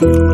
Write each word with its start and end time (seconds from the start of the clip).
Ja, 0.00 0.27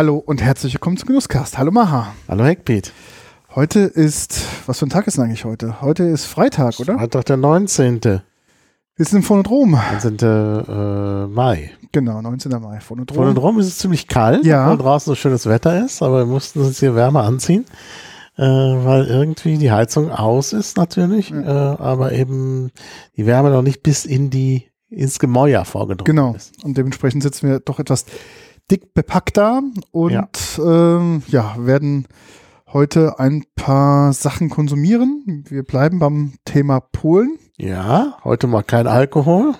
hallo 0.00 0.16
und 0.16 0.40
herzlich 0.40 0.72
willkommen 0.72 0.96
zum 0.96 1.08
Genusscast. 1.08 1.58
Hallo 1.58 1.70
Maha. 1.70 2.14
Hallo 2.26 2.42
Heckpiet. 2.42 2.90
Heute 3.54 3.80
ist, 3.80 4.40
was 4.64 4.78
für 4.78 4.86
ein 4.86 4.88
Tag 4.88 5.06
ist 5.06 5.18
denn 5.18 5.24
eigentlich 5.24 5.44
heute? 5.44 5.82
Heute 5.82 6.04
ist 6.04 6.24
Freitag, 6.24 6.80
oder? 6.80 6.96
Freitag 6.96 7.26
der 7.26 7.36
19. 7.36 8.00
Wir 8.02 8.22
sind 8.96 9.18
im 9.18 9.22
Phonodrom. 9.22 9.72
19. 10.02 10.16
Äh, 10.22 11.26
Mai. 11.26 11.72
Genau, 11.92 12.22
19. 12.22 12.50
Mai. 12.62 12.80
Phonodrom. 12.80 13.14
Phonodrom 13.14 13.58
ist 13.58 13.66
es 13.66 13.76
ziemlich 13.76 14.08
kalt, 14.08 14.42
Ja. 14.46 14.72
obwohl 14.72 14.78
draußen 14.86 15.10
so 15.10 15.14
schönes 15.14 15.44
Wetter 15.44 15.84
ist, 15.84 16.00
aber 16.02 16.20
wir 16.20 16.26
mussten 16.32 16.60
uns 16.60 16.80
hier 16.80 16.94
wärmer 16.94 17.24
anziehen, 17.24 17.66
äh, 18.38 18.42
weil 18.42 19.04
irgendwie 19.04 19.58
die 19.58 19.70
Heizung 19.70 20.10
aus 20.10 20.54
ist 20.54 20.78
natürlich, 20.78 21.30
äh, 21.30 21.44
aber 21.44 22.12
eben 22.12 22.70
die 23.18 23.26
Wärme 23.26 23.50
noch 23.50 23.60
nicht 23.60 23.82
bis 23.82 24.06
in 24.06 24.30
die 24.30 24.64
ins 24.88 25.18
Gemäuer 25.18 25.66
vorgedrungen 25.66 26.06
Genau. 26.16 26.34
ist. 26.34 26.64
Und 26.64 26.78
dementsprechend 26.78 27.22
sitzen 27.22 27.50
wir 27.50 27.60
doch 27.60 27.78
etwas 27.78 28.06
dick 28.70 28.94
bepackt 28.94 29.36
da 29.36 29.62
und 29.92 30.12
Ja. 30.12 30.28
Ähm, 30.58 31.22
ja, 31.28 31.54
werden 31.58 32.06
heute 32.72 33.18
ein 33.18 33.44
paar 33.56 34.12
Sachen 34.12 34.48
konsumieren. 34.50 35.44
Wir 35.48 35.62
bleiben 35.64 35.98
beim 35.98 36.34
Thema 36.44 36.80
Polen. 36.80 37.38
Ja, 37.56 38.18
heute 38.24 38.46
mal 38.46 38.62
kein 38.62 38.86
Alkohol. 38.86 39.54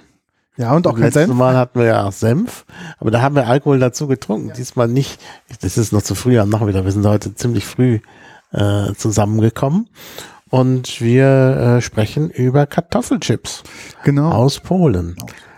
Ja, 0.56 0.75
und 0.75 0.86
auch 0.86 0.92
kein 0.94 1.05
Letztes 1.05 1.25
Senf. 1.27 1.34
Mal 1.36 1.56
hatten 1.56 1.78
wir 1.78 1.86
ja 1.86 2.11
Senf, 2.12 2.66
aber 2.98 3.11
da 3.11 3.22
haben 3.22 3.34
wir 3.34 3.47
Alkohol 3.48 3.78
dazu 3.78 4.06
getrunken. 4.06 4.53
Diesmal 4.56 4.88
nicht. 4.88 5.19
Das 5.62 5.78
ist 5.78 5.92
noch 5.92 6.03
zu 6.03 6.14
früh 6.14 6.38
am 6.38 6.50
Nachmittag. 6.50 6.84
Wir 6.84 6.92
sind 6.92 7.06
heute 7.06 7.34
ziemlich 7.34 7.64
früh 7.64 8.00
äh, 8.53 8.92
zusammengekommen 8.94 9.88
und 10.50 11.00
wir 11.00 11.77
äh, 11.78 11.81
sprechen 11.81 12.28
über 12.31 12.66
Kartoffelchips 12.66 13.62
Genau. 14.05 14.31
aus 14.33 14.61
Polen. 14.61 15.16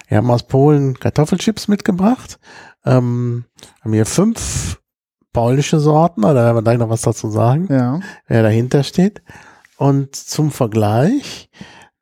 Wir 0.09 0.19
haben 0.19 0.31
aus 0.31 0.45
Polen 0.45 0.99
Kartoffelchips 1.01 1.69
mitgebracht. 1.69 2.39
Ähm, 2.85 3.45
haben 3.83 3.93
hier 3.93 4.07
fünf 4.07 4.81
polnische 5.33 5.79
Sorten, 5.81 6.23
da 6.23 6.35
werden 6.35 6.57
wir 6.57 6.63
gleich 6.63 6.79
noch 6.79 6.91
was 6.91 7.03
dazu 7.03 7.31
sagen 7.31 7.67
Ja. 7.71 8.01
wer 8.27 8.43
dahinter 8.43 8.83
steht. 8.83 9.23
Und 9.79 10.15
zum 10.15 10.51
Vergleich 10.51 11.49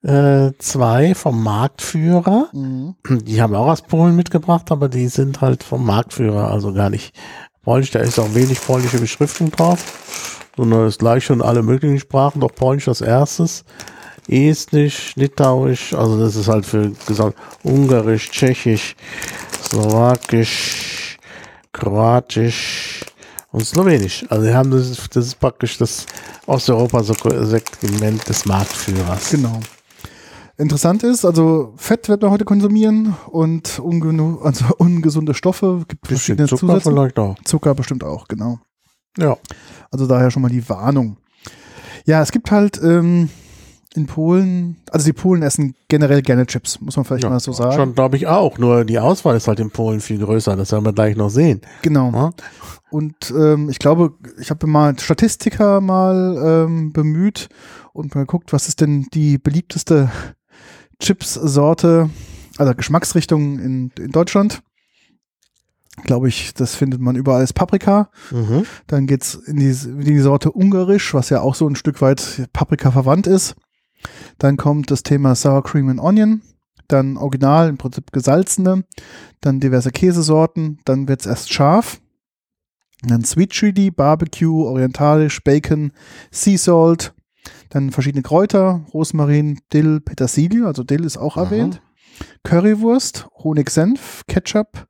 äh, 0.02 0.52
zwei 0.58 1.14
vom 1.14 1.42
Marktführer. 1.42 2.48
Mhm. 2.52 2.94
Die 3.24 3.40
haben 3.40 3.52
wir 3.52 3.58
auch 3.60 3.68
aus 3.68 3.82
Polen 3.82 4.16
mitgebracht, 4.16 4.70
aber 4.72 4.88
die 4.88 5.08
sind 5.08 5.40
halt 5.40 5.62
vom 5.62 5.84
Marktführer, 5.84 6.50
also 6.50 6.72
gar 6.72 6.90
nicht 6.90 7.14
polnisch. 7.62 7.90
Da 7.90 8.00
ist 8.00 8.18
auch 8.18 8.34
wenig 8.34 8.60
polnische 8.60 8.98
Beschriftung 8.98 9.50
drauf, 9.50 10.48
sondern 10.56 10.86
ist 10.88 10.98
gleich 10.98 11.24
schon 11.24 11.42
alle 11.42 11.62
möglichen 11.62 12.00
Sprachen, 12.00 12.40
doch 12.40 12.54
polnisch 12.54 12.88
als 12.88 13.00
erstes. 13.02 13.64
Estnisch, 14.30 15.14
Litauisch, 15.16 15.92
also 15.92 16.18
das 16.20 16.36
ist 16.36 16.48
halt 16.48 16.64
für 16.64 16.92
gesagt 17.06 17.36
Ungarisch, 17.64 18.30
Tschechisch, 18.30 18.94
Slowakisch, 19.62 21.18
Kroatisch 21.72 23.04
und 23.50 23.66
Slowenisch. 23.66 24.24
Also 24.28 24.46
wir 24.46 24.56
haben 24.56 24.70
das, 24.70 25.08
das 25.10 25.26
ist 25.26 25.40
praktisch 25.40 25.78
das 25.78 26.06
Osteuropa-Segment 26.46 28.28
des 28.28 28.46
Marktführers. 28.46 29.30
Genau. 29.30 29.60
Interessant 30.58 31.02
ist, 31.02 31.24
also 31.24 31.72
Fett 31.76 32.08
wird 32.08 32.22
man 32.22 32.30
heute 32.30 32.44
konsumieren 32.44 33.16
und 33.28 33.78
ungenu 33.78 34.40
also 34.42 34.66
ungesunde 34.78 35.34
Stoffe. 35.34 35.84
Gibt 35.88 36.02
Bisschen 36.02 36.36
verschiedene 36.36 36.48
Zucker 36.48 36.60
Zusätze. 36.60 36.90
vielleicht 36.90 37.18
auch. 37.18 37.36
Zucker 37.44 37.74
bestimmt 37.74 38.04
auch, 38.04 38.28
genau. 38.28 38.60
Ja. 39.18 39.36
Also 39.90 40.06
daher 40.06 40.30
schon 40.30 40.42
mal 40.42 40.50
die 40.50 40.68
Warnung. 40.68 41.16
Ja, 42.04 42.22
es 42.22 42.30
gibt 42.30 42.50
halt 42.50 42.80
ähm, 42.82 43.30
in 43.94 44.06
Polen, 44.06 44.76
also 44.90 45.04
die 45.04 45.12
Polen 45.12 45.42
essen 45.42 45.74
generell 45.88 46.22
gerne 46.22 46.46
Chips, 46.46 46.80
muss 46.80 46.96
man 46.96 47.04
vielleicht 47.04 47.24
ja. 47.24 47.30
mal 47.30 47.40
so 47.40 47.52
sagen. 47.52 47.74
Schon 47.74 47.94
glaube 47.94 48.16
ich 48.16 48.26
auch, 48.28 48.58
nur 48.58 48.84
die 48.84 48.98
Auswahl 48.98 49.36
ist 49.36 49.48
halt 49.48 49.58
in 49.58 49.70
Polen 49.70 50.00
viel 50.00 50.18
größer, 50.18 50.56
das 50.56 50.70
werden 50.70 50.84
wir 50.84 50.92
gleich 50.92 51.16
noch 51.16 51.30
sehen. 51.30 51.60
Genau. 51.82 52.12
Ja? 52.12 52.30
Und 52.90 53.32
ähm, 53.36 53.68
ich 53.68 53.78
glaube, 53.78 54.14
ich 54.38 54.50
habe 54.50 54.66
mal 54.66 54.98
Statistiker 54.98 55.80
mal 55.80 56.66
ähm, 56.66 56.92
bemüht 56.92 57.48
und 57.92 58.14
mal 58.14 58.22
geguckt, 58.22 58.52
was 58.52 58.68
ist 58.68 58.80
denn 58.80 59.06
die 59.12 59.38
beliebteste 59.38 60.10
Chips-Sorte, 61.00 62.10
also 62.58 62.74
Geschmacksrichtung 62.74 63.58
in, 63.58 63.92
in 63.98 64.10
Deutschland. 64.10 64.62
Glaube 66.04 66.28
ich, 66.28 66.54
das 66.54 66.76
findet 66.76 67.00
man 67.00 67.16
überall 67.16 67.40
als 67.40 67.52
Paprika. 67.52 68.10
Mhm. 68.30 68.64
Dann 68.86 69.06
geht's 69.06 69.34
in 69.34 69.56
die, 69.56 69.70
in 69.70 70.04
die 70.04 70.18
Sorte 70.20 70.52
Ungarisch, 70.52 71.12
was 71.12 71.30
ja 71.30 71.40
auch 71.40 71.54
so 71.54 71.68
ein 71.68 71.76
Stück 71.76 72.00
weit 72.00 72.48
Paprika 72.52 72.90
verwandt 72.90 73.26
ist. 73.26 73.56
Dann 74.38 74.56
kommt 74.56 74.90
das 74.90 75.02
Thema 75.02 75.34
Sour 75.34 75.62
Cream 75.62 75.88
and 75.88 76.00
Onion. 76.00 76.42
Dann 76.88 77.16
Original, 77.16 77.68
im 77.68 77.78
Prinzip 77.78 78.12
gesalzene. 78.12 78.84
Dann 79.40 79.60
diverse 79.60 79.90
Käsesorten. 79.90 80.80
Dann 80.84 81.08
wird's 81.08 81.26
erst 81.26 81.52
scharf. 81.52 82.00
Dann 83.02 83.24
Sweet 83.24 83.50
Chili, 83.50 83.90
Barbecue, 83.90 84.64
Orientalisch, 84.66 85.42
Bacon, 85.42 85.92
Sea 86.30 86.58
Salt. 86.58 87.14
Dann 87.70 87.90
verschiedene 87.90 88.22
Kräuter, 88.22 88.84
Rosmarin, 88.92 89.60
Dill, 89.72 90.00
Petersilie, 90.00 90.66
also 90.66 90.82
Dill 90.82 91.04
ist 91.04 91.16
auch 91.16 91.36
Aha. 91.36 91.44
erwähnt. 91.44 91.80
Currywurst, 92.42 93.28
Honigsenf, 93.42 94.24
Ketchup, 94.26 94.86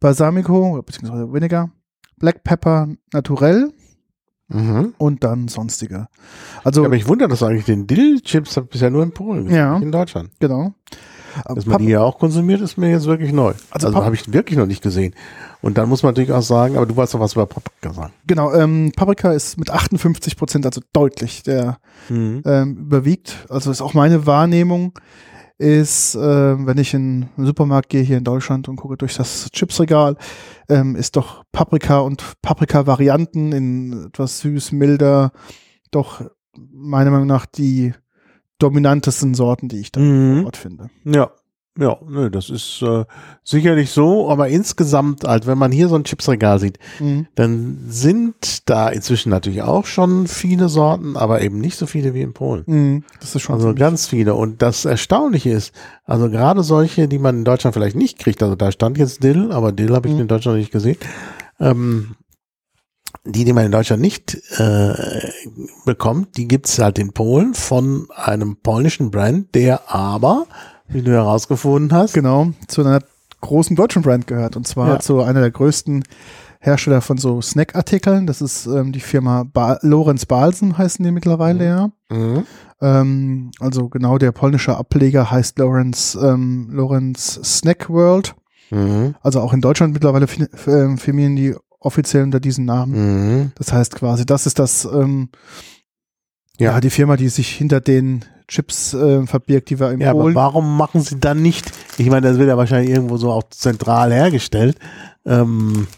Balsamico, 0.00 0.82
beziehungsweise 0.82 1.32
Vinegar, 1.32 1.70
Black 2.18 2.42
Pepper 2.42 2.88
naturell 3.12 3.72
Mhm. 4.48 4.94
und 4.98 5.24
dann 5.24 5.48
sonstige. 5.48 6.06
Also, 6.62 6.82
Ja, 6.82 6.86
aber 6.86 6.96
ich 6.96 7.08
wundere, 7.08 7.28
dass 7.28 7.42
eigentlich 7.42 7.64
den 7.64 7.86
Dill-Chips 7.86 8.56
hat 8.56 8.70
bisher 8.70 8.90
nur 8.90 9.02
in 9.02 9.12
Polen, 9.12 9.44
gesehen, 9.44 9.58
Ja. 9.58 9.76
in 9.78 9.90
Deutschland. 9.92 10.30
genau. 10.38 10.72
Dass 11.44 11.66
man 11.66 11.78
die 11.82 11.88
ja 11.88 12.00
auch 12.00 12.18
konsumiert, 12.18 12.62
ist 12.62 12.78
mir 12.78 12.88
jetzt 12.88 13.04
wirklich 13.04 13.30
neu. 13.30 13.48
Also 13.70 13.88
Also, 13.88 13.90
Pap- 13.98 14.04
habe 14.06 14.14
ich 14.14 14.32
wirklich 14.32 14.58
noch 14.58 14.64
nicht 14.64 14.82
gesehen. 14.82 15.14
Und 15.60 15.76
dann 15.76 15.86
muss 15.86 16.02
man 16.02 16.12
natürlich 16.14 16.32
auch 16.32 16.40
sagen, 16.42 16.76
aber 16.76 16.86
du 16.86 16.96
wolltest 16.96 17.12
doch 17.14 17.20
was 17.20 17.34
über 17.34 17.44
Paprika 17.44 17.92
sagen. 17.92 18.12
Genau, 18.26 18.54
ähm, 18.54 18.90
Paprika 18.96 19.32
ist 19.32 19.58
mit 19.58 19.68
58 19.70 20.36
Prozent, 20.38 20.64
also 20.64 20.80
deutlich, 20.94 21.42
der 21.42 21.76
Mhm. 22.08 22.40
ähm, 22.46 22.76
überwiegt. 22.78 23.44
Also 23.50 23.70
ist 23.70 23.82
auch 23.82 23.92
meine 23.92 24.24
Wahrnehmung, 24.26 24.98
ist, 25.58 26.14
ähm, 26.14 26.66
wenn 26.66 26.78
ich 26.78 26.92
in 26.94 27.28
den 27.36 27.46
Supermarkt 27.46 27.88
gehe 27.88 28.02
hier 28.02 28.18
in 28.18 28.24
Deutschland 28.24 28.68
und 28.68 28.76
gucke 28.76 28.96
durch 28.96 29.16
das 29.16 29.48
Chipsregal, 29.52 30.16
ähm, 30.68 30.96
ist 30.96 31.16
doch 31.16 31.44
Paprika 31.52 32.00
und 32.00 32.34
Paprika-Varianten 32.42 33.52
in 33.52 34.06
etwas 34.08 34.40
süß, 34.40 34.72
milder, 34.72 35.32
doch 35.90 36.22
meiner 36.72 37.10
Meinung 37.10 37.26
nach 37.26 37.46
die 37.46 37.92
dominantesten 38.58 39.34
Sorten, 39.34 39.68
die 39.68 39.80
ich 39.80 39.92
da 39.92 40.00
Mhm. 40.00 40.42
dort 40.42 40.56
finde. 40.56 40.90
Ja, 41.04 41.30
ja, 41.78 41.96
nö, 42.08 42.30
das 42.30 42.48
ist 42.50 42.80
äh, 42.82 43.04
sicherlich 43.44 43.90
so, 43.90 44.30
aber 44.30 44.48
insgesamt, 44.48 45.24
halt, 45.24 45.46
wenn 45.46 45.58
man 45.58 45.72
hier 45.72 45.88
so 45.88 45.94
ein 45.94 46.04
Chipsregal 46.04 46.58
sieht, 46.58 46.78
Mhm. 47.00 47.26
dann 47.34 47.84
sind 47.88 48.68
da 48.68 48.88
inzwischen 48.88 49.30
natürlich 49.30 49.62
auch 49.62 49.86
schon 49.86 50.26
viele 50.26 50.68
Sorten, 50.68 51.16
aber 51.16 51.42
eben 51.42 51.58
nicht 51.60 51.76
so 51.76 51.86
viele 51.86 52.14
wie 52.14 52.22
in 52.22 52.32
Polen. 52.32 52.64
Mhm. 52.66 53.04
Das 53.20 53.34
ist 53.34 53.42
schon 53.42 53.54
Also 53.54 53.66
ziemlich- 53.68 53.80
ganz 53.80 54.06
viele. 54.06 54.34
Und 54.34 54.62
das 54.62 54.84
Erstaunliche 54.84 55.50
ist, 55.50 55.72
also 56.04 56.30
gerade 56.30 56.62
solche, 56.62 57.08
die 57.08 57.18
man 57.18 57.38
in 57.38 57.44
Deutschland 57.44 57.74
vielleicht 57.74 57.96
nicht 57.96 58.18
kriegt, 58.18 58.42
also 58.42 58.54
da 58.56 58.72
stand 58.72 58.98
jetzt 58.98 59.22
Dill, 59.22 59.52
aber 59.52 59.72
Dill 59.72 59.94
habe 59.94 60.08
ich 60.08 60.14
Mhm. 60.14 60.20
in 60.22 60.28
Deutschland 60.28 60.58
nicht 60.58 60.72
gesehen. 60.72 60.96
Ähm, 61.60 62.16
die, 63.24 63.44
die 63.44 63.52
man 63.52 63.64
in 63.66 63.72
Deutschland 63.72 64.00
nicht 64.02 64.38
äh, 64.58 64.94
bekommt, 65.84 66.36
die 66.36 66.46
gibt's 66.46 66.78
halt 66.78 66.98
in 66.98 67.12
Polen 67.12 67.54
von 67.54 68.06
einem 68.14 68.56
polnischen 68.56 69.10
Brand, 69.10 69.54
der 69.54 69.92
aber, 69.92 70.46
wie 70.88 71.02
du 71.02 71.10
herausgefunden 71.12 71.92
hast, 71.96 72.14
genau 72.14 72.52
zu 72.68 72.82
einer 72.82 73.00
großen 73.40 73.76
deutschen 73.76 74.02
Brand 74.02 74.26
gehört 74.26 74.56
und 74.56 74.66
zwar 74.66 74.88
Ja. 74.94 74.98
zu 75.00 75.22
einer 75.22 75.40
der 75.40 75.50
größten 75.50 76.04
Hersteller 76.58 77.00
von 77.00 77.18
so 77.18 77.40
Snackartikeln. 77.40 78.26
Das 78.26 78.40
ist 78.40 78.66
ähm, 78.66 78.92
die 78.92 79.00
Firma 79.00 79.44
ba 79.44 79.78
Lorenz 79.82 80.26
Balsen 80.26 80.76
heißen 80.78 81.04
die 81.04 81.12
mittlerweile 81.12 81.64
ja. 81.66 81.90
Mhm. 82.10 82.44
Ähm, 82.80 83.50
also 83.60 83.88
genau 83.88 84.18
der 84.18 84.32
polnische 84.32 84.76
Ableger 84.76 85.30
heißt 85.30 85.58
Lorenz 85.58 86.16
ähm, 86.20 86.68
Lorenz 86.72 87.38
Snack 87.44 87.88
World. 87.90 88.34
Mhm. 88.70 89.14
Also 89.22 89.40
auch 89.40 89.52
in 89.52 89.60
Deutschland 89.60 89.92
mittlerweile 89.92 90.26
fin- 90.26 90.48
ähm, 90.66 90.98
firmieren 90.98 91.36
die 91.36 91.54
offiziell 91.78 92.24
unter 92.24 92.40
diesem 92.40 92.64
Namen. 92.64 92.94
Mhm. 93.42 93.52
Das 93.56 93.72
heißt 93.72 93.94
quasi, 93.94 94.26
das 94.26 94.46
ist 94.46 94.58
das 94.58 94.84
ähm, 94.86 95.28
ja. 96.58 96.72
Ja. 96.72 96.80
die 96.80 96.90
Firma, 96.90 97.16
die 97.16 97.28
sich 97.28 97.48
hinter 97.50 97.80
den 97.80 98.24
Chips 98.48 98.94
äh, 98.94 99.26
verbirgt, 99.26 99.70
die 99.70 99.80
wir 99.80 99.90
in 99.90 100.00
Ja, 100.00 100.10
aber 100.10 100.34
warum 100.34 100.76
machen 100.76 101.00
sie 101.00 101.18
dann 101.18 101.42
nicht, 101.42 101.72
ich 101.98 102.08
meine, 102.08 102.28
das 102.28 102.38
wird 102.38 102.48
ja 102.48 102.56
wahrscheinlich 102.56 102.90
irgendwo 102.90 103.16
so 103.16 103.30
auch 103.32 103.42
zentral 103.50 104.12
hergestellt, 104.12 104.78
ähm, 105.24 105.88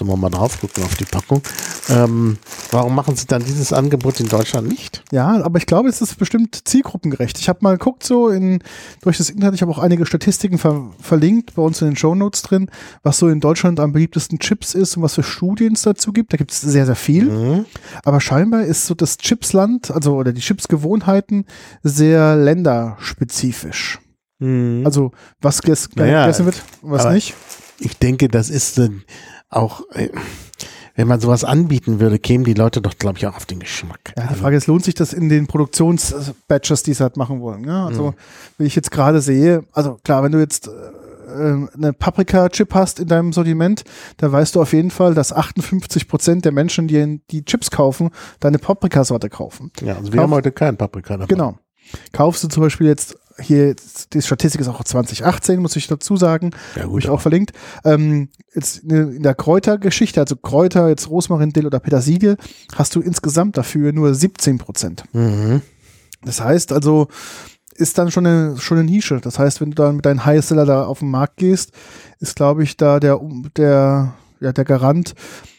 müssen 0.00 0.08
wir 0.08 0.16
mal 0.16 0.30
drauf 0.30 0.60
gucken 0.60 0.84
auf 0.84 0.94
die 0.96 1.04
Packung, 1.04 1.42
ähm, 1.88 2.38
warum 2.70 2.94
machen 2.94 3.16
sie 3.16 3.26
dann 3.26 3.44
dieses 3.44 3.72
Angebot 3.72 4.20
in 4.20 4.28
Deutschland 4.28 4.68
nicht? 4.68 5.04
Ja, 5.12 5.42
aber 5.42 5.58
ich 5.58 5.66
glaube, 5.66 5.88
es 5.88 6.00
ist 6.00 6.18
bestimmt 6.18 6.66
zielgruppengerecht. 6.66 7.38
Ich 7.38 7.48
habe 7.48 7.58
mal 7.62 7.72
geguckt, 7.76 8.02
so 8.04 8.28
in, 8.28 8.62
durch 9.02 9.18
das 9.18 9.30
Internet, 9.30 9.54
ich 9.54 9.62
habe 9.62 9.70
auch 9.70 9.78
einige 9.78 10.06
Statistiken 10.06 10.58
ver 10.58 10.90
verlinkt, 11.00 11.54
bei 11.54 11.62
uns 11.62 11.80
in 11.82 11.88
den 11.88 11.96
Shownotes 11.96 12.42
drin, 12.42 12.70
was 13.02 13.18
so 13.18 13.28
in 13.28 13.40
Deutschland 13.40 13.80
am 13.80 13.92
beliebtesten 13.92 14.38
Chips 14.38 14.74
ist 14.74 14.96
und 14.96 15.02
was 15.02 15.14
für 15.14 15.22
Studien 15.22 15.74
es 15.74 15.82
dazu 15.82 16.12
gibt. 16.12 16.32
Da 16.32 16.36
gibt 16.36 16.52
es 16.52 16.60
sehr, 16.60 16.86
sehr 16.86 16.96
viel. 16.96 17.24
Mhm. 17.24 17.66
Aber 18.04 18.20
scheinbar 18.20 18.64
ist 18.64 18.86
so 18.86 18.94
das 18.94 19.18
Chipsland, 19.18 19.90
also 19.90 20.14
oder 20.16 20.32
die 20.32 20.40
Chipsgewohnheiten 20.40 21.44
sehr 21.82 22.36
länderspezifisch. 22.36 24.00
Mhm. 24.38 24.82
Also 24.84 25.12
was 25.40 25.62
ges 25.62 25.90
Naja, 25.94 26.22
gegessen 26.22 26.46
wird, 26.46 26.62
was 26.82 27.06
nicht. 27.12 27.34
ich 27.78 27.98
denke, 27.98 28.28
das 28.28 28.50
ist 28.50 28.80
auch, 29.52 29.82
äh, 29.92 30.08
wenn 30.94 31.08
man 31.08 31.20
sowas 31.20 31.44
anbieten 31.44 32.00
würde, 32.00 32.18
kämen 32.18 32.44
die 32.44 32.54
Leute 32.54 32.82
doch, 32.82 32.96
glaube 32.98 33.18
ich, 33.18 33.26
auch 33.26 33.36
auf 33.36 33.46
den 33.46 33.60
Geschmack. 33.60 34.12
Ja, 34.16 34.26
die 34.26 34.34
Frage 34.34 34.56
ist, 34.56 34.66
lohnt 34.66 34.84
sich 34.84 34.94
das 34.94 35.12
in 35.12 35.28
den 35.28 35.46
Produktionsbatches, 35.46 36.82
die 36.82 36.94
sie 36.94 37.02
halt 37.02 37.16
machen 37.16 37.40
wollen? 37.40 37.64
Ja, 37.64 37.86
also, 37.86 38.14
wie 38.58 38.64
ich 38.64 38.76
jetzt 38.76 38.90
gerade 38.90 39.20
sehe, 39.20 39.64
also 39.72 39.98
klar, 40.04 40.22
wenn 40.22 40.32
du 40.32 40.38
jetzt 40.38 40.68
äh, 40.68 41.66
eine 41.74 41.92
Paprika-Chip 41.94 42.74
hast 42.74 43.00
in 43.00 43.08
deinem 43.08 43.32
Sortiment, 43.32 43.84
da 44.18 44.30
weißt 44.30 44.54
du 44.54 44.60
auf 44.60 44.72
jeden 44.74 44.90
Fall, 44.90 45.14
dass 45.14 45.32
58 45.32 46.06
Prozent 46.08 46.44
der 46.44 46.52
Menschen, 46.52 46.88
die 46.88 47.20
die 47.30 47.44
Chips 47.44 47.70
kaufen, 47.70 48.10
deine 48.40 48.58
Paprikasorte 48.58 49.30
kaufen. 49.30 49.70
Ja, 49.80 49.96
also 49.96 50.12
wir 50.12 50.16
Kauf- 50.18 50.24
haben 50.24 50.34
heute 50.34 50.52
keinen 50.52 50.76
Paprika 50.76 51.14
dabei. 51.14 51.26
Genau. 51.26 51.56
Kaufst 52.12 52.44
du 52.44 52.48
zum 52.48 52.62
Beispiel 52.62 52.86
jetzt 52.86 53.16
hier, 53.42 53.74
die 54.12 54.22
Statistik 54.22 54.60
ist 54.60 54.68
auch 54.68 54.82
2018, 54.82 55.60
muss 55.60 55.76
ich 55.76 55.86
dazu 55.86 56.16
sagen, 56.16 56.50
Ja, 56.74 56.82
habe 56.82 56.92
gut. 56.92 57.04
ich 57.04 57.10
auch 57.10 57.20
verlinkt. 57.20 57.52
Ähm, 57.84 58.28
jetzt 58.54 58.78
in 58.78 59.22
der 59.22 59.34
Kräutergeschichte, 59.34 60.20
also 60.20 60.36
Kräuter, 60.36 60.88
jetzt 60.88 61.10
Rosmarin, 61.10 61.52
Dill 61.52 61.66
oder 61.66 61.80
Petersilie, 61.80 62.36
hast 62.74 62.94
du 62.94 63.00
insgesamt 63.00 63.56
dafür 63.56 63.92
nur 63.92 64.14
17 64.14 64.58
Prozent. 64.58 65.04
Mhm. 65.12 65.62
Das 66.24 66.40
heißt 66.40 66.72
also, 66.72 67.08
ist 67.74 67.98
dann 67.98 68.10
schon 68.10 68.26
eine, 68.26 68.56
schon 68.58 68.78
eine 68.78 68.88
Nische. 68.90 69.20
Das 69.20 69.38
heißt, 69.38 69.60
wenn 69.60 69.70
du 69.70 69.74
dann 69.74 69.96
mit 69.96 70.06
deinen 70.06 70.24
Highseller 70.24 70.66
da 70.66 70.84
auf 70.84 71.00
den 71.00 71.10
Markt 71.10 71.36
gehst, 71.38 71.72
ist, 72.20 72.36
glaube 72.36 72.62
ich, 72.62 72.76
da 72.76 73.00
der, 73.00 73.20
der, 73.56 74.14
ja, 74.40 74.52
der 74.52 74.64
Garant, 74.64 75.14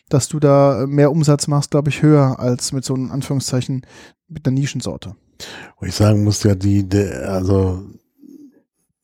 dass 0.09 0.27
du 0.27 0.39
da 0.39 0.85
mehr 0.88 1.12
Umsatz 1.12 1.47
machst, 1.47 1.71
glaube 1.71 1.89
ich, 1.89 2.01
höher 2.03 2.39
als 2.39 2.71
mit 2.71 2.85
so 2.85 2.94
einem 2.94 3.12
Anführungszeichen 3.12 3.85
mit 4.27 4.45
einer 4.47 4.53
Nischensorte. 4.53 5.15
Wo 5.80 5.85
ich 5.85 5.95
sagen 5.95 6.24
muss, 6.24 6.44
ja, 6.44 6.56
die, 6.56 6.88
die 6.88 7.03
also, 7.03 7.83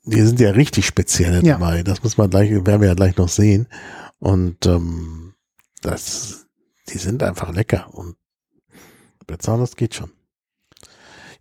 die 0.05 0.21
sind 0.21 0.39
ja 0.39 0.51
richtig 0.51 0.85
speziell 0.85 1.45
Ja. 1.45 1.53
dabei. 1.57 1.83
Das 1.83 2.03
muss 2.03 2.17
man 2.17 2.29
gleich, 2.29 2.49
werden 2.51 2.81
wir 2.81 2.87
ja 2.87 2.93
gleich 2.95 3.17
noch 3.17 3.29
sehen. 3.29 3.67
Und 4.19 4.65
ähm, 4.65 5.33
das, 5.81 6.47
die 6.89 6.97
sind 6.97 7.23
einfach 7.23 7.53
lecker 7.53 7.87
und 7.93 8.15
bezahlen, 9.27 9.61
das 9.61 9.75
geht 9.75 9.93
schon. 9.95 10.11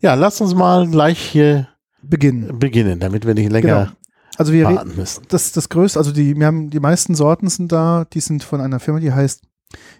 Ja, 0.00 0.14
lass 0.14 0.40
uns 0.40 0.55
mal 0.55 0.88
gleich 0.88 1.19
hier 1.19 1.69
Beginnen. 2.02 2.58
beginnen, 2.58 3.00
damit 3.00 3.26
wir 3.26 3.35
nicht 3.35 3.46
Genau. 3.50 3.58
länger 3.58 3.96
Also 4.37 4.52
wir 4.52 4.64
warten 4.67 4.94
müssen. 4.94 5.25
das, 5.29 5.50
das 5.52 5.69
größte, 5.69 5.99
also 5.99 6.12
die, 6.12 6.37
wir 6.37 6.46
haben 6.46 6.70
die 6.70 6.79
meisten 6.81 7.14
Sorten 7.17 7.49
sind 7.49 7.73
da, 7.73 8.05
die 8.12 8.20
sind 8.20 8.44
von 8.44 8.61
einer 8.61 8.79
Firma, 8.79 9.00
die 9.00 9.12
heißt 9.12 9.43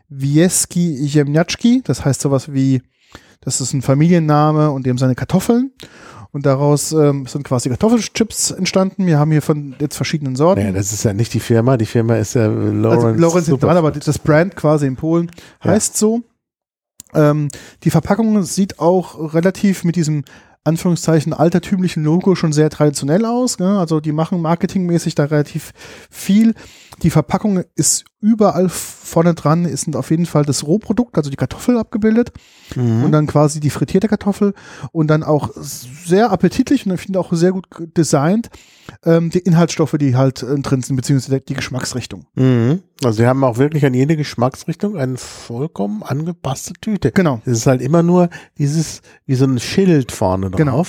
Wieski 0.09 0.95
Jemniaczki. 1.05 1.83
Das 1.85 2.05
heißt 2.05 2.21
sowas 2.21 2.53
wie, 2.53 2.83
das 3.41 3.61
ist 3.61 3.73
ein 3.73 3.83
Familienname 3.83 4.71
und 4.71 4.87
haben 4.87 4.99
seine 4.99 5.15
Kartoffeln. 5.15 5.73
Und 6.31 6.45
daraus 6.45 6.93
ähm, 6.93 7.25
sind 7.27 7.45
quasi 7.45 7.71
Kartoffelchips 7.71 8.51
entstanden. 8.51 9.07
Wir 9.07 9.19
haben 9.19 9.31
hier 9.33 9.41
von 9.41 9.75
jetzt 9.79 9.97
verschiedenen 9.97 10.37
Sorten. 10.37 10.61
Naja, 10.61 10.73
das 10.75 10.93
ist 10.93 11.03
ja 11.05 11.15
nicht 11.15 11.33
die 11.33 11.41
Firma, 11.41 11.79
die 11.79 11.87
Firma 11.87 12.17
ist 12.17 12.35
ja 12.35 12.47
Lawrence. 12.47 13.07
also 13.07 13.21
Lorenz 13.21 13.49
ist 13.49 13.63
dran, 13.63 13.77
aber 13.79 13.93
das 13.93 14.19
Brand 14.19 14.55
quasi 14.55 14.87
in 14.87 14.97
Polen 14.97 15.31
Ja. 15.65 15.71
heißt 15.71 15.97
so. 15.97 16.23
Ähm, 17.15 17.49
die 17.85 17.91
Verpackung 17.91 18.43
sieht 18.43 18.79
auch 18.79 19.33
relativ 19.35 19.85
mit 19.85 19.97
diesem 19.97 20.25
Anführungszeichen 20.65 21.33
altertümlichen 21.33 22.05
Logo 22.05 22.35
schon 22.35 22.53
sehr 22.53 22.69
traditionell 22.69 23.25
aus. 23.25 23.59
Ne? 23.59 23.79
Also 23.79 24.01
die 24.01 24.13
machen 24.13 24.43
marketingmäßig 24.43 25.15
da 25.15 25.25
relativ 25.25 25.73
viel. 26.11 26.55
Die 27.03 27.09
Verpackung 27.11 27.63
ist 27.75 28.05
überall 28.21 28.69
vorne 28.69 29.35
dran, 29.35 29.65
ist 29.65 29.95
auf 29.95 30.11
jeden 30.11 30.27
Fall 30.27 30.45
das 30.45 30.67
Rohprodukt, 30.67 31.17
also 31.17 31.31
die 31.31 31.37
Kartoffel 31.37 31.79
abgebildet 31.79 32.33
Mhm. 32.77 33.05
und 33.05 33.13
dann 33.13 33.27
quasi 33.27 33.61
die 33.61 33.71
frittierte 33.71 34.09
Kartoffel 34.09 34.53
und 34.93 35.07
dann 35.09 35.23
auch 35.23 35.51
sehr 35.57 36.31
appetitlich 36.31 36.85
und 36.85 36.93
ich 36.93 37.01
finde 37.01 37.19
auch 37.21 37.33
sehr 37.33 37.53
gut 37.53 37.67
designt 37.97 38.51
ähm, 39.05 39.31
die 39.31 39.39
Inhaltsstoffe, 39.39 39.97
die 39.99 40.17
halt 40.17 40.43
äh, 40.43 40.55
drin 40.61 40.83
sind, 40.83 40.97
beziehungsweise 40.97 41.41
die 41.41 41.55
Geschmacksrichtung. 41.55 42.27
Mhm. 42.35 42.83
Also 43.05 43.19
sie 43.19 43.27
haben 43.27 43.43
auch 43.45 43.57
wirklich 43.59 43.87
an 43.87 43.95
jede 43.95 44.17
Geschmacksrichtung 44.17 44.97
eine 44.97 45.17
vollkommen 45.17 46.03
angepasste 46.03 46.73
Tüte. 46.81 47.13
Genau. 47.13 47.41
Es 47.47 47.59
ist 47.59 47.67
halt 47.67 47.81
immer 47.81 48.03
nur 48.03 48.29
dieses, 48.59 49.01
wie 49.27 49.35
so 49.37 49.45
ein 49.45 49.59
Schild 49.61 50.11
vorne 50.13 50.51
Genau. 50.51 50.85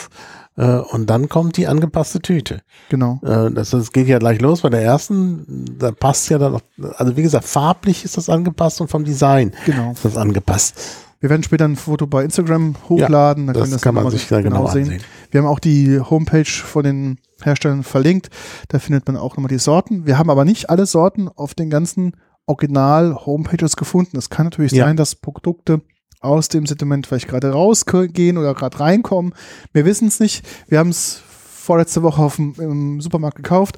Äh, 0.59 0.79
und 0.91 1.09
dann 1.09 1.29
kommt 1.29 1.55
die 1.55 1.67
angepasste 1.67 2.19
Tüte. 2.19 2.61
Genau. 2.89 3.19
Äh, 3.23 3.49
das, 3.51 3.69
das 3.69 3.93
geht 3.93 4.07
ja 4.07 4.19
gleich 4.19 4.41
los 4.41 4.61
bei 4.61 4.69
der 4.69 4.81
ersten. 4.81 5.65
Da 5.79 5.91
passt 5.91 6.29
ja 6.29 6.37
dann 6.37 6.51
noch, 6.51 6.61
also 6.97 7.15
wie 7.15 7.21
gesagt, 7.21 7.45
farblich 7.45 8.03
ist 8.03 8.17
das 8.17 8.29
angepasst 8.29 8.81
und 8.81 8.89
vom 8.89 9.05
Design 9.05 9.53
Genau. 9.65 9.91
ist 9.93 10.03
das 10.03 10.17
angepasst. 10.17 10.75
Wir 11.21 11.29
werden 11.29 11.43
später 11.43 11.65
ein 11.65 11.75
Foto 11.75 12.07
bei 12.07 12.23
Instagram 12.23 12.75
hochladen. 12.89 13.47
dann 13.47 13.55
das 13.55 13.81
kann 13.81 13.95
man 13.95 14.09
sich 14.09 14.27
da 14.27 14.41
genau 14.41 14.65
ansehen. 14.65 15.01
Wir 15.31 15.41
haben 15.41 15.47
auch 15.47 15.59
die 15.59 15.99
Homepage 15.99 16.45
von 16.45 16.83
den 16.83 17.19
Herstellern 17.41 17.83
verlinkt. 17.83 18.29
Da 18.69 18.79
findet 18.79 19.07
man 19.07 19.15
auch 19.17 19.35
nochmal 19.37 19.49
die 19.49 19.59
Sorten. 19.59 20.05
Wir 20.05 20.17
haben 20.17 20.29
aber 20.29 20.43
nicht 20.45 20.69
alle 20.69 20.85
Sorten 20.85 21.29
auf 21.29 21.53
den 21.55 21.69
ganzen 21.69 22.13
Original-Homepages 22.47 23.75
gefunden. 23.75 24.17
Es 24.17 24.29
kann 24.29 24.45
natürlich 24.47 24.71
Ja. 24.71 24.85
sein, 24.85 24.97
dass 24.97 25.15
Produkte 25.15 25.81
aus 26.19 26.49
dem 26.49 26.65
Segment 26.65 27.07
vielleicht 27.07 27.27
gerade 27.27 27.51
rausgehen 27.51 28.37
oder 28.37 28.53
gerade 28.53 28.79
reinkommen. 28.79 29.33
Wir 29.73 29.85
wissen 29.85 30.07
es 30.07 30.19
nicht. 30.19 30.45
Wir 30.67 30.79
haben 30.79 30.89
es 30.89 31.21
vorletzte 31.69 32.03
Woche 32.03 32.21
auf 32.21 32.37
dem, 32.37 32.55
im 32.57 33.01
Supermarkt 33.01 33.37
gekauft. 33.37 33.77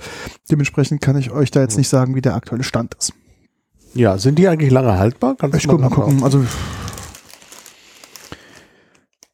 Dementsprechend 0.49 1.01
kann 1.01 1.17
ich 1.17 1.31
euch 1.31 1.51
da 1.51 1.61
jetzt 1.61 1.77
nicht 1.77 1.89
sagen, 1.89 2.15
wie 2.15 2.21
der 2.21 2.35
aktuelle 2.35 2.63
Stand 2.63 2.95
ist. 2.95 3.13
Ja, 3.93 4.17
sind 4.17 4.39
die 4.39 4.47
eigentlich 4.47 4.71
lange 4.71 4.97
haltbar? 4.97 5.35
Kannst 5.37 5.57
Ich 5.57 5.67
guck 5.67 5.81
mal 5.81 5.89
gucken. 5.89 6.23
Also 6.23 6.45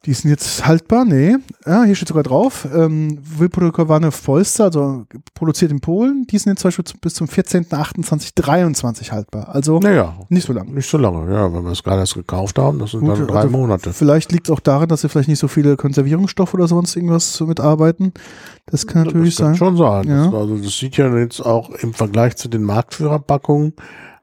die 0.08 0.14
sind 0.14 0.30
jetzt 0.30 0.66
haltbar, 0.66 1.04
nee. 1.04 1.36
Ja, 1.66 1.84
hier 1.84 1.94
steht 1.94 2.08
sogar 2.08 2.24
drauf. 2.24 2.66
Ähm, 2.74 3.20
Wilprodukowane 3.22 4.10
w 4.10 4.16
Polsce, 4.26 4.62
also 4.62 5.06
produziert 5.34 5.70
in 5.70 5.82
Polen, 5.82 6.26
die 6.28 6.38
sind 6.38 6.54
jetzt 6.54 6.62
zum 6.62 6.70
Beispiel 6.70 6.86
bis 7.02 7.14
zum 7.16 7.28
14.08.2023 7.28 9.12
haltbar. 9.12 9.50
Also 9.54 9.80
Naja, 9.80 10.16
nicht 10.30 10.48
so 10.48 10.54
lange. 10.54 10.72
nicht 10.72 10.90
so 10.90 10.98
lange. 10.98 11.30
Ja, 11.32 11.54
wenn 11.54 11.64
wir 11.66 11.72
es 11.72 11.84
gerade 11.84 12.00
erst 12.00 12.14
gekauft 12.14 12.58
haben, 12.58 12.80
das 12.80 12.92
sind 12.92 13.02
Gut, 13.02 13.20
dann 13.20 13.28
drei 13.28 13.40
also 13.42 13.50
Monate. 13.50 13.92
Vielleicht 13.92 14.32
liegt 14.32 14.48
es 14.48 14.54
auch 14.54 14.62
daran, 14.62 14.88
dass 14.88 15.02
sie 15.02 15.10
vielleicht 15.10 15.28
nicht 15.28 15.40
so 15.40 15.50
viele 15.50 15.76
Konservierungsstoffe 15.76 16.54
oder 16.54 16.70
sonst 16.70 16.96
irgendwas 16.96 17.34
so 17.34 17.46
mitarbeiten. 17.46 18.14
Das 18.66 18.88
kann 18.88 19.04
natürlich 19.04 19.36
das 19.36 19.46
kann 19.46 19.56
sein. 19.56 19.58
schon 19.58 19.78
sein. 19.78 20.08
Ja. 20.08 20.26
Das, 20.28 20.34
also 20.34 20.56
das 20.56 20.78
sieht 20.78 20.96
ja 20.96 21.14
jetzt 21.18 21.42
auch 21.42 21.70
im 21.72 21.94
Vergleich 21.94 22.38
zu 22.38 22.48
den 22.48 22.64
Marktführerpackungen, 22.64 23.74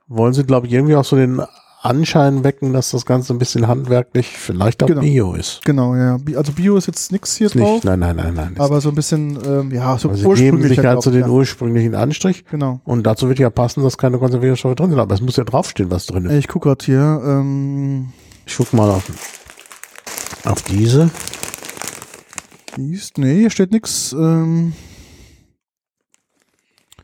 wollen 0.08 0.32
sie, 0.32 0.44
glaube 0.44 0.66
ich, 0.66 0.72
irgendwie 0.72 0.96
auch 0.96 1.04
so 1.04 1.16
den 1.16 1.42
Anschein 1.84 2.44
wecken, 2.44 2.72
dass 2.72 2.90
das 2.92 3.04
Ganze 3.04 3.34
ein 3.34 3.38
bisschen 3.38 3.68
handwerklich 3.68 4.28
vielleicht 4.38 4.82
auch 4.82 4.86
Genau. 4.86 5.02
Bio 5.02 5.34
ist. 5.34 5.60
Genau, 5.64 5.94
ja. 5.94 6.16
Also 6.36 6.52
Bio 6.52 6.76
ist 6.76 6.86
jetzt 6.86 7.12
nichts 7.12 7.36
hier 7.36 7.46
Ist 7.48 7.56
drauf, 7.56 7.74
nicht, 7.74 7.84
nein, 7.84 7.98
nein, 7.98 8.16
nein, 8.16 8.34
nein. 8.34 8.54
aber 8.58 8.80
so 8.80 8.88
ein 8.88 8.94
bisschen, 8.94 9.38
ähm, 9.46 9.70
ja, 9.70 9.98
so 9.98 10.08
also 10.08 10.34
sie 10.34 10.42
geben 10.42 10.62
sich 10.62 10.70
ursprünglich. 10.70 10.86
halt 10.86 11.02
so 11.02 11.10
den 11.10 11.20
ja. 11.22 11.28
ursprünglichen 11.28 11.94
Anstrich. 11.94 12.44
Genau. 12.50 12.80
Und 12.84 13.04
dazu 13.06 13.28
wird 13.28 13.38
ja 13.38 13.50
passen, 13.50 13.82
dass 13.82 13.98
keine 13.98 14.18
Konservierungsstoffe 14.18 14.74
drin 14.76 14.90
sind. 14.90 14.98
Aber 14.98 15.14
es 15.14 15.20
muss 15.20 15.36
ja 15.36 15.44
draufstehen, 15.44 15.90
was 15.90 16.06
drin 16.06 16.24
ist. 16.24 16.32
Ich 16.32 16.48
gucke 16.48 16.68
gerade 16.68 16.84
hier. 16.84 17.22
Ähm, 17.24 18.08
Ich 18.46 18.56
guck 18.56 18.72
mal 18.72 18.90
auf, 18.90 19.04
auf 20.44 20.62
diese. 20.62 21.10
Die 22.76 22.92
ist, 22.94 23.18
nee, 23.18 23.40
hier 23.40 23.50
steht 23.50 23.72
nichts. 23.72 24.12
Ähm, 24.12 24.72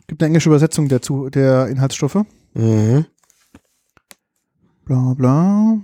gibt 0.07 0.23
eine 0.23 0.29
englische 0.29 0.49
Übersetzung 0.49 0.89
der, 0.89 0.99
der 1.01 1.69
Inhaltsstoffe. 1.69 2.25
Mhm. 2.55 3.05
Bla 4.91 5.15
bla. 5.15 5.79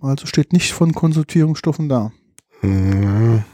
Also 0.00 0.26
steht 0.26 0.52
nicht 0.52 0.72
von 0.72 0.92
Konsultierungsstoffen 0.92 1.88
da. 1.88 2.10
Mhm. 2.60 3.44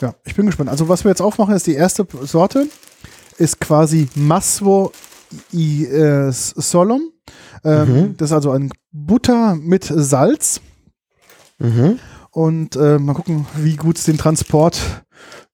Ja, 0.00 0.14
ich 0.24 0.34
bin 0.34 0.46
gespannt. 0.46 0.70
Also 0.70 0.88
was 0.88 1.04
wir 1.04 1.10
jetzt 1.10 1.20
aufmachen, 1.20 1.54
ist 1.54 1.66
die 1.66 1.74
erste 1.74 2.06
Sorte. 2.22 2.68
Ist 3.36 3.60
quasi 3.60 4.08
Masvo 4.14 4.92
i 5.52 5.84
äh, 5.84 6.32
Solom. 6.32 7.10
Ähm, 7.64 7.92
Mhm. 7.92 8.16
Das 8.16 8.30
ist 8.30 8.34
also 8.34 8.50
ein 8.50 8.72
Butter 8.92 9.56
mit 9.56 9.84
Salz. 9.84 10.62
Mhm. 11.58 11.98
Und 12.30 12.76
äh, 12.76 12.98
mal 12.98 13.12
gucken, 13.12 13.44
wie 13.56 13.76
gut 13.76 13.98
es 13.98 14.04
den 14.04 14.16
Transport 14.16 15.03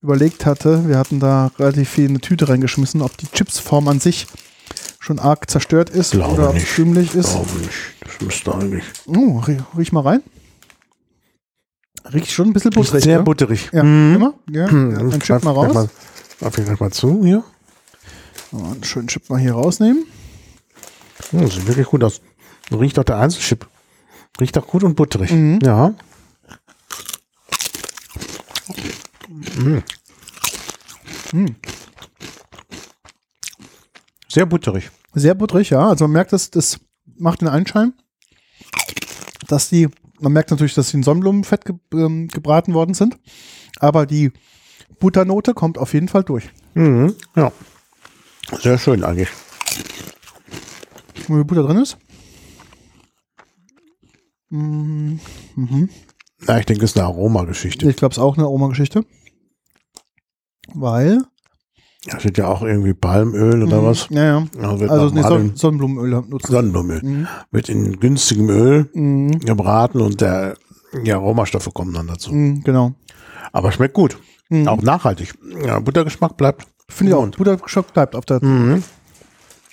überlegt 0.03 0.47
hatte. 0.47 0.89
Wir 0.89 0.99
hatten 0.99 1.21
da 1.21 1.51
relativ 1.59 1.89
viel 1.91 2.05
in 2.05 2.11
eine 2.13 2.21
Tüte 2.21 2.49
reingeschmissen, 2.49 3.03
ob 3.03 3.17
die 3.17 3.27
Chipsform 3.27 3.89
an 3.89 4.01
sich 4.01 4.27
schon 4.99 5.19
arg 5.19 5.51
zerstört 5.51 5.91
ist 5.91 6.13
Glaube 6.13 6.35
oder 6.35 6.51
ob 6.51 6.57
es 6.57 6.67
stimmlich 6.69 7.15
ist. 7.15 7.31
Glaube 7.33 7.51
nicht. 7.61 7.71
Das 8.05 8.21
müsste 8.21 8.55
eigentlich. 8.55 8.85
Oh, 9.07 9.39
riech, 9.41 9.61
riech 9.77 9.93
mal 9.93 10.03
rein. 10.03 10.23
Riecht 12.13 12.31
schon 12.33 12.49
ein 12.49 12.53
bisschen 12.53 12.71
butterig. 12.71 13.05
Sehr 13.05 13.19
ne? 13.19 13.25
butterig. 13.25 13.69
Ja, 13.73 13.83
Mhm. 13.83 14.15
immer? 14.17 14.35
Ja, 14.51 14.71
Hm, 14.71 14.93
ja, 14.93 15.07
ich 15.07 15.15
ein 15.15 15.21
Chip 15.21 15.45
mal 15.45 15.53
raus. 15.53 15.75
Mal, 15.75 15.89
darf 16.41 16.59
ich 16.59 16.65
gleich 16.65 16.81
mal 16.81 16.91
zu 16.91 17.23
hier? 17.25 17.45
Einen 18.53 18.83
schönen 18.83 19.09
Chip 19.09 19.29
mal 19.31 19.39
hier 19.39 19.53
rausnehmen. 19.53 20.05
Hm, 21.31 21.51
sieht 21.51 21.67
wirklich 21.67 21.87
gut 21.87 22.03
aus. 22.03 22.21
Riecht 22.73 22.99
auch 22.99 23.05
der 23.05 23.19
Einzelchip. 23.19 23.67
Riecht 24.41 24.57
auch 24.59 24.67
gut 24.67 24.83
und 24.83 24.97
butterig. 24.97 25.31
Mhm. 25.31 25.59
Ja. 25.63 25.95
Hm. 31.31 31.57
Sehr 34.29 34.47
butterig. 34.47 34.91
Sehr 35.15 35.35
butterig, 35.35 35.71
ja. 35.71 35.89
Also 35.89 36.05
man 36.05 36.13
merkt, 36.13 36.33
das, 36.33 36.51
das 36.51 36.81
macht 37.17 37.41
den 37.41 37.49
Einschein, 37.49 37.93
dass 39.49 39.69
die, 39.69 39.89
man 40.21 40.33
merkt 40.33 40.51
natürlich, 40.51 40.75
dass 40.75 40.91
sie 40.91 40.97
in 40.99 41.03
Sonnenblumenfett 41.03 41.65
ge, 41.65 41.77
ähm, 41.95 42.29
gebraten 42.29 42.75
worden 42.75 42.95
sind, 42.95 43.17
aber 43.79 44.07
die 44.07 44.33
Butternote 44.99 45.55
kommt 45.55 45.79
auf 45.79 45.95
jeden 45.95 46.09
Fall 46.09 46.25
durch. 46.25 46.51
Mhm. 46.75 47.15
Ja. 47.37 47.53
Sehr 48.61 48.79
schön 48.79 49.05
eigentlich. 49.05 49.29
Wie 51.15 51.23
viel 51.23 51.45
Butter 51.45 51.63
drin 51.63 51.79
ist? 51.79 51.97
Mm, 54.51 55.19
Mhm. 55.55 55.89
Ja, 56.49 56.59
ich 56.59 56.67
denke, 56.67 56.85
es 56.85 56.93
ist 56.93 56.97
eine 56.97 57.07
Aromageschichte. 57.07 57.89
Ich 57.91 57.97
glaube, 57.97 58.13
es 58.13 58.17
ist 58.19 58.23
auch 58.23 58.37
eine 58.39 58.49
Oma-Geschichte. 58.49 59.05
Weil. 60.75 61.23
Da 62.07 62.19
steht 62.19 62.39
ja 62.39 62.49
auch 62.49 62.63
irgendwie 62.63 62.95
Palmöl 62.95 63.63
oder 63.63 63.81
Mhm. 63.83 63.85
was. 63.87 64.07
Ja, 64.11 64.25
ja. 64.25 64.47
Also, 64.63 64.87
Also 64.89 65.15
nee, 65.15 65.23
Son 65.23 65.55
Sonnenblumenöl 65.57 66.23
nutzen. 66.29 66.51
Sonnenblumenöl. 66.53 67.03
Mhm. 67.03 67.29
Wird 67.51 67.69
in 67.69 68.01
günstigem 68.01 68.49
Öl 68.49 68.91
Mhm. 68.95 69.41
gebraten 69.41 70.01
und 70.01 70.21
der, 70.21 70.57
die 71.05 71.13
Aromastoffe 71.13 71.71
kommen 71.73 71.93
dann 71.93 72.07
dazu. 72.07 72.33
Mhm, 72.33 72.63
genau. 72.65 72.95
Aber 73.53 73.71
schmeckt 73.73 73.95
gut. 73.95 74.19
Mhm. 74.49 74.67
Auch 74.67 74.81
nachhaltig. 74.83 75.35
Ja, 75.65 75.79
Buttergeschmack 75.79 76.37
bleibt. 76.39 76.67
Finde 76.89 77.13
ich 77.13 77.17
auch. 77.19 77.29
Buttergeschmack 77.31 77.93
bleibt 77.93 78.17
auf 78.17 78.25
der. 78.25 78.43
Mhm. 78.43 78.83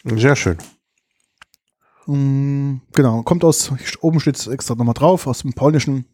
Sehr 0.04 0.36
schön. 0.36 0.58
Genau, 2.06 3.22
kommt 3.24 3.44
aus, 3.44 3.70
oben 4.00 4.22
steht 4.22 4.38
es 4.38 4.48
extra 4.48 4.75
nochmal 4.75 4.94
drauf, 4.94 5.27
aus 5.27 5.39
dem 5.39 5.51
polnischen, 5.51 6.06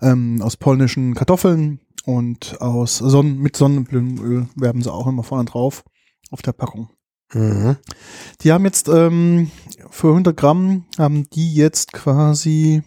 ähm, 0.00 0.40
aus 0.40 0.56
polnischen 0.56 1.14
Kartoffeln 1.14 1.80
und 2.04 2.60
aus 2.60 2.98
Sonnen, 2.98 3.38
mit 3.38 3.56
Sonnenblumenöl 3.56 4.48
werben 4.56 4.82
sie 4.82 4.92
auch 4.92 5.06
immer 5.06 5.22
vorne 5.22 5.44
drauf 5.44 5.84
auf 6.30 6.42
der 6.42 6.52
Packung. 6.52 6.90
Mhm. 7.32 7.76
Die 8.42 8.52
haben 8.52 8.64
jetzt 8.64 8.88
ähm, 8.88 9.50
für 9.90 10.08
100 10.08 10.36
Gramm 10.36 10.84
haben 10.98 11.28
die 11.30 11.54
jetzt 11.54 11.92
quasi 11.92 12.82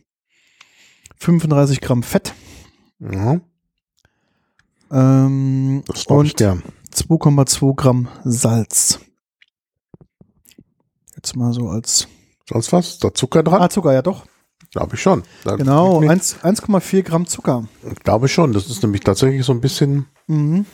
35 1.17 1.81
Gramm 1.81 2.03
Fett 2.03 2.34
Ja, 3.00 3.39
ähm, 4.91 5.84
das 5.88 6.05
und 6.05 6.38
gern. 6.38 6.63
2,2 6.93 7.75
Gramm 7.75 8.07
Salz. 8.24 9.00
Jetzt 11.15 11.36
mal 11.36 11.53
so 11.53 11.69
als 11.69 12.07
Sonst 12.48 12.72
was? 12.72 13.00
Da 13.00 13.13
Zucker 13.13 13.43
dran? 13.43 13.62
Ah, 13.62 13.69
Zucker, 13.69 13.93
ja 13.93 14.01
doch. 14.01 14.25
Glaube 14.75 14.96
ich 14.96 15.01
schon. 15.01 15.24
Da 15.46 15.55
Genau, 15.55 16.01
Nee, 16.01 16.10
1 16.10 16.38
1,4 16.44 17.01
Gramm 17.03 17.25
Zucker. 17.27 17.63
Glaube 18.03 18.25
ich 18.25 18.34
schon. 18.34 18.51
Das 18.51 18.67
ist 18.67 18.84
nämlich 18.84 19.01
tatsächlich 19.01 19.46
so 19.46 19.53
ein 19.53 19.62
bisschen, 19.62 20.05
Mhm. 20.27 20.65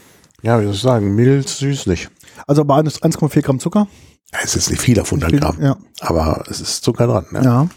ja, 0.41 0.60
wie 0.60 0.65
soll 0.65 0.74
ich 0.74 0.81
sagen, 0.81 1.13
mild, 1.13 1.48
süßlich. 1.48 2.10
Also 2.48 2.65
bei 2.65 2.77
1 2.77 3.03
1,4 3.03 3.43
Gramm 3.43 3.60
Zucker. 3.60 3.88
Ja, 4.34 4.39
Es 4.43 4.55
ist 4.55 4.72
nicht 4.72 4.81
viel 4.81 5.00
auf 5.00 5.12
100 5.12 5.39
Gramm, 5.39 5.62
Ja, 5.62 5.77
aber 6.00 6.43
es 6.50 6.62
ist 6.62 6.84
Zucker 6.84 7.05
dran. 7.05 7.25
Ne? 7.31 7.41
ja. 7.43 7.67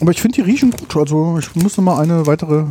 Aber 0.00 0.10
ich 0.10 0.20
finde, 0.20 0.34
die 0.34 0.40
riechen 0.40 0.72
gut. 0.72 0.96
Also 0.96 1.38
ich 1.38 1.54
muss 1.54 1.76
noch 1.76 1.84
mal 1.84 2.00
eine 2.00 2.26
weitere 2.26 2.64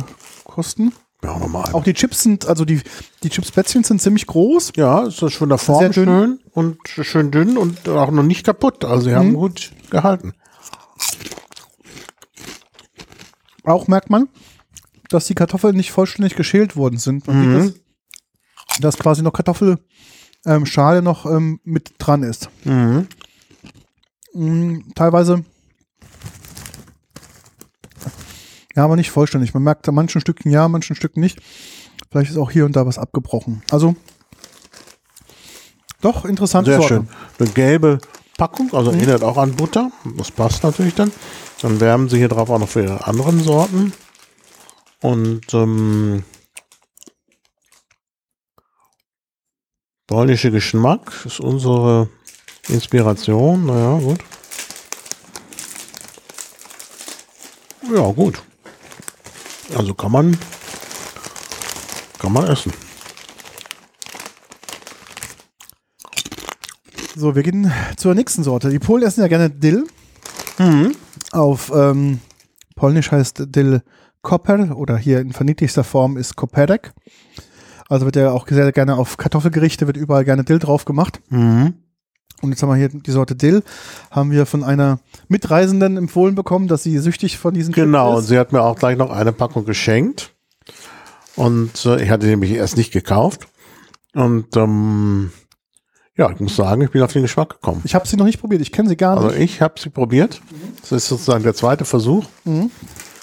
kosten. 0.44 0.92
Ja, 1.24 1.38
nochmal. 1.38 1.72
Auch 1.72 1.84
die 1.84 1.94
Chips 1.94 2.22
sind, 2.24 2.46
also 2.48 2.66
die, 2.66 2.82
die 3.22 3.30
Chips-Plätzchen 3.30 3.84
sind 3.84 4.02
ziemlich 4.02 4.26
groß. 4.26 4.72
Ja, 4.76 5.04
ist 5.06 5.22
das 5.22 5.32
von 5.34 5.48
der 5.48 5.56
Form 5.56 5.90
schön 5.92 6.40
und 6.52 6.76
schön 6.86 7.30
dünn 7.30 7.56
und 7.56 7.88
auch 7.88 8.10
noch 8.10 8.24
nicht 8.24 8.44
kaputt. 8.44 8.84
Also 8.84 9.04
sie 9.04 9.10
Mhm. 9.12 9.14
haben 9.16 9.32
gut 9.34 9.70
gehalten. 9.88 10.34
Auch 13.64 13.86
merkt 13.88 14.10
man, 14.10 14.28
dass 15.08 15.26
die 15.26 15.34
Kartoffeln 15.34 15.76
nicht 15.76 15.92
vollständig 15.92 16.34
geschält 16.36 16.76
worden 16.76 16.98
sind. 16.98 17.26
Man 17.26 17.36
Mhm. 17.54 17.62
sieht 17.62 17.74
das, 17.74 18.80
dass 18.80 18.98
quasi 18.98 19.22
noch 19.22 19.32
Kartoffelschale 19.32 21.02
noch 21.02 21.26
ähm, 21.26 21.60
mit 21.64 21.94
dran 21.98 22.22
ist. 22.22 22.48
Mhm. 22.64 23.06
Mm, 24.34 24.78
teilweise. 24.94 25.44
Ja, 28.74 28.84
aber 28.84 28.96
nicht 28.96 29.10
vollständig. 29.10 29.52
Man 29.52 29.62
merkt 29.62 29.86
an 29.88 29.94
manchen 29.94 30.20
Stücken 30.20 30.50
ja, 30.50 30.64
an 30.64 30.72
manchen 30.72 30.96
Stücken 30.96 31.20
nicht. 31.20 31.40
Vielleicht 32.10 32.30
ist 32.30 32.38
auch 32.38 32.50
hier 32.50 32.64
und 32.64 32.74
da 32.74 32.86
was 32.86 32.98
abgebrochen. 32.98 33.62
Also, 33.70 33.94
doch, 36.00 36.24
interessante 36.24 36.70
Sehr 36.70 36.80
Sorte. 36.80 36.94
schön. 36.94 37.08
Eine 37.38 37.48
gelbe 37.50 37.98
Packung, 38.38 38.72
also 38.72 38.90
erinnert 38.90 39.22
auch 39.22 39.36
an 39.36 39.54
Butter. 39.54 39.90
Das 40.16 40.30
passt 40.30 40.62
natürlich 40.64 40.94
dann. 40.94 41.12
Dann 41.62 41.80
werben 41.80 42.08
sie 42.08 42.18
hier 42.18 42.28
drauf 42.28 42.50
auch 42.50 42.58
noch 42.58 42.68
für 42.68 42.82
ihre 42.82 43.06
anderen 43.06 43.42
Sorten. 43.42 43.92
Und 45.00 45.54
ähm, 45.54 46.24
polnische 50.06 50.50
Geschmack 50.50 51.24
ist 51.24 51.40
unsere 51.40 52.08
Inspiration. 52.68 53.66
Naja, 53.66 53.98
gut. 53.98 54.20
Ja, 57.94 58.10
gut. 58.10 58.42
Also 59.76 59.94
kann 59.94 60.12
man 60.12 60.38
kann 62.18 62.32
man 62.32 62.46
essen. 62.46 62.72
So, 67.16 67.34
wir 67.34 67.42
gehen 67.42 67.72
zur 67.96 68.14
nächsten 68.14 68.44
Sorte. 68.44 68.70
Die 68.70 68.78
Polen 68.78 69.02
essen 69.02 69.20
ja 69.20 69.28
gerne 69.28 69.50
Dill. 69.50 69.86
Mhm. 70.58 70.94
Auf 71.32 71.72
ähm, 71.74 72.20
Polnisch 72.76 73.10
heißt 73.10 73.44
Dill 73.46 73.82
Koper 74.22 74.76
oder 74.76 74.96
hier 74.96 75.20
in 75.20 75.32
verniedlichster 75.32 75.82
Form 75.82 76.16
ist 76.16 76.36
Koperek. 76.36 76.92
Also 77.88 78.06
wird 78.06 78.16
ja 78.16 78.30
auch 78.30 78.46
sehr 78.48 78.70
gerne 78.72 78.96
auf 78.96 79.16
Kartoffelgerichte, 79.16 79.86
wird 79.86 79.96
überall 79.96 80.24
gerne 80.24 80.44
Dill 80.44 80.58
drauf 80.58 80.84
gemacht. 80.84 81.20
Mhm. 81.28 81.74
Und 82.40 82.50
jetzt 82.50 82.62
haben 82.62 82.70
wir 82.70 82.76
hier 82.76 82.88
die 82.88 83.10
Sorte 83.10 83.36
Dill. 83.36 83.62
Haben 84.10 84.30
wir 84.30 84.46
von 84.46 84.64
einer 84.64 84.98
Mitreisenden 85.28 85.96
empfohlen 85.96 86.34
bekommen, 86.34 86.68
dass 86.68 86.82
sie 86.82 86.98
süchtig 86.98 87.38
von 87.38 87.54
diesen 87.54 87.72
Genau, 87.72 88.16
und 88.16 88.22
sie 88.22 88.38
hat 88.38 88.52
mir 88.52 88.62
auch 88.62 88.78
gleich 88.78 88.96
noch 88.96 89.10
eine 89.10 89.32
Packung 89.32 89.64
geschenkt. 89.64 90.34
Und 91.36 91.86
äh, 91.86 92.02
ich 92.02 92.10
hatte 92.10 92.26
nämlich 92.26 92.52
erst 92.52 92.76
nicht 92.76 92.92
gekauft. 92.92 93.46
Und 94.14 94.56
ähm, 94.56 95.30
ja, 96.16 96.30
ich 96.30 96.40
muss 96.40 96.56
sagen, 96.56 96.82
ich 96.82 96.90
bin 96.90 97.02
auf 97.02 97.12
den 97.12 97.22
Geschmack 97.22 97.50
gekommen. 97.50 97.80
Ich 97.84 97.94
habe 97.94 98.06
sie 98.06 98.16
noch 98.16 98.26
nicht 98.26 98.40
probiert, 98.40 98.60
ich 98.62 98.72
kenne 98.72 98.88
sie 98.88 98.96
gar 98.96 99.16
Also 99.16 99.28
nicht. 99.28 99.40
ich 99.40 99.60
habe 99.62 99.80
sie 99.80 99.88
probiert. 99.90 100.40
Das 100.82 100.92
ist 100.92 101.08
sozusagen 101.08 101.42
der 101.42 101.54
zweite 101.54 101.84
Versuch. 101.84 102.24
Mhm. 102.44 102.70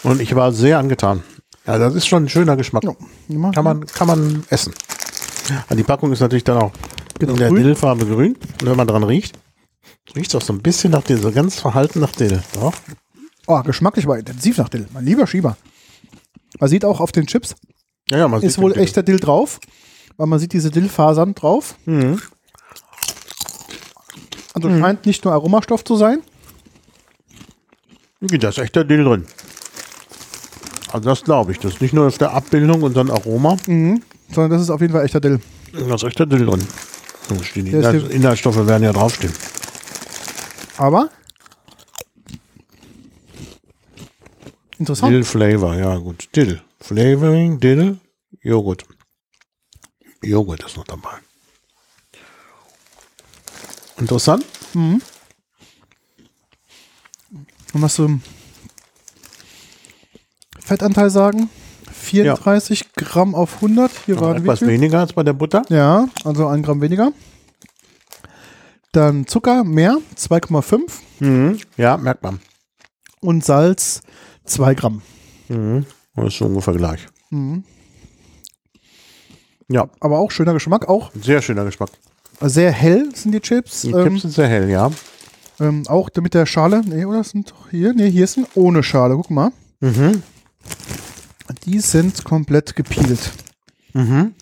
Und 0.03 0.22
ich 0.22 0.36
war 0.36 0.51
sehr 0.51 0.79
angetan. 0.79 1.24
Ja, 1.67 1.77
das 1.77 1.93
ist 1.93 2.08
schon 2.08 2.24
ein 2.25 2.29
schöner 2.29 2.55
Geschmack. 2.58 2.84
Ja. 2.84 3.51
Kann 3.51 3.63
man, 3.63 3.86
kann 3.86 4.08
man 4.08 4.43
essen. 4.50 4.74
Die 5.75 5.84
Packung 5.84 6.12
ist 6.12 6.19
natürlich 6.19 6.43
dann 6.43 6.58
auch 6.58 6.72
Genau, 7.19 7.34
in 7.34 7.39
der 7.39 7.50
grün. 7.50 7.63
Dillfarbe 7.63 8.05
grün. 8.05 8.36
Und 8.62 8.65
wenn 8.65 8.77
man 8.77 8.88
dran 8.88 9.03
riecht, 9.03 9.38
riecht 10.15 10.29
es 10.29 10.36
auch 10.36 10.41
so 10.41 10.53
ein 10.53 10.62
bisschen 10.62 10.91
nach 10.91 11.03
Dill, 11.03 11.17
so 11.17 11.31
ganz 11.31 11.60
verhalten 11.60 12.00
nach 12.00 12.12
Dill. 12.13 12.41
Doch. 12.53 12.74
Oh, 13.46 13.62
geschmacklich 13.63 14.08
war 14.08 14.17
intensiv 14.17 14.58
nach 14.58 14.69
Dill. 14.69 14.88
Mein 14.93 15.05
lieber 15.05 15.27
Schieber. 15.27 15.58
Man 16.60 16.69
sieht 16.69 16.86
auch 16.86 17.00
auf 17.01 17.12
den 17.12 17.27
Chips, 17.27 17.55
Ja, 18.10 18.19
ja, 18.19 18.27
man 18.27 18.41
ist 18.41 18.58
wohl 18.58 18.77
echter 18.77 19.03
Dill 19.03 19.19
drauf, 19.19 19.60
weil 20.17 20.27
man 20.27 20.39
sieht 20.39 20.53
diese 20.53 20.72
Dillfasern 20.72 21.36
drauf. 21.36 21.75
Mhm. 21.86 22.22
Also 24.65 24.79
scheint 24.79 25.05
nicht 25.05 25.23
nur 25.25 25.33
Aromastoff 25.33 25.83
zu 25.83 25.95
sein. 25.95 26.21
Da 28.21 28.49
ist 28.49 28.57
echter 28.57 28.83
Dill 28.83 29.03
drin. 29.03 29.25
Also 30.91 31.09
das 31.09 31.23
glaube 31.23 31.51
ich. 31.51 31.59
Das 31.59 31.73
ist 31.75 31.81
nicht 31.81 31.93
nur 31.93 32.07
auf 32.07 32.17
der 32.17 32.33
Abbildung 32.33 32.81
und 32.83 32.97
dann 32.97 33.09
Aroma. 33.09 33.57
Mhm. 33.67 34.01
Sondern 34.31 34.51
das 34.51 34.61
ist 34.61 34.69
auf 34.69 34.81
jeden 34.81 34.93
Fall 34.93 35.05
echter 35.05 35.19
Dill. 35.19 35.39
Da 35.71 35.95
ist 35.95 36.03
echter 36.03 36.25
Dill 36.25 36.45
drin. 36.45 36.65
Die 37.55 37.63
Der 37.63 38.09
Inhaltsstoffe 38.09 38.65
werden 38.65 38.83
ja 38.83 38.91
draufstehen. 38.91 39.33
Aber 40.77 41.09
interessant. 44.79 45.13
Dill 45.13 45.23
Flavor, 45.23 45.75
ja 45.75 45.95
gut. 45.97 46.27
Dill. 46.35 46.61
Flavoring, 46.81 47.59
Dill, 47.59 47.97
Joghurt. 48.41 48.85
Joghurt 50.23 50.63
ist 50.63 50.77
noch 50.77 50.85
dabei. 50.85 51.19
Interessant. 53.99 54.45
Mhm. 54.73 55.01
Und 57.73 57.81
was 57.81 57.95
zum 57.95 58.21
Fettanteil 60.59 61.09
sagen? 61.09 61.49
34 61.91 62.93
Gramm 62.93 63.35
auf 63.35 63.55
100. 63.55 63.91
Hier 64.05 64.15
Noch 64.15 64.21
waren 64.21 64.37
etwas 64.37 64.61
weniger 64.61 64.99
als 65.01 65.13
bei 65.13 65.23
der 65.23 65.33
Butter. 65.33 65.63
Ja, 65.69 66.07
also 66.23 66.47
ein 66.47 66.63
Gramm 66.63 66.81
weniger. 66.81 67.11
Dann 68.91 69.27
Zucker 69.27 69.63
mehr, 69.63 69.97
2,5. 70.15 70.79
Mhm. 71.19 71.59
Ja, 71.77 71.97
merkt 71.97 72.23
man. 72.23 72.39
und 73.21 73.43
Salz 73.45 74.01
2 74.45 74.73
Gramm. 74.75 75.01
Mhm. 75.49 75.85
Das 76.15 76.27
ist 76.27 76.37
so 76.37 76.45
ungefähr 76.45 76.73
gleich. 76.73 77.05
Mhm. 77.29 77.63
Ja, 79.67 79.87
Aber 79.99 80.17
auch 80.17 80.31
schöner 80.31 80.53
Geschmack, 80.53 80.87
auch 80.89 81.11
sehr 81.13 81.41
schöner 81.43 81.65
Geschmack. 81.65 81.91
Sehr 82.41 82.72
hell 82.72 83.10
sind 83.13 83.31
die 83.34 83.41
Chips. 83.41 83.81
Die 83.81 83.91
ähm, 83.91 84.03
Chips 84.10 84.22
sind 84.22 84.34
sehr 84.34 84.48
hell, 84.48 84.69
ja. 84.69 84.91
ähm, 85.60 85.84
auch 85.88 86.10
mit 86.22 86.34
der 86.34 86.46
Schale. 86.46 86.81
Nee, 86.86 87.05
oder 87.05 87.24
sind 87.24 87.51
doch 87.51 87.69
hier? 87.69 87.93
Nee, 87.93 88.10
hier 88.12 88.27
sind 88.27 88.48
ohne 88.55 88.84
Schale. 88.84 89.15
Guck 89.15 89.29
mal. 89.29 89.51
Mhm. 89.81 90.24
Die 91.65 91.79
sind 91.79 92.24
komplett 92.24 92.75
gepielt. 92.75 93.31
Mhm. 93.93 94.34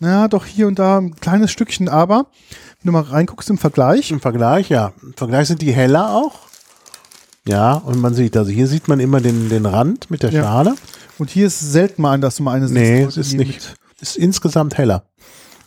Ja, 0.00 0.28
doch 0.28 0.46
hier 0.46 0.66
und 0.66 0.78
da 0.78 0.98
ein 0.98 1.16
kleines 1.16 1.50
Stückchen, 1.50 1.88
aber 1.88 2.26
wenn 2.82 2.86
du 2.86 2.92
mal 2.92 3.02
reinguckst 3.02 3.50
im 3.50 3.58
Vergleich. 3.58 4.10
Im 4.10 4.20
Vergleich, 4.20 4.68
ja. 4.68 4.92
Im 5.02 5.14
Vergleich 5.14 5.48
sind 5.48 5.60
die 5.62 5.72
heller 5.72 6.14
auch. 6.14 6.48
Ja, 7.46 7.74
und 7.74 8.00
man 8.00 8.14
sieht, 8.14 8.36
also 8.36 8.50
hier 8.50 8.66
sieht 8.66 8.88
man 8.88 9.00
immer 9.00 9.20
den, 9.20 9.48
den 9.48 9.66
Rand 9.66 10.10
mit 10.10 10.22
der 10.22 10.30
Ja. 10.30 10.42
Schale. 10.42 10.74
Und 11.18 11.30
hier 11.30 11.46
ist 11.46 11.58
selten 11.58 12.02
mal, 12.02 12.18
dass 12.20 12.36
du 12.36 12.42
mal 12.44 12.56
eine 12.56 12.68
Nee, 12.68 13.04
wo 13.04 13.08
es 13.08 13.16
ist 13.16 13.32
nicht. 13.34 13.76
Ist 14.00 14.16
insgesamt 14.16 14.78
heller. 14.78 15.04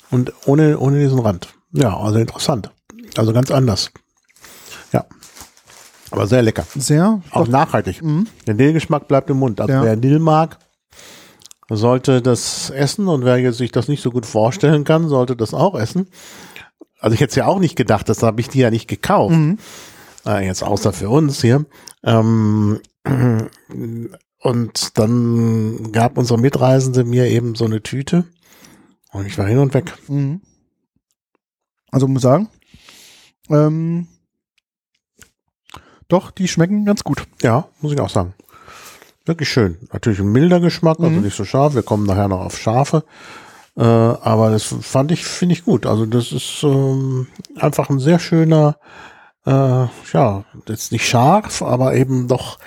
Und 0.09 0.31
ohne, 0.45 0.79
ohne 0.79 0.99
diesen 0.99 1.19
Rand. 1.19 1.49
Ja, 1.73 1.97
also 1.97 2.19
interessant. 2.19 2.71
Also 3.17 3.33
ganz 3.33 3.51
anders. 3.51 3.91
Ja. 4.91 5.05
Aber 6.11 6.27
sehr 6.27 6.41
lecker. 6.41 6.65
Sehr. 6.75 7.21
Auch 7.31 7.45
Doch, 7.45 7.51
nachhaltig. 7.51 8.01
Mhm. 8.01 8.27
Der 8.45 8.53
Dillgeschmack 8.55 9.07
bleibt 9.07 9.29
im 9.29 9.37
Mund. 9.37 9.61
Also 9.61 9.73
Ja. 9.73 9.83
wer 9.83 9.95
Dill 9.95 10.19
mag, 10.19 10.57
sollte 11.69 12.21
das 12.21 12.69
essen 12.69 13.07
und 13.07 13.23
wer 13.23 13.37
jetzt 13.37 13.57
sich 13.57 13.71
das 13.71 13.87
nicht 13.87 14.01
so 14.03 14.11
gut 14.11 14.25
vorstellen 14.25 14.83
kann, 14.83 15.07
sollte 15.07 15.35
das 15.37 15.53
auch 15.53 15.75
essen. 15.75 16.07
Also 16.99 17.13
ich 17.13 17.21
hätte 17.21 17.29
es 17.31 17.35
ja 17.35 17.45
auch 17.47 17.59
nicht 17.59 17.75
gedacht, 17.77 18.09
das 18.09 18.21
habe 18.23 18.41
ich 18.41 18.49
die 18.49 18.59
ja 18.59 18.69
nicht 18.69 18.87
gekauft. 18.87 19.33
Mhm. 19.35 19.57
Äh, 20.25 20.45
jetzt 20.45 20.63
außer 20.63 20.91
für 20.93 21.09
uns 21.09 21.41
hier. 21.41 21.65
Ähm, 22.03 22.81
und 24.39 24.97
dann 24.99 25.91
gab 25.91 26.17
unsere 26.17 26.39
Mitreisende 26.39 27.03
mir 27.03 27.27
eben 27.27 27.55
so 27.55 27.65
eine 27.65 27.81
Tüte 27.81 28.25
und 29.13 29.25
ich 29.25 29.37
war 29.37 29.47
hin 29.47 29.57
und 29.59 29.73
weg. 29.73 29.93
Mhm. 30.07 30.41
Also 31.91 32.07
muss 32.07 32.21
sagen, 32.21 32.49
ähm, 33.49 34.07
doch, 36.07 36.31
die 36.31 36.47
schmecken 36.47 36.85
ganz 36.85 37.03
gut. 37.03 37.25
Ja, 37.41 37.67
muss 37.81 37.93
ich 37.93 37.99
auch 37.99 38.09
sagen. 38.09 38.33
Wirklich 39.25 39.49
schön. 39.49 39.77
Natürlich 39.93 40.19
ein 40.19 40.31
milder 40.31 40.59
Geschmack, 40.59 40.99
also 40.99 41.11
Mhm. 41.11 41.21
nicht 41.21 41.37
so 41.37 41.45
scharf. 41.45 41.75
Wir 41.75 41.83
kommen 41.83 42.05
nachher 42.05 42.27
noch 42.27 42.41
auf 42.41 42.57
scharfe. 42.57 43.03
Äh, 43.77 43.83
aber 43.83 44.49
das 44.51 44.63
fand 44.81 45.11
ich, 45.11 45.23
finde 45.25 45.53
ich 45.53 45.63
gut. 45.63 45.85
Also 45.85 46.05
das 46.05 46.31
ist 46.31 46.63
ähm, 46.63 47.27
einfach 47.55 47.89
ein 47.89 47.99
sehr 47.99 48.19
schöner, 48.19 48.77
äh, 49.45 49.51
ja, 50.13 50.43
jetzt 50.67 50.91
nicht 50.91 51.07
scharf, 51.07 51.61
aber 51.61 51.95
eben 51.95 52.27
doch 52.27 52.57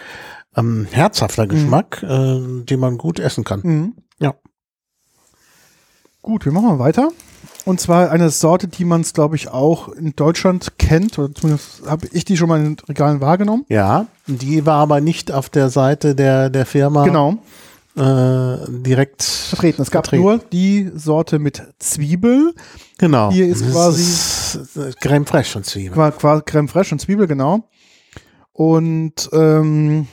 ähm, 0.57 0.87
herzhafter 0.91 1.47
Geschmack, 1.47 2.03
äh, 2.03 2.63
den 2.65 2.81
man 2.81 2.97
gut 2.97 3.19
essen 3.19 3.45
kann. 3.45 3.61
Mhm. 3.63 3.95
Ja. 4.21 4.35
Gut, 6.23 6.45
wir 6.47 6.53
machen 6.53 6.69
mal 6.69 6.79
weiter. 6.79 7.11
Und 7.65 7.81
zwar 7.81 8.11
eine 8.11 8.29
Sorte, 8.31 8.69
die 8.69 8.85
man 8.85 9.01
es, 9.01 9.15
glaube 9.15 9.37
ich, 9.37 9.49
auch 9.49 9.89
in 9.89 10.15
Deutschland 10.15 10.77
kennt, 10.79 11.19
oder 11.19 11.35
zumindest 11.35 11.83
habe 11.87 12.07
ich 12.13 12.25
die 12.27 12.37
schon 12.37 12.49
mal 12.49 12.59
in 12.61 12.77
den 12.77 12.87
Regalen 12.87 13.21
wahrgenommen. 13.23 13.65
Ja, 13.69 14.07
die 14.27 14.67
war 14.67 14.77
aber 14.81 15.01
nicht 15.01 15.33
auf 15.33 15.49
der 15.49 15.71
Seite 15.71 16.15
der, 16.15 16.51
der 16.51 16.67
Firma 16.67 17.05
Genau, 17.05 17.39
äh, 17.97 18.57
direkt 18.69 19.23
vertreten. 19.23 19.81
Es 19.83 19.91
gab 19.91 20.05
vertreten. 20.07 20.23
nur 20.23 20.39
die 20.53 20.91
Sorte 20.95 21.39
mit 21.39 21.63
Zwiebel, 21.79 22.55
Genau. 22.99 23.31
Hier 23.33 23.47
ist 23.49 23.63
Das 23.63 23.73
quasi- 23.73 24.03
ist, 24.03 24.77
äh, 24.77 24.93
Creme 25.01 25.27
fraiche 25.27 25.59
und 25.59 25.65
Zwiebeln. 25.65 25.97
war 25.97 26.13
quasi 26.13 26.43
Creme 26.45 26.69
fraiche 26.69 26.95
und 26.95 27.01
Zwiebel, 27.01 27.27
genau. 27.27 27.65
Und 28.53 29.29
ähm, 29.33 30.07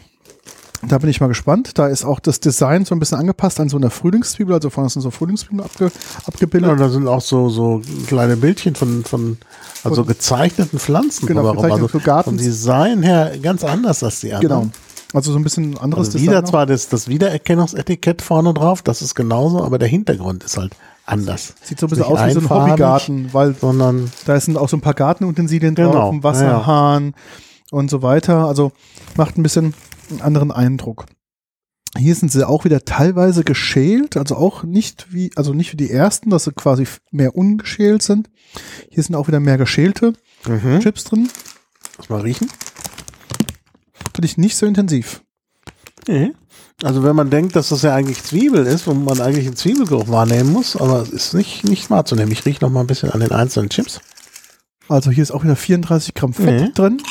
da 0.88 0.98
bin 0.98 1.10
ich 1.10 1.22
mal 1.22 1.28
gespannt. 1.28 1.78
Da 1.78 1.88
ist 1.88 2.06
auch 2.06 2.20
das 2.20 2.40
Design 2.40 2.86
so 2.86 2.96
ein 2.96 3.00
bisschen 3.00 3.18
angepasst 3.18 3.60
an 3.60 3.70
so 3.70 3.78
eine 3.78 3.90
Frühlingszwiebel, 3.90 4.54
also 4.54 4.70
vorne 4.70 4.90
sind 4.90 5.02
so 5.02 5.12
Frühlingszwiebeln 5.12 5.62
abge, 5.62 5.92
abgebildet. 6.26 6.70
Ja, 6.72 6.76
da 6.76 6.90
sind 6.90 7.08
auch 7.08 7.22
so, 7.22 7.50
so 7.50 7.82
kleine 8.08 8.38
Bildchen 8.38 8.76
von, 8.76 9.04
von 9.04 9.38
also 9.84 10.04
gezeichneten 10.04 10.80
Pflanzen. 10.80 11.28
Genau, 11.28 11.42
drumherum. 11.42 11.64
gezeichnet 11.64 11.84
also 11.84 12.00
so 12.00 12.06
Gartens. 12.06 12.26
vom 12.26 12.38
Design 12.38 13.04
her 13.04 13.34
ganz 13.42 13.64
anders 13.64 14.04
als 14.04 14.22
die 14.22 14.34
anderen. 14.34 14.62
Genau. 14.62 14.72
Also 15.14 15.34
so 15.34 15.40
ein 15.40 15.44
bisschen 15.44 15.78
anderes 15.78 16.08
Also 16.08 16.20
wieder 16.20 16.40
auch. 16.40 16.46
zwar 16.46 16.66
das, 16.66 16.88
das 16.88 17.08
Wiedererkennungsetikett 17.08 18.22
vorne 18.22 18.54
drauf, 18.54 18.82
das 18.82 19.02
ist 19.02 19.14
genauso, 19.14 19.64
aber 19.64 19.78
der 19.78 19.90
Hintergrund 19.90 20.44
ist 20.44 20.58
halt 20.58 20.74
anders. 21.06 21.54
Sieht 21.62 21.80
so 21.80 21.88
ein 21.88 21.90
bisschen 21.90 22.06
aus 22.06 22.26
wie 22.26 22.32
so 22.32 22.40
ein 22.40 22.50
Hobbygarten, 22.50 23.34
weil 23.34 23.56
Sondern, 23.56 24.12
da 24.26 24.40
sind 24.40 24.58
auch 24.58 24.70
so 24.70 24.78
ein 24.78 24.82
paar 24.82 24.94
Gartenutensilien 24.94 25.76
Genau, 25.76 25.92
drauf, 25.92 26.14
ein 26.14 26.24
Wasserhahn 26.24 27.14
und 27.72 27.90
so 27.90 28.02
weiter. 28.02 28.46
Also 28.46 28.72
macht 29.18 29.38
ein 29.38 29.44
bisschen 29.44 29.74
einen 30.12 30.22
anderen 30.22 30.52
Eindruck. 30.52 31.06
Hier 31.98 32.16
sind 32.16 32.32
sie 32.32 32.48
auch 32.48 32.64
wieder 32.64 32.86
teilweise 32.86 33.44
geschält, 33.44 34.16
also 34.16 34.36
auch 34.38 34.64
nicht 34.64 35.08
wie, 35.12 35.32
also 35.36 35.54
nicht 35.54 35.74
wie 35.74 35.78
die 35.78 35.92
ersten, 35.92 36.30
dass 36.30 36.46
sie 36.46 36.54
quasi 36.54 36.88
mehr 37.12 37.36
ungeschält 37.36 38.02
sind. 38.02 38.30
Hier 38.90 39.04
sind 39.04 39.16
auch 39.16 39.28
wieder 39.28 39.42
mehr 39.42 39.58
geschälte 39.58 40.14
mhm. 40.48 40.80
Chips 40.80 41.04
drin. 41.04 41.30
Lass 41.98 42.10
mal 42.10 42.22
riechen. 42.22 42.48
Finde 44.16 44.26
ich 44.26 44.38
nicht 44.38 44.56
so 44.56 44.66
intensiv. 44.66 45.22
Nee. 46.08 46.32
Also 46.84 47.04
wenn 47.04 47.16
man 47.16 47.30
denkt, 47.30 47.56
dass 47.56 47.70
das 47.70 47.82
ja 47.84 47.94
eigentlich 47.94 48.24
Zwiebel 48.24 48.66
ist, 48.66 48.88
wo 48.88 48.94
man 48.94 49.20
eigentlich 49.22 49.46
einen 49.46 49.56
Zwiebelgeruch 49.56 50.08
wahrnehmen 50.08 50.52
muss, 50.52 50.76
aber 50.76 51.02
es 51.02 51.10
ist 51.10 51.34
nicht, 51.34 51.64
nicht 51.66 51.90
wahrzunehmen. 51.90 52.32
Ich 52.32 52.46
rieche 52.46 52.64
noch 52.64 52.72
mal 52.72 52.82
ein 52.82 52.88
bisschen 52.88 53.12
an 53.12 53.20
den 53.20 53.32
einzelnen 53.32 53.70
Chips. 53.70 54.00
Also 54.88 55.12
hier 55.12 55.24
ist 55.24 55.32
auch 55.32 55.44
wieder 55.44 55.56
34 55.56 56.14
Gramm 56.14 56.34
Fett 56.34 56.62
Mhm. 56.62 56.74
drin 56.74 57.02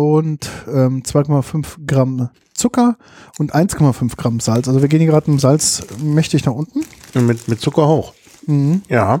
und 0.00 0.48
ähm, 0.66 1.02
2,5 1.02 1.86
Gramm 1.86 2.30
Zucker 2.54 2.96
und 3.38 3.54
1,5 3.54 4.16
Gramm 4.16 4.40
Salz. 4.40 4.66
Also 4.66 4.80
wir 4.80 4.88
gehen 4.88 5.00
hier 5.00 5.10
gerade 5.10 5.30
im 5.30 5.38
Salz 5.38 5.82
mächtig 6.02 6.46
nach 6.46 6.54
unten. 6.54 6.80
Mit, 7.14 7.48
mit 7.48 7.60
Zucker 7.60 7.86
hoch. 7.86 8.14
Mhm. 8.46 8.80
Ja, 8.88 9.20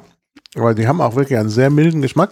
aber 0.56 0.74
die 0.74 0.88
haben 0.88 1.02
auch 1.02 1.16
wirklich 1.16 1.38
einen 1.38 1.50
sehr 1.50 1.68
milden 1.68 2.00
Geschmack. 2.00 2.30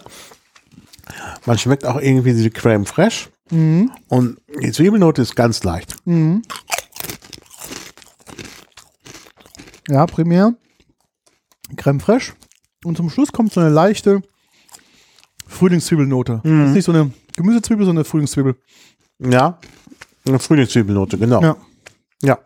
Man 1.45 1.57
schmeckt 1.59 1.85
auch 1.85 1.99
irgendwie 2.01 2.33
diese 2.33 2.49
Creme 2.49 2.85
fraiche 2.85 3.29
Mhm. 3.51 3.91
und 4.09 4.37
die 4.63 4.71
Zwiebelnote 4.71 5.21
ist 5.23 5.35
ganz 5.35 5.63
leicht. 5.63 5.95
Mhm. 6.05 6.41
Ja, 9.87 10.05
primär 10.05 10.53
Creme 11.77 11.99
fraiche. 11.99 12.33
Und 12.83 12.97
zum 12.97 13.09
Schluss 13.09 13.31
kommt 13.31 13.51
so 13.53 13.59
eine 13.59 13.69
leichte 13.69 14.21
Frühlingszwiebelnote. 15.47 16.41
Das 16.43 16.67
ist 16.69 16.73
nicht 16.75 16.85
so 16.85 16.91
eine 16.91 17.11
Gemüsezwiebel, 17.39 17.85
sondern 17.85 18.01
eine 18.03 18.05
Frühlingszwiebel. 18.09 18.55
Ja, 19.19 19.59
eine 20.27 20.39
Frühlingszwiebelnote, 20.39 21.17
genau. 21.17 21.41
Ja. 21.41 21.57
Ja. 22.21 22.37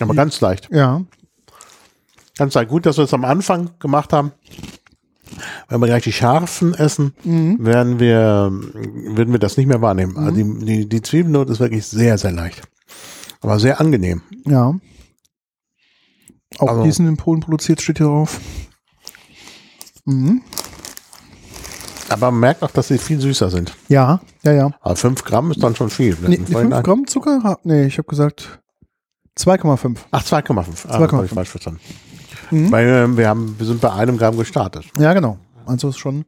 Aber 0.00 0.14
ganz 0.14 0.40
leicht. 0.40 0.68
Ja. 0.70 1.02
Ganz 2.36 2.54
leicht. 2.54 2.68
Gut, 2.70 2.86
dass 2.86 2.96
wir 2.96 3.04
es 3.04 3.14
am 3.14 3.24
Anfang 3.24 3.70
gemacht 3.78 4.12
haben. 4.12 4.32
Wenn 5.68 5.80
wir 5.80 5.86
gleich 5.86 6.04
die 6.04 6.12
scharfen 6.12 6.74
essen, 6.74 7.14
Mhm. 7.24 7.64
werden 7.64 7.98
wir, 7.98 8.50
würden 8.52 9.32
wir 9.32 9.38
das 9.38 9.56
nicht 9.56 9.66
mehr 9.66 9.80
wahrnehmen. 9.80 10.16
Also 10.18 10.32
die, 10.32 10.64
die, 10.64 10.88
die 10.88 11.02
Zwiebelnote 11.02 11.52
ist 11.52 11.60
wirklich 11.60 11.86
sehr, 11.86 12.18
sehr 12.18 12.32
leicht. 12.32 12.62
Aber 13.40 13.58
sehr 13.58 13.80
angenehm. 13.80 14.22
Ja. 14.44 14.74
Auch 16.58 16.68
Also- 16.68 16.82
die 16.84 16.92
sind 16.92 17.06
in 17.08 17.16
Polen 17.16 17.40
produziert, 17.40 17.80
steht 17.80 17.98
hier 17.98 18.06
drauf. 18.06 18.40
Mhm. 20.04 20.42
Aber 22.12 22.30
man 22.30 22.40
merkt 22.40 22.62
auch, 22.62 22.70
dass 22.70 22.88
sie 22.88 22.98
viel 22.98 23.20
süßer 23.20 23.50
sind. 23.50 23.74
Ja, 23.88 24.20
ja, 24.42 24.52
ja. 24.52 24.70
Aber 24.80 24.96
5 24.96 25.24
Gramm 25.24 25.50
ist 25.50 25.62
dann 25.62 25.74
schon 25.76 25.90
viel. 25.90 26.16
Nee, 26.26 26.38
die 26.38 26.52
5 26.52 26.82
Gramm 26.82 27.06
Zucker? 27.06 27.58
Nee, 27.64 27.86
ich 27.86 27.98
habe 27.98 28.08
gesagt 28.08 28.60
2,5. 29.38 29.96
Ach, 30.10 30.22
2,5. 30.24 30.86
Ah, 30.88 30.98
2,5. 30.98 31.12
habe 31.12 31.24
ich 31.26 31.32
falsch 31.32 31.48
verstanden. 31.50 31.80
Mhm. 32.50 32.70
Weil 32.70 32.86
ähm, 32.88 33.16
wir, 33.16 33.28
haben, 33.28 33.54
wir 33.58 33.66
sind 33.66 33.80
bei 33.80 33.92
einem 33.92 34.18
Gramm 34.18 34.36
gestartet. 34.36 34.84
Ja, 34.98 35.14
genau. 35.14 35.38
Also 35.66 35.88
ist 35.88 35.98
schon 35.98 36.18
ein 36.20 36.24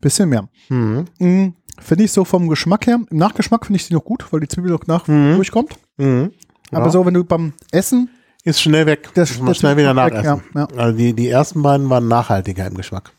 bisschen 0.00 0.28
mehr. 0.28 0.48
Mhm. 0.68 1.04
Mhm. 1.18 1.54
Finde 1.80 2.04
ich 2.04 2.12
so 2.12 2.24
vom 2.24 2.48
Geschmack 2.48 2.86
her, 2.88 2.98
im 3.08 3.18
Nachgeschmack 3.18 3.64
finde 3.66 3.76
ich 3.76 3.84
sie 3.86 3.94
noch 3.94 4.04
gut, 4.04 4.26
weil 4.32 4.40
die 4.40 4.48
Zwiebel 4.48 4.70
noch 4.72 4.86
nach 4.88 5.06
Mhm. 5.06 5.36
durchkommt. 5.36 5.76
Mhm. 5.96 6.32
Aber 6.72 6.86
Ja. 6.86 6.90
so, 6.90 7.06
wenn 7.06 7.14
du 7.14 7.24
beim 7.24 7.52
Essen, 7.70 8.10
Ist 8.44 8.60
schnell 8.62 8.86
weg. 8.86 9.10
Das- 9.14 9.38
das 9.44 9.56
schnell 9.58 9.76
wieder 9.76 9.94
weg, 9.94 10.12
nachessen. 10.14 10.42
ja, 10.54 10.60
ja. 10.60 10.68
Also 10.76 10.96
die, 10.96 11.12
die 11.12 11.28
ersten 11.28 11.62
beiden 11.62 11.88
waren 11.90 12.08
nachhaltiger 12.08 12.66
im 12.66 12.74
Geschmack. 12.74 13.12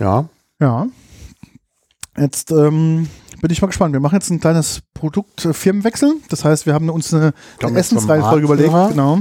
Ja. 0.00 0.28
ja. 0.60 0.86
Jetzt 2.18 2.50
ähm, 2.50 3.08
bin 3.40 3.50
ich 3.50 3.62
mal 3.62 3.68
gespannt. 3.68 3.92
Wir 3.92 4.00
machen 4.00 4.16
jetzt 4.16 4.30
ein 4.30 4.40
kleines 4.40 4.82
Produkt-Firmenwechsel. 4.94 6.14
Das 6.28 6.44
heißt, 6.44 6.66
wir 6.66 6.74
haben 6.74 6.90
uns 6.90 7.14
eine, 7.14 7.32
eine 7.62 7.78
Essensreihenfolge 7.78 8.44
überlegt. 8.44 8.72
Genau. 8.90 9.20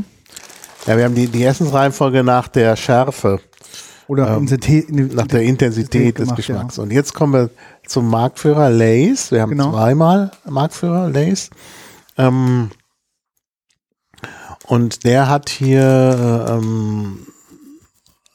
Ja, 0.88 0.98
wir 0.98 1.04
haben 1.06 1.16
die, 1.16 1.28
die 1.28 1.44
Essensreihenfolge 1.44 2.24
nach 2.24 2.48
der 2.48 2.76
Schärfe, 2.76 3.40
Oder 4.08 4.38
Ähm, 4.38 4.46
nach 5.14 5.28
der 5.28 5.44
Intensität 5.44 6.18
des 6.18 6.24
gemacht, 6.26 6.38
Geschmacks. 6.38 6.80
Und 6.80 6.92
jetzt 6.92 7.14
kommen 7.14 7.34
wir 7.34 7.50
zum 7.86 8.10
Marktführer 8.10 8.70
Lays. 8.70 9.32
Wir 9.32 9.42
haben 9.42 9.52
Genau. 9.52 9.72
zweimal 9.72 10.32
Marktführer 10.50 11.10
Lays. 11.10 11.50
Ähm, 12.18 12.72
und 14.66 15.04
der 15.04 15.30
hat 15.30 15.50
hier, 15.50 16.48
äh, 16.48 16.52
ähm, 16.54 17.28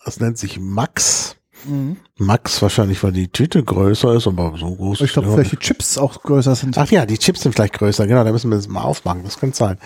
das 0.04 0.20
nennt 0.20 0.38
sich 0.38 0.60
Max. 0.60 1.36
Ja. 1.64 1.72
Mhm. 1.72 1.96
Max 2.16 2.62
wahrscheinlich, 2.62 3.02
weil 3.02 3.10
die 3.12 3.28
Tüte 3.28 3.62
größer 3.64 4.14
ist, 4.14 4.28
aber 4.28 4.54
so 4.56 4.74
groß 4.74 5.00
Ich 5.00 5.12
glaube, 5.12 5.32
vielleicht 5.32 5.52
die 5.52 5.56
Chips 5.56 5.98
auch 5.98 6.22
größer 6.22 6.54
sind. 6.54 6.78
Ach 6.78 6.88
ja, 6.90 7.06
die 7.06 7.18
Chips 7.18 7.40
sind 7.40 7.54
vielleicht 7.54 7.74
größer, 7.74 8.06
genau, 8.06 8.22
da 8.22 8.30
müssen 8.30 8.50
wir 8.50 8.56
das 8.56 8.68
mal 8.68 8.82
aufmachen, 8.82 9.24
das 9.24 9.38
könnte 9.38 9.56
sein. 9.56 9.78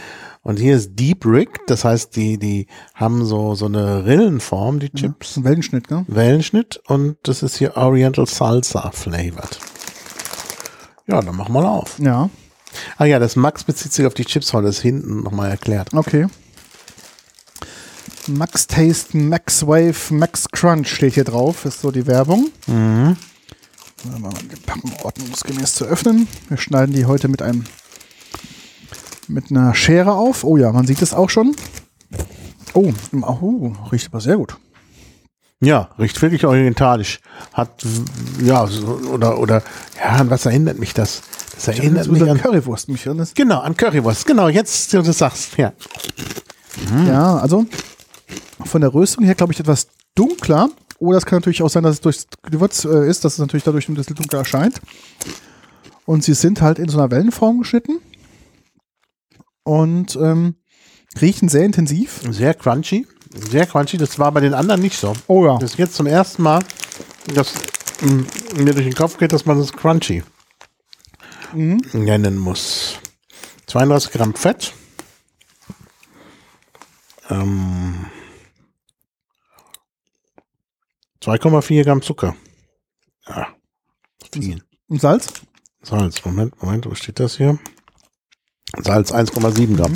Und 0.42 0.58
hier 0.58 0.76
ist 0.76 0.94
Deep 0.94 1.24
Rig, 1.24 1.48
das 1.66 1.84
heißt, 1.84 2.14
die, 2.16 2.38
die 2.38 2.66
haben 2.94 3.24
so, 3.24 3.54
so 3.54 3.64
eine 3.66 4.04
Rillenform, 4.04 4.78
die 4.78 4.90
Chips. 4.90 5.36
ein 5.36 5.44
Wellenschnitt, 5.44 5.90
ne? 5.90 6.04
Wellenschnitt 6.06 6.80
und 6.86 7.16
das 7.22 7.42
ist 7.42 7.56
hier 7.56 7.76
Oriental 7.76 8.26
Salsa 8.26 8.90
flavored. 8.90 9.58
Ja, 11.06 11.22
dann 11.22 11.34
machen 11.34 11.54
wir 11.54 11.62
mal 11.62 11.66
auf. 11.68 11.98
Ja, 11.98 12.28
Ah 12.96 13.04
ja, 13.04 13.18
das 13.18 13.36
Max 13.36 13.64
bezieht 13.64 13.92
sich 13.92 14.06
auf 14.06 14.14
die 14.14 14.24
Chips, 14.24 14.52
weil 14.54 14.62
das 14.62 14.80
hinten 14.80 15.22
nochmal 15.22 15.50
erklärt. 15.50 15.90
okay. 15.94 16.26
Max 18.28 18.66
Taste, 18.66 19.16
Max 19.16 19.66
Wave, 19.66 19.96
Max 20.10 20.46
Crunch 20.50 20.88
steht 20.94 21.14
hier 21.14 21.24
drauf, 21.24 21.64
ist 21.64 21.80
so 21.80 21.90
die 21.90 22.06
Werbung. 22.06 22.48
Mhm. 22.66 23.16
Wir 24.04 24.30
die 24.54 24.60
Packung 24.60 24.92
ordnungsgemäß 25.02 25.74
zu 25.74 25.84
öffnen. 25.86 26.28
Wir 26.48 26.56
schneiden 26.56 26.94
die 26.94 27.06
heute 27.06 27.28
mit 27.28 27.42
einem 27.42 27.64
mit 29.26 29.50
einer 29.50 29.74
Schere 29.74 30.12
auf. 30.12 30.44
Oh 30.44 30.56
ja, 30.56 30.72
man 30.72 30.86
sieht 30.86 31.02
es 31.02 31.12
auch 31.12 31.28
schon. 31.30 31.54
Oh, 32.74 32.92
im- 33.12 33.24
oh, 33.24 33.72
riecht 33.90 34.06
aber 34.08 34.20
sehr 34.20 34.36
gut. 34.36 34.56
Ja, 35.60 35.90
riecht 35.98 36.20
wirklich 36.22 36.46
orientalisch. 36.46 37.18
Hat, 37.52 37.84
ja, 38.40 38.66
so, 38.68 38.86
oder, 39.12 39.38
oder, 39.38 39.62
ja, 39.98 40.10
an 40.10 40.30
was 40.30 40.46
erinnert 40.46 40.78
mich 40.78 40.94
das? 40.94 41.22
Das 41.56 41.66
erinnert 41.68 42.06
Das 42.06 42.08
mich 42.08 42.22
an, 42.22 42.40
Currywurst 42.40 42.88
mich 42.88 43.02
das, 43.02 43.34
genau, 43.34 43.58
an 43.60 43.76
Currywurst. 43.76 44.24
Genau, 44.26 44.48
jetzt, 44.48 44.92
du 44.94 45.02
das 45.02 45.18
sagst, 45.18 45.56
ja. 45.58 45.72
Ja, 47.08 47.36
also 47.38 47.66
von 48.64 48.80
der 48.80 48.92
Röstung 48.92 49.24
her 49.24 49.34
glaube 49.34 49.52
ich 49.52 49.60
etwas 49.60 49.88
dunkler. 50.14 50.70
Oder 50.98 51.18
es 51.18 51.26
kann 51.26 51.38
natürlich 51.38 51.62
auch 51.62 51.70
sein, 51.70 51.84
dass 51.84 51.96
es 51.96 52.00
durch 52.00 52.18
Gewürz 52.42 52.84
äh, 52.84 53.08
ist, 53.08 53.24
dass 53.24 53.34
es 53.34 53.38
natürlich 53.38 53.64
dadurch 53.64 53.88
ein 53.88 53.94
bisschen 53.94 54.16
dunkler 54.16 54.40
erscheint. 54.40 54.80
Und 56.04 56.24
sie 56.24 56.34
sind 56.34 56.60
halt 56.60 56.78
in 56.78 56.88
so 56.88 56.98
einer 56.98 57.10
Wellenform 57.10 57.60
geschnitten 57.60 58.00
und 59.62 60.16
ähm, 60.16 60.56
riechen 61.20 61.48
sehr 61.48 61.64
intensiv. 61.64 62.22
Sehr 62.30 62.54
crunchy. 62.54 63.06
Sehr 63.50 63.66
crunchy. 63.66 63.96
Das 63.98 64.18
war 64.18 64.32
bei 64.32 64.40
den 64.40 64.54
anderen 64.54 64.80
nicht 64.80 64.98
so. 64.98 65.12
Oh 65.26 65.44
ja. 65.44 65.58
Das 65.58 65.72
ist 65.72 65.78
jetzt 65.78 65.94
zum 65.94 66.06
ersten 66.06 66.42
Mal, 66.42 66.64
dass 67.34 67.52
mm, 68.00 68.62
mir 68.62 68.72
durch 68.72 68.86
den 68.86 68.94
Kopf 68.94 69.18
geht, 69.18 69.32
dass 69.32 69.44
man 69.44 69.58
das 69.58 69.72
crunchy 69.72 70.22
nennen 71.52 72.36
muss. 72.36 72.98
32 73.66 74.12
Gramm 74.12 74.34
Fett. 74.34 74.72
Ähm, 77.30 78.06
2,4 81.22 81.84
Gramm 81.84 82.02
Zucker. 82.02 82.36
Ja, 83.26 83.48
viel. 84.32 84.62
Und 84.88 85.00
Salz? 85.00 85.32
Salz, 85.82 86.24
Moment, 86.24 86.60
Moment, 86.62 86.86
wo 86.86 86.94
steht 86.94 87.20
das 87.20 87.36
hier? 87.36 87.58
Salz 88.82 89.12
1,7 89.12 89.76
Gramm. 89.76 89.94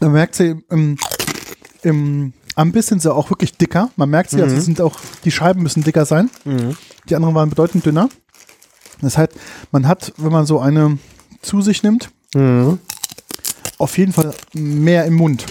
Man 0.00 0.12
merkt 0.12 0.34
sie 0.34 0.56
im, 0.70 0.96
im 1.82 2.32
Ambiss 2.54 2.86
sind 2.86 3.02
sie 3.02 3.12
auch 3.14 3.30
wirklich 3.30 3.56
dicker. 3.56 3.90
Man 3.96 4.10
merkt 4.10 4.30
sie, 4.30 4.40
also 4.42 4.54
sie 4.54 4.60
sind 4.62 4.80
auch, 4.80 4.98
die 5.24 5.30
Scheiben 5.30 5.62
müssen 5.62 5.82
dicker 5.84 6.04
sein. 6.06 6.30
Die 7.08 7.14
anderen 7.16 7.34
waren 7.34 7.50
bedeutend 7.50 7.84
dünner. 7.86 8.08
Das 9.00 9.16
heißt, 9.18 9.32
man 9.72 9.86
hat, 9.86 10.12
wenn 10.16 10.32
man 10.32 10.46
so 10.46 10.58
eine 10.60 10.98
zu 11.42 11.60
sich 11.62 11.82
nimmt, 11.82 12.10
Mhm. 12.34 12.78
auf 13.78 13.98
jeden 13.98 14.12
Fall 14.12 14.32
mehr 14.54 15.04
im 15.04 15.14
Mund. 15.14 15.44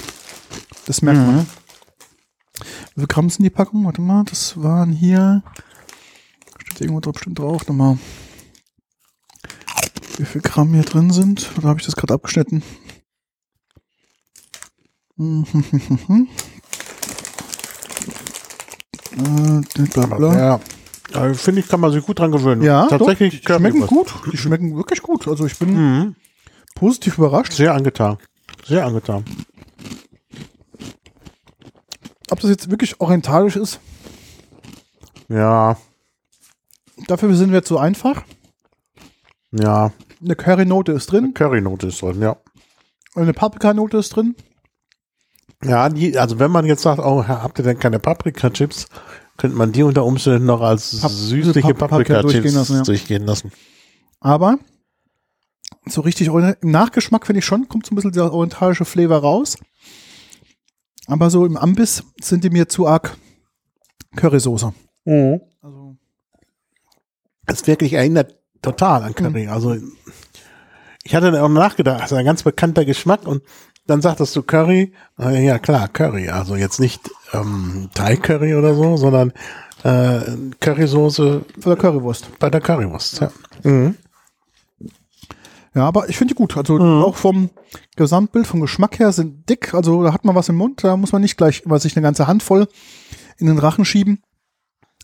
Das 0.86 1.02
merkt 1.02 1.20
man. 1.20 1.46
Wie 3.00 3.04
viel 3.04 3.08
Gramm 3.08 3.30
sind 3.30 3.44
die 3.44 3.50
Packung? 3.50 3.86
Warte 3.86 4.02
mal, 4.02 4.26
das 4.26 4.62
waren 4.62 4.92
hier. 4.92 5.42
Steht 6.66 6.82
irgendwo 6.82 7.00
drauf, 7.00 7.14
bestimmt 7.14 7.40
drauf. 7.40 7.66
Nochmal. 7.66 7.98
Wie 10.18 10.26
viel 10.26 10.42
Gramm 10.42 10.74
hier 10.74 10.84
drin 10.84 11.10
sind? 11.10 11.50
Oder 11.58 11.70
habe 11.70 11.80
ich 11.80 11.86
das 11.86 11.96
gerade 11.96 12.14
abgeschnitten? 12.14 12.62
Äh, 19.18 19.62
bla 19.94 20.06
bla. 20.06 20.60
Ja, 21.14 21.26
äh, 21.26 21.34
finde 21.34 21.62
ich, 21.62 21.68
kann 21.68 21.80
man 21.80 21.92
sich 21.92 22.06
gut 22.06 22.20
dran 22.20 22.32
gewöhnen. 22.32 22.62
Ja, 22.62 22.88
tatsächlich 22.88 23.42
doch, 23.42 23.56
die 23.58 23.60
schmecken 23.60 23.88
gut. 23.88 24.14
Die 24.32 24.38
schmecken 24.38 24.76
wirklich 24.78 25.02
gut. 25.02 25.28
Also 25.28 25.46
ich 25.46 25.58
bin 25.58 25.74
Mhm. 25.74 26.16
positiv 26.76 27.18
überrascht. 27.18 27.54
Sehr 27.54 27.74
angetan. 27.74 28.18
Sehr 28.66 28.86
angetan. 28.86 29.26
Ob 32.30 32.40
das 32.40 32.50
jetzt 32.50 32.70
wirklich 32.70 33.00
orientalisch 33.02 33.56
ist, 33.56 33.80
Ja, 35.28 35.78
dafür 37.08 37.34
sind 37.36 37.52
wir 37.52 37.64
zu 37.64 37.78
einfach. 37.78 38.24
ja. 39.52 39.92
Eine 40.22 40.36
Curry-Note 40.36 40.92
ist 40.92 41.12
drin, 41.14 41.34
Currynote 41.34 41.88
ist 41.88 42.02
drin, 42.02 42.22
ja. 42.22 42.36
eine 43.16 43.32
Paprikanote 43.34 43.98
ist 44.00 44.10
drin. 44.16 44.36
Ja, 45.64 45.88
die, 45.88 46.18
also 46.20 46.40
wenn 46.40 46.52
man 46.52 46.66
jetzt 46.66 46.82
sagt, 46.82 47.00
oh, 47.00 47.26
habt 47.26 47.58
ihr 47.58 47.64
denn 47.64 47.80
keine 47.80 48.00
Paprika-Chips, 48.00 48.88
könnte 49.38 49.56
man 49.56 49.72
die 49.72 49.82
unter 49.84 50.04
Umständen 50.04 50.46
noch 50.46 50.60
als 50.60 51.00
Pap- 51.00 51.10
süßliche 51.12 51.70
Pap- 51.74 51.78
Paprika 51.90 52.16
Paprika-Chips 52.16 52.32
durchgehen 52.34 52.54
lassen, 52.56 52.76
ja. 52.76 52.84
durchgehen 52.84 53.26
lassen. 53.26 53.52
Aber 54.20 54.60
so 55.86 56.02
richtig 56.02 56.28
im 56.28 56.56
Nachgeschmack 56.72 57.26
finde 57.26 57.40
ich 57.40 57.46
schon, 57.46 57.70
kommt 57.70 57.86
so 57.86 57.94
ein 57.94 57.96
bisschen 57.96 58.12
der 58.12 58.34
orientalische 58.34 58.84
Flavor 58.84 59.20
raus. 59.20 59.56
Aber 61.10 61.30
so 61.30 61.46
im 61.46 61.58
Ambiss 61.58 62.04
sind 62.22 62.44
die 62.44 62.50
mir 62.50 62.70
zu 62.70 62.88
arg 62.88 63.18
Currysoße. 64.16 64.72
Also, 65.62 65.96
Es 67.48 67.66
wirklich 67.68 67.94
erinnert 67.94 68.36
total 68.62 69.04
an 69.04 69.16
Curry. 69.16 69.48
Also 69.48 69.76
ich 71.04 71.16
hatte 71.16 71.42
auch 71.42 71.50
nachgedacht, 71.50 72.02
das 72.02 72.12
ist 72.12 72.18
ein 72.18 72.26
ganz 72.26 72.44
bekannter 72.44 72.86
Geschmack 72.86 73.26
und 73.28 73.42
dann 73.88 74.02
sagtest 74.02 74.36
du 74.36 74.44
Curry, 74.44 74.94
äh, 75.20 75.44
ja 75.44 75.58
klar, 75.58 75.88
Curry. 75.88 76.30
Also 76.30 76.56
jetzt 76.56 76.80
nicht 76.80 77.10
ähm, 77.34 77.90
Thai-Curry 77.96 78.54
oder 78.54 78.76
so, 78.76 78.98
sondern 78.98 79.34
äh, 79.84 80.20
Currysoße 80.60 81.46
von 81.60 81.70
der 81.72 81.76
Currywurst. 81.78 82.38
bei 82.38 82.50
der 82.52 82.62
Currywurst. 82.62 83.22
Ja. 83.22 83.32
Mhm. 83.64 83.96
Ja, 85.76 85.86
aber 85.86 86.10
ich 86.10 86.18
finde 86.18 86.34
die 86.34 86.38
gut. 86.38 86.58
Also 86.58 86.80
auch 86.80 87.16
vom 87.16 87.50
Gesamtbild, 87.96 88.48
vom 88.48 88.62
Geschmack 88.62 89.00
her 89.00 89.12
sind 89.12 89.48
dick. 89.50 89.74
Also 89.74 90.04
da 90.04 90.14
hat 90.14 90.26
man 90.26 90.36
was 90.36 90.50
im 90.50 90.56
Mund. 90.56 90.84
Da 90.84 90.98
muss 90.98 91.12
man 91.12 91.22
nicht 91.22 91.38
gleich 91.38 91.62
immer 91.66 91.80
sich 91.80 91.96
eine 91.96 92.04
ganze 92.04 92.28
Handvoll 92.28 92.68
in 93.38 93.48
den 93.48 93.60
Rachen 93.60 93.86
schieben, 93.86 94.22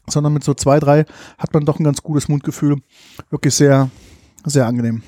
sondern 0.07 0.33
mit 0.33 0.43
so 0.43 0.53
zwei, 0.53 0.79
drei 0.79 1.05
hat 1.37 1.53
man 1.53 1.65
doch 1.65 1.79
ein 1.79 1.83
ganz 1.83 2.01
gutes 2.01 2.27
Mundgefühl. 2.27 2.77
Wirklich 3.29 3.53
sehr, 3.53 3.89
sehr 4.43 4.65
angenehm. 4.65 5.03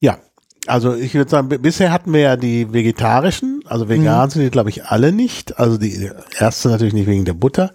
Ja, 0.00 0.18
also 0.66 0.94
ich 0.94 1.14
würde 1.14 1.30
sagen, 1.30 1.48
bisher 1.48 1.92
hatten 1.92 2.12
wir 2.12 2.20
ja 2.20 2.36
die 2.36 2.72
vegetarischen, 2.72 3.62
also 3.66 3.88
vegan 3.88 4.30
sind 4.30 4.42
die, 4.42 4.50
glaube 4.50 4.70
ich, 4.70 4.84
alle 4.84 5.12
nicht. 5.12 5.58
Also 5.58 5.78
die 5.78 6.10
erste 6.38 6.68
natürlich 6.68 6.94
nicht 6.94 7.06
wegen 7.06 7.24
der 7.24 7.34
Butter. 7.34 7.72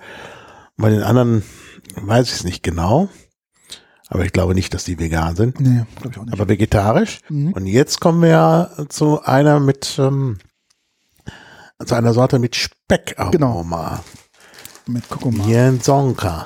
Bei 0.77 0.89
den 0.89 1.01
anderen 1.01 1.43
weiß 1.95 2.27
ich 2.27 2.33
es 2.33 2.43
nicht 2.43 2.63
genau. 2.63 3.09
Aber 4.11 4.25
ich 4.25 4.33
glaube 4.33 4.53
nicht, 4.53 4.73
dass 4.73 4.83
die 4.83 4.99
vegan 4.99 5.37
sind. 5.37 5.61
Nee, 5.61 5.85
glaube 5.95 6.09
ich 6.11 6.17
auch 6.17 6.25
nicht. 6.25 6.33
Aber 6.33 6.49
vegetarisch. 6.49 7.19
Mhm. 7.29 7.53
Und 7.53 7.65
jetzt 7.65 8.01
kommen 8.01 8.21
wir 8.21 8.29
ja 8.29 8.69
zu 8.89 9.23
einer 9.23 9.61
mit, 9.61 9.97
ähm, 9.97 10.37
zu 11.85 11.95
einer 11.95 12.13
Sorte 12.13 12.37
mit 12.37 12.57
Speckaroma. 12.57 14.03
mit 14.85 15.07
Kurkuma. 15.07 15.47
Jensonka. 15.47 16.45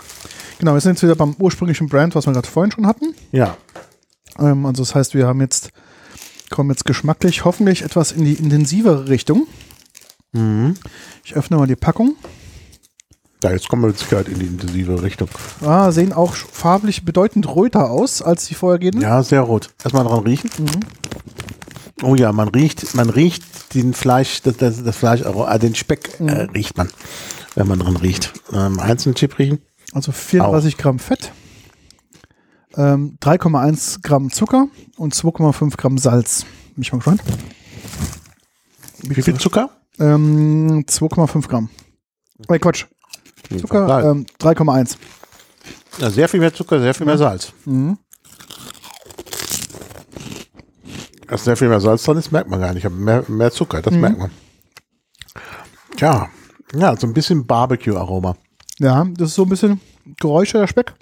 Genau, 0.59 0.75
wir 0.75 0.79
sind 0.79 0.93
jetzt 0.93 1.01
wieder 1.01 1.15
beim 1.15 1.35
ursprünglichen 1.39 1.89
Brand, 1.89 2.13
was 2.13 2.27
wir 2.27 2.33
gerade 2.33 2.47
vorhin 2.47 2.71
schon 2.71 2.85
hatten. 2.85 3.15
Ja. 3.31 3.57
Ähm, 4.37 4.67
also 4.67 4.83
das 4.83 4.93
heißt, 4.93 5.15
wir 5.15 5.25
haben 5.25 5.41
jetzt, 5.41 5.71
kommen 6.51 6.69
jetzt 6.69 6.85
geschmacklich 6.85 7.45
hoffentlich 7.45 7.81
etwas 7.81 8.11
in 8.11 8.25
die 8.25 8.33
intensivere 8.35 9.09
Richtung. 9.09 9.47
Mhm. 10.33 10.75
Ich 11.23 11.35
öffne 11.35 11.57
mal 11.57 11.65
die 11.65 11.75
Packung. 11.75 12.15
Ja, 13.45 13.51
jetzt 13.51 13.69
kommen 13.69 13.83
wir 13.83 13.89
mit 13.89 13.99
Sicherheit 13.99 14.27
in 14.27 14.39
die 14.39 14.47
intensive 14.47 15.03
Richtung. 15.03 15.29
Ah, 15.61 15.91
sehen 15.91 16.13
auch 16.13 16.33
farblich 16.33 17.05
bedeutend 17.05 17.47
röter 17.55 17.91
aus 17.91 18.23
als 18.23 18.47
die 18.47 18.55
vorhergehenden. 18.55 19.03
Ja, 19.03 19.21
sehr 19.21 19.41
rot. 19.41 19.69
Erstmal 19.83 20.03
dran 20.03 20.23
riechen. 20.23 20.49
Mhm. 20.57 20.79
Oh 22.01 22.15
ja, 22.15 22.31
man 22.31 22.47
riecht, 22.47 22.95
man 22.95 23.07
riecht 23.11 23.75
den 23.75 23.93
Fleisch, 23.93 24.41
das, 24.41 24.57
das, 24.57 24.83
das 24.83 24.95
Fleisch, 24.97 25.21
äh, 25.21 25.59
den 25.59 25.75
Speck 25.75 26.19
Mhm. 26.19 26.27
äh, 26.27 26.41
riecht 26.55 26.75
man, 26.75 26.89
wenn 27.53 27.67
man 27.67 27.77
dran 27.77 27.97
riecht. 27.97 28.33
Ähm, 28.51 28.79
einzelnen 28.79 29.13
Chip 29.13 29.37
riechen. 29.37 29.59
Also 29.93 30.11
34 30.11 30.75
Gramm 30.77 30.97
Fett, 30.97 31.31
ähm, 32.75 33.15
3,1 33.21 34.01
Gramm 34.01 34.31
Zucker 34.31 34.69
und 34.97 35.13
2,5 35.13 35.77
Gramm 35.77 35.99
Salz. 35.99 36.47
Bin 36.73 36.81
ich 36.81 36.91
mal 36.91 36.97
gespannt. 36.97 37.21
Wie 39.03 39.21
viel 39.21 39.35
Zucker? 39.37 39.69
Ähm, 39.99 40.83
2,5 40.87 41.47
Gramm. 41.47 41.69
Oh, 42.49 42.55
Quatsch. 42.59 42.85
Zucker 43.59 44.11
ähm, 44.11 44.25
3,1. 44.39 44.97
ja, 45.99 46.09
sehr 46.09 46.27
viel 46.29 46.39
mehr 46.39 46.53
Zucker, 46.53 46.79
sehr 46.79 46.93
viel 46.93 47.05
mehr 47.05 47.17
Salz. 47.17 47.53
Mhm. 47.65 47.97
Dass 51.27 51.43
sehr 51.43 51.57
viel 51.57 51.69
mehr 51.69 51.81
Salz 51.81 52.03
dran 52.03 52.17
ist, 52.17 52.31
merkt 52.31 52.49
man 52.49 52.59
gar 52.59 52.73
nicht. 52.73 52.85
Aber 52.85 52.95
mehr, 52.95 53.23
mehr 53.27 53.51
Zucker, 53.51 53.79
Mhm. 53.79 53.81
das 53.83 53.93
merkt 53.93 54.17
man. 54.19 54.31
Tja, 55.97 56.29
ja, 56.73 56.95
so 56.97 57.07
ein 57.07 57.13
bisschen 57.13 57.45
Barbecue-Aroma. 57.47 58.35
Ja, 58.79 59.05
das 59.17 59.29
ist 59.29 59.35
so 59.35 59.43
ein 59.43 59.49
bisschen 59.49 59.79
geräucherter 60.19 60.67
Speck. 60.67 60.93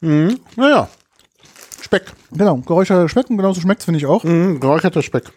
Mhm. 0.00 0.38
Naja. 0.56 0.88
Speck. 1.82 2.12
Genau, 2.30 2.56
geräucherter 2.58 3.08
Speck 3.08 3.28
und 3.28 3.36
genauso 3.36 3.60
schmeckt 3.60 3.80
es, 3.80 3.84
finde 3.84 3.98
ich 3.98 4.06
auch. 4.06 4.24
Mhm. 4.24 4.60
Geräucherter 4.60 5.02
Speck. 5.02 5.32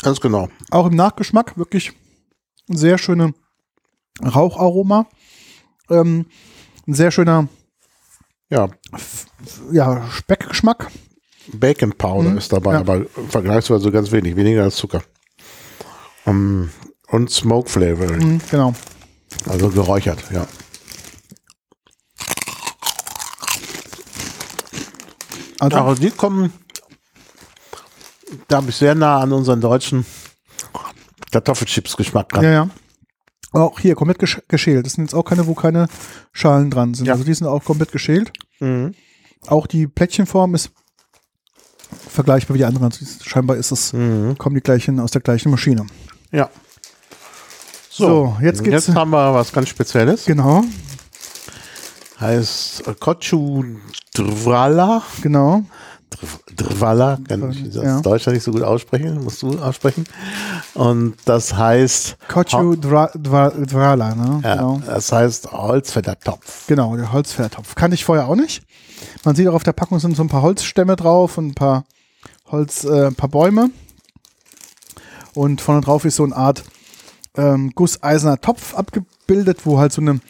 Ganz 0.00 0.20
genau. 0.20 0.48
Auch 0.70 0.86
im 0.86 0.96
Nachgeschmack 0.96 1.58
wirklich 1.58 1.92
sehr 2.68 2.96
schöne 2.96 3.34
Raucharoma. 4.24 5.06
Ähm, 5.90 6.26
ein 6.86 6.94
sehr 6.94 7.10
schöner 7.10 7.48
Ja, 8.50 8.68
ja, 9.72 10.08
Speckgeschmack. 10.10 10.90
Bacon 11.52 11.92
Powder 11.92 12.30
Mhm, 12.30 12.38
ist 12.38 12.52
dabei, 12.52 12.74
ja. 12.74 12.80
aber 12.80 13.04
vergleichsweise 13.28 13.90
ganz 13.90 14.12
wenig, 14.12 14.36
weniger 14.36 14.62
als 14.64 14.76
Zucker. 14.76 15.02
Ähm, 16.26 16.70
und 17.08 17.30
Smoke 17.30 17.68
Flavor, 17.68 18.06
Mhm, 18.12 18.40
genau. 18.50 18.74
also 19.48 19.68
geräuchert, 19.70 20.22
ja. 20.32 20.46
Also, 25.58 25.76
Aber 25.76 25.94
die 25.94 26.10
kommen, 26.10 26.52
da 28.48 28.56
habe 28.58 28.70
ich 28.70 28.76
sehr 28.76 28.94
nah 28.94 29.20
an 29.20 29.32
unseren 29.32 29.60
deutschen 29.60 30.04
Kartoffelchips-Geschmack 31.30 32.28
dran. 32.30 32.44
ja, 32.44 32.50
ja. 32.50 32.70
Auch 33.52 33.78
hier 33.80 33.94
komplett 33.94 34.18
gesch 34.18 34.40
geschält. 34.48 34.86
Das 34.86 34.94
sind 34.94 35.04
jetzt 35.04 35.14
auch 35.14 35.24
keine, 35.24 35.46
wo 35.46 35.54
keine 35.54 35.88
Schalen 36.32 36.70
dran 36.70 36.94
sind. 36.94 37.06
Ja. 37.06 37.12
Also 37.12 37.24
die 37.24 37.34
sind 37.34 37.46
auch 37.46 37.62
komplett 37.64 37.92
geschält. 37.92 38.32
Mhm. 38.60 38.94
Auch 39.46 39.66
die 39.66 39.86
Plättchenform 39.86 40.54
ist 40.54 40.70
vergleichbar 42.08 42.54
wie 42.54 42.58
die 42.58 42.64
anderen. 42.64 42.84
Also 42.86 43.04
scheinbar 43.24 43.56
ist 43.56 43.70
es, 43.72 43.92
Mhm. 43.92 44.38
kommen 44.38 44.54
die 44.54 44.62
gleichen 44.62 44.98
aus 45.00 45.10
der 45.10 45.20
gleichen 45.20 45.50
Maschine. 45.50 45.86
Ja. 46.30 46.48
So, 47.90 48.36
jetzt 48.40 48.64
geht's- 48.64 48.86
Jetzt 48.86 48.96
haben 48.96 49.10
wir 49.10 49.34
was 49.34 49.52
ganz 49.52 49.68
Spezielles. 49.68 50.24
Genau, 50.24 50.64
Heißt 52.20 52.84
Kochu 53.00 53.64
Drvala. 54.14 55.02
genau. 55.22 55.64
Dr- 56.20 56.68
Drvala, 56.68 57.18
kann 57.28 57.50
ich 57.50 57.64
das 57.72 57.74
Ja. 57.84 58.00
Deutscher 58.00 58.32
nicht 58.32 58.42
so 58.42 58.52
gut 58.52 58.62
aussprechen, 58.62 59.22
musst 59.24 59.42
du 59.42 59.58
aussprechen. 59.58 60.04
Und 60.74 61.14
das 61.24 61.54
heißt, 61.54 62.16
Kochu 62.28 62.76
Dra 62.76 63.10
Dra 63.14 63.50
Drala, 63.50 64.14
ne? 64.14 64.40
ja, 64.44 64.54
Genau. 64.56 64.80
das 64.86 65.10
heißt 65.12 65.52
Holzfettertopf. 65.52 66.66
Genau, 66.66 66.96
der 66.96 67.12
Holzfährtopf. 67.12 67.74
Kannte 67.74 67.94
ich 67.94 68.04
vorher 68.04 68.28
auch 68.28 68.36
nicht. 68.36 68.62
Man 69.24 69.34
sieht 69.34 69.48
auch 69.48 69.54
auf 69.54 69.64
der 69.64 69.72
Packung 69.72 69.98
sind 69.98 70.16
so 70.16 70.22
ein 70.22 70.28
paar 70.28 70.42
Holzstämme 70.42 70.96
drauf 70.96 71.38
und 71.38 71.48
ein 71.48 71.54
paar 71.54 71.84
Holz, 72.50 72.84
äh, 72.84 73.06
ein 73.06 73.14
paar 73.14 73.28
Bäume. 73.28 73.70
Und 75.34 75.60
vorne 75.60 75.80
drauf 75.80 76.04
ist 76.04 76.16
so 76.16 76.24
eine 76.24 76.36
Art 76.36 76.62
ähm, 77.36 77.72
gusseiserner 77.74 78.40
Topf 78.40 78.74
abgebildet, 78.74 79.60
wo 79.64 79.78
halt 79.78 79.92
so 79.92 80.02
eine 80.02 80.20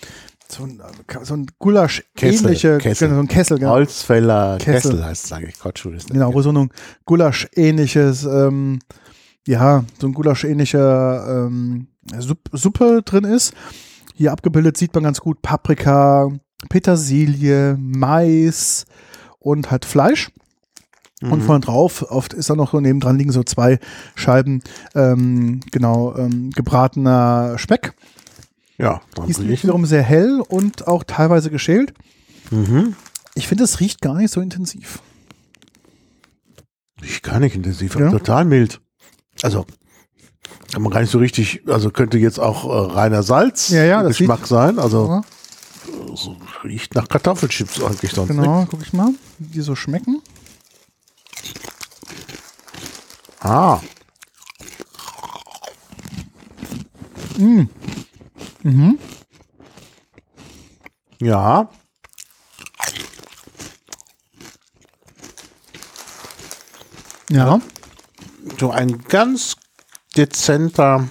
so 0.52 0.64
ein, 0.64 0.80
so 1.22 1.34
ein 1.34 1.46
Gulasch-ähnliche, 1.58 2.78
Kessel. 2.78 3.08
genau, 3.08 3.20
so 3.20 3.24
ein 3.24 3.28
Kessel, 3.28 3.58
genau, 3.58 3.70
Holzfäller 3.72 4.58
Kessel. 4.58 4.90
Kessel, 4.92 5.04
heißt 5.04 5.24
es 5.26 5.32
eigentlich. 5.32 5.58
Kochu 5.58 5.90
ist 5.90 6.04
das. 6.10 6.12
genau, 6.14 6.32
wo 6.34 6.42
so 6.42 6.52
ein 6.52 6.70
Gulasch-ähnliches, 7.06 8.24
ähm, 8.24 8.78
ja, 9.46 9.84
so 10.00 10.06
ein 10.06 10.12
Gulasch-ähnlicher 10.14 11.46
ähm, 11.46 11.86
Sup 12.18 12.38
Suppe 12.52 13.02
drin 13.04 13.24
ist. 13.24 13.54
Hier 14.14 14.32
abgebildet 14.32 14.76
sieht 14.76 14.94
man 14.94 15.04
ganz 15.04 15.20
gut 15.20 15.40
Paprika, 15.42 16.28
Petersilie, 16.68 17.76
Mais 17.78 18.84
und 19.38 19.70
halt 19.70 19.84
Fleisch. 19.84 20.30
Und 21.22 21.38
Mhm. 21.38 21.42
vorne 21.42 21.60
drauf 21.60 22.04
oft 22.10 22.32
ist 22.34 22.50
da 22.50 22.56
noch 22.56 22.72
so 22.72 22.80
nebendran 22.80 23.16
liegen 23.16 23.30
so 23.30 23.44
zwei 23.44 23.78
Scheiben, 24.16 24.60
ähm, 24.96 25.60
genau, 25.70 26.16
ähm, 26.16 26.50
gebratener 26.50 27.54
Speck. 27.58 27.94
Ja, 28.78 29.00
Die 29.26 29.30
ist 29.30 29.40
riechen. 29.40 29.62
wiederum 29.64 29.86
sehr 29.86 30.02
hell 30.02 30.42
und 30.48 30.86
auch 30.88 31.04
teilweise 31.04 31.50
geschält. 31.50 31.92
Mhm. 32.50 32.96
Ich 33.34 33.46
finde, 33.48 33.64
es 33.64 33.80
riecht 33.80 34.00
gar 34.00 34.14
nicht 34.14 34.32
so 34.32 34.40
intensiv. 34.40 35.00
Ich 37.02 37.22
kann 37.22 37.42
nicht 37.42 37.54
intensiv, 37.56 37.94
Ja. 37.96 38.10
total 38.10 38.44
mild. 38.44 38.80
Also 39.42 39.66
kann 40.72 40.82
man 40.82 40.92
gar 40.92 41.00
nicht 41.00 41.10
so 41.10 41.18
richtig, 41.18 41.62
also 41.68 41.90
könnte 41.90 42.18
jetzt 42.18 42.38
auch 42.38 42.64
äh, 42.64 42.92
reiner 42.94 43.22
Salz 43.22 43.68
Ja, 43.70 43.84
ja, 43.84 44.02
das 44.02 44.16
Geschmack 44.18 44.46
sein. 44.46 44.78
Also 44.78 45.06
Ja, 45.06 45.22
so 46.16 46.36
riecht 46.64 46.94
nach 46.94 47.08
Kartoffelchips 47.08 47.82
eigentlich 47.82 48.12
sonst. 48.12 48.28
genau, 48.28 48.66
guck 48.70 48.82
ich 48.82 48.92
mal, 48.92 49.10
wie 49.38 49.46
die 49.48 49.60
so 49.60 49.74
schmecken. 49.74 50.22
Nicht. 57.38 57.68
Ah, 58.64 58.94
ja. 61.20 61.68
Ja, 67.30 67.60
So 68.60 68.70
ein 68.70 68.98
ganz 69.04 69.56
dezenter 70.16 71.08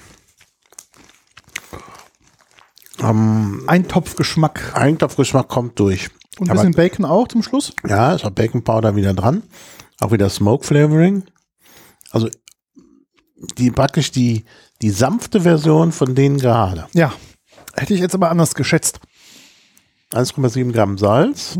ähm, 3.02 3.64
ein 3.68 3.88
Topfgeschmack. 3.88 4.76
Eintopfgeschmack 4.76 5.48
kommt 5.48 5.80
durch. 5.80 6.10
Und 6.40 6.50
ein 6.50 6.56
bisschen 6.56 6.74
Bacon 6.74 7.06
auch 7.06 7.28
zum 7.28 7.44
Schluss. 7.44 7.74
Ja, 7.88 8.14
ist 8.14 8.26
auch 8.26 8.32
Bacon 8.32 8.64
Powder 8.64 8.96
wieder 8.96 9.14
dran. 9.14 9.44
Auch 10.00 10.12
wieder 10.12 10.30
Smoke 10.30 10.66
Flavoring. 10.66 11.24
Also 12.12 12.30
die 13.58 13.72
praktisch 13.72 14.12
die, 14.12 14.46
die 14.82 14.92
sanfte 14.92 15.42
Version 15.42 15.92
von 15.92 16.16
denen 16.16 16.38
gerade. 16.38 16.88
Ja, 16.94 17.14
hätte 17.82 17.94
ich 17.94 18.00
jetzt 18.00 18.16
aber 18.16 18.30
anders 18.30 18.54
geschätzt. 18.56 19.00
1,7 20.14 20.72
Gramm 20.72 20.98
Salz. 20.98 21.58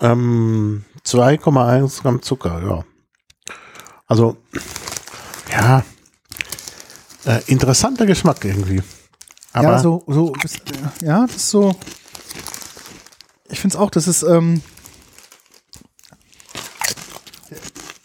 Ähm, 0.00 0.84
2,1 1.04 2.02
Gramm 2.02 2.22
Zucker, 2.22 2.62
ja. 2.66 2.84
Also, 4.06 4.36
ja, 5.50 5.84
äh, 7.24 7.40
interessanter 7.46 8.06
Geschmack 8.06 8.44
irgendwie. 8.44 8.82
Aber 9.52 9.72
ja, 9.72 9.78
so, 9.78 10.02
so, 10.06 10.32
bis- 10.32 10.58
ja, 11.00 11.26
das 11.26 11.36
ist 11.36 11.50
so. 11.50 11.74
Ich 13.48 13.60
finde 13.60 13.76
es 13.76 13.80
auch, 13.80 13.90
das 13.90 14.08
ist, 14.08 14.22
ähm, 14.24 14.62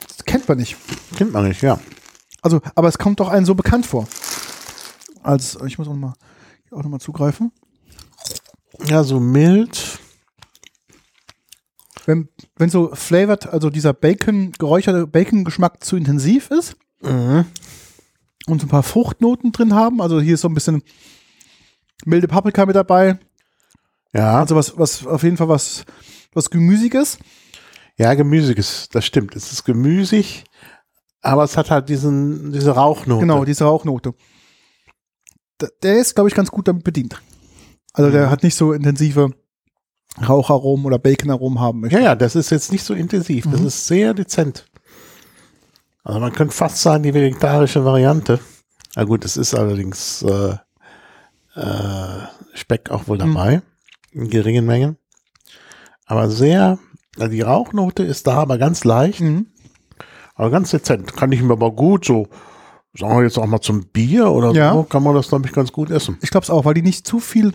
das 0.08 0.26
kennt 0.26 0.48
man 0.48 0.58
nicht. 0.58 0.78
kennt 1.18 1.34
man 1.34 1.48
nicht, 1.48 1.62
ja. 1.62 1.80
Also, 2.42 2.62
aber 2.76 2.88
es 2.88 2.98
kommt 2.98 3.20
doch 3.20 3.30
einem 3.30 3.46
so 3.46 3.56
bekannt 3.56 3.86
vor. 3.86 4.08
Als, 5.30 5.58
ich 5.65 5.78
muss 5.78 5.88
auch 5.88 5.94
nochmal 5.94 6.13
auch 6.72 6.84
noch 6.84 6.89
mal 6.89 7.00
zugreifen. 7.00 7.52
Ja, 8.88 9.04
so 9.04 9.20
mild. 9.20 10.00
Wenn, 12.06 12.30
wenn 12.56 12.70
so 12.70 12.89
flavored, 12.96 13.48
also 13.48 13.70
dieser 13.70 13.94
Bacon, 13.94 14.52
geräucherte 14.54 15.06
Bacon-Geschmack 15.08 15.84
zu 15.84 15.96
intensiv 15.98 16.50
ist 16.52 16.76
Mhm. 17.02 17.46
und 18.48 18.60
so 18.62 18.65
ein 18.65 18.70
paar 18.70 18.84
Fruchtnoten 18.84 19.52
drin 19.52 19.74
haben, 19.74 20.02
also 20.02 20.20
hier 20.20 20.34
ist 20.34 20.42
so 20.42 20.48
ein 20.50 20.54
bisschen 20.54 20.82
milde 22.06 22.28
Paprika 22.28 22.65
mit 22.65 22.76
dabei, 22.76 23.20
Ja, 24.13 24.39
also 24.39 24.56
was, 24.56 24.78
was 24.78 25.06
auf 25.06 25.22
jeden 25.24 25.38
Fall 25.38 25.48
was, 25.50 25.86
was 26.34 26.50
Gemüsiges. 26.50 27.20
ja, 27.98 28.13
gemüsiges, 28.15 28.89
das 28.92 29.06
stimmt. 29.06 29.36
Es 29.36 29.52
ist 29.52 29.63
gemüsig, 29.65 30.46
aber 31.22 31.44
es 31.44 31.56
hat 31.58 31.70
halt 31.70 31.89
diesen, 31.89 32.52
diese 32.52 32.72
Rauchnote. 32.72 33.20
Genau, 33.22 33.46
diese 33.46 33.65
Rauchnote. 33.65 34.13
Der 35.84 35.98
ist, 36.00 36.15
glaube 36.15 36.30
ich, 36.30 36.36
ganz 36.36 36.52
gut 36.52 36.67
damit 36.67 36.84
bedient. 36.84 37.22
Also 37.93 38.12
der 38.12 38.28
Mhm. 38.28 38.30
hat 38.32 38.43
nicht 38.43 38.56
so 38.56 38.72
intensive 38.74 39.32
Raucharomen 40.28 40.86
oder 40.86 41.00
Baconaromen 41.00 41.60
haben 41.60 41.82
möchte. 41.82 41.98
Ja, 41.98 42.04
ja, 42.04 42.15
das 42.15 42.36
ist 42.36 42.50
jetzt 42.50 42.72
nicht 42.72 42.84
so 42.84 42.93
intensiv. 42.93 43.45
Das 43.50 43.60
Mhm. 43.62 43.67
ist 43.67 43.86
sehr 43.88 44.13
dezent. 44.13 44.65
Also 46.04 46.19
man 46.19 46.32
könnte 46.34 46.54
fast 46.56 46.78
sagen, 46.82 47.04
die 47.04 47.13
vegetarische 47.13 47.84
Variante. 47.86 48.39
Na 48.95 49.04
gut, 49.04 49.24
es 49.26 49.38
ist 49.38 49.54
allerdings 49.54 50.24
äh, 50.24 50.56
äh, 51.56 52.28
Speck 52.54 52.89
auch 52.89 53.08
wohl 53.08 53.17
Mhm. 53.17 53.34
dabei. 53.34 53.62
In 54.12 54.30
geringen 54.30 54.65
Mengen. 54.65 54.98
Aber 56.06 56.30
sehr, 56.30 56.80
also 57.17 57.32
die 57.32 57.41
Rauchnote 57.41 58.04
ist 58.04 58.26
da, 58.28 58.38
aber 58.38 58.58
ganz 58.58 58.84
leicht, 58.84 59.19
Mhm. 59.22 59.48
aber 60.36 60.50
ganz 60.50 60.72
dezent. 60.72 61.15
Kann 61.15 61.32
ich 61.32 61.41
mir 61.41 61.54
aber 61.54 61.72
gut 61.72 62.06
so, 62.06 62.28
sagen 62.97 63.15
wir 63.17 63.23
jetzt 63.23 63.38
auch 63.38 63.45
mal 63.45 63.62
zum 63.62 63.86
Bier 63.88 64.30
oder 64.32 64.52
Ja. 64.52 64.73
so, 64.73 64.84
kann 64.84 65.04
man 65.04 65.15
das, 65.15 65.28
glaube 65.30 65.45
ich, 65.47 65.54
ganz 65.54 65.71
gut 65.71 65.89
essen. 65.91 66.17
Ich 66.21 66.30
glaube 66.32 66.43
es 66.43 66.49
auch, 66.49 66.65
weil 66.65 66.73
die 66.73 66.82
nicht 66.82 67.06
zu 67.08 67.19
viel 67.19 67.54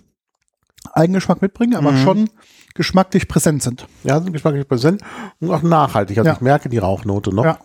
Eigengeschmack 0.92 1.40
mitbringen, 1.42 1.74
aber 1.76 1.92
Mhm. 1.92 2.02
schon 2.02 2.30
geschmacklich 2.74 3.26
präsent 3.28 3.62
sind. 3.62 3.86
Ja, 4.04 4.20
sind 4.20 4.32
geschmacklich 4.32 4.66
präsent 4.68 5.00
und 5.40 5.50
auch 5.50 5.62
nachhaltig. 5.62 6.18
Also 6.18 6.28
Ja. 6.28 6.34
ich 6.34 6.40
merke 6.40 6.68
die 6.68 6.78
Rauchnote 6.78 7.34
noch. 7.34 7.44
Ja. 7.44 7.58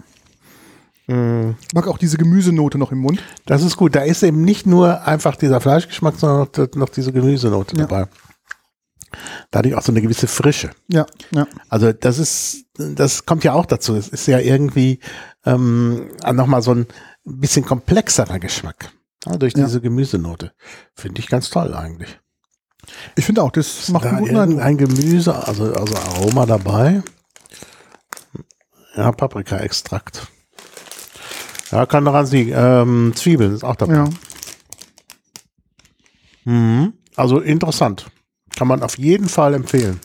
Mm. 1.07 1.55
Ich 1.67 1.73
mag 1.73 1.87
auch 1.87 1.97
diese 1.97 2.17
Gemüsenote 2.17 2.77
noch 2.77 2.91
im 2.91 2.99
Mund. 2.99 3.21
Das 3.47 3.63
ist 3.63 3.77
gut. 3.77 3.95
Da 3.95 4.01
ist 4.01 4.21
eben 4.23 4.43
nicht 4.43 4.67
nur 4.67 5.07
einfach 5.07 5.35
dieser 5.35 5.59
Fleischgeschmack, 5.59 6.15
sondern 6.17 6.47
noch, 6.55 6.75
noch 6.75 6.89
diese 6.89 7.11
Gemüsenote 7.11 7.75
Ja. 7.77 7.85
dabei. 7.87 8.07
Dadurch 9.49 9.73
auch 9.73 9.81
so 9.81 9.91
eine 9.91 10.01
gewisse 10.03 10.27
Frische. 10.27 10.69
Ja, 10.87 11.07
ja. 11.31 11.47
Also 11.67 11.91
das 11.91 12.19
ist, 12.19 12.65
das 12.75 13.25
kommt 13.25 13.43
ja 13.43 13.53
auch 13.53 13.65
dazu. 13.65 13.95
Es 13.95 14.07
ist 14.07 14.27
ja 14.27 14.37
irgendwie 14.39 14.99
ähm, 15.45 16.09
nochmal 16.31 16.61
so 16.61 16.71
ein 16.75 16.85
bisschen 17.23 17.65
komplexerer 17.65 18.39
Geschmack. 18.39 18.91
Ja, 19.25 19.37
durch 19.37 19.53
Ja. 19.55 19.65
diese 19.65 19.81
Gemüsenote. 19.81 20.53
Finde 20.95 21.19
ich 21.21 21.27
ganz 21.27 21.49
toll 21.49 21.73
eigentlich. 21.73 22.19
Ich 23.15 23.25
finde 23.25 23.43
auch, 23.43 23.51
das 23.51 23.89
macht 23.89 24.05
da 24.05 24.11
einen 24.11 24.25
irgendein 24.25 24.77
Gemüse, 24.77 25.35
also, 25.47 25.73
also 25.73 25.95
Aroma 25.95 26.45
dabei. 26.45 27.03
Ja, 28.95 29.11
Paprika-Extrakt. 29.11 30.27
Ja, 31.71 31.85
kann 31.85 32.05
daran 32.05 32.25
liegen. 32.27 32.51
Ähm, 32.55 33.13
Zwiebeln 33.15 33.53
ist 33.53 33.63
auch 33.63 33.75
dabei. 33.75 33.93
Ja. 33.95 34.09
Mhm. 36.45 36.93
Also 37.15 37.39
interessant. 37.39 38.07
Kann 38.55 38.67
man 38.67 38.81
auf 38.81 38.97
jeden 38.97 39.29
Fall 39.29 39.53
empfehlen. 39.53 39.99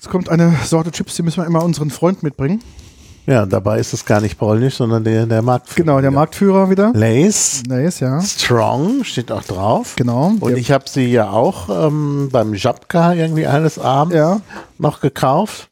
Es 0.00 0.08
kommt 0.08 0.28
eine 0.28 0.56
Sorte 0.64 0.90
Chips, 0.90 1.14
die 1.16 1.22
müssen 1.22 1.42
wir 1.42 1.46
immer 1.46 1.62
unseren 1.64 1.90
Freund 1.90 2.22
mitbringen. 2.22 2.62
Ja, 3.26 3.44
dabei 3.44 3.80
ist 3.80 3.92
es 3.92 4.04
gar 4.04 4.20
nicht 4.20 4.38
polnisch, 4.38 4.76
sondern 4.76 5.02
der, 5.02 5.26
der 5.26 5.42
Marktführer. 5.42 5.84
Genau, 5.84 6.00
der 6.00 6.10
Marktführer 6.12 6.70
wieder. 6.70 6.92
Lace 6.94 7.62
Nice, 7.66 7.98
ja. 8.00 8.20
Strong 8.20 9.02
steht 9.02 9.32
auch 9.32 9.42
drauf. 9.42 9.94
Genau. 9.96 10.28
Und 10.38 10.50
Der- 10.50 10.56
ich 10.58 10.70
habe 10.70 10.84
sie 10.88 11.06
ja 11.10 11.30
auch 11.30 11.88
ähm, 11.88 12.28
beim 12.30 12.54
Jabka 12.54 13.14
irgendwie 13.14 13.46
eines 13.46 13.78
Abends 13.80 14.14
ja, 14.16 14.40
noch 14.78 15.00
gekauft. 15.00 15.70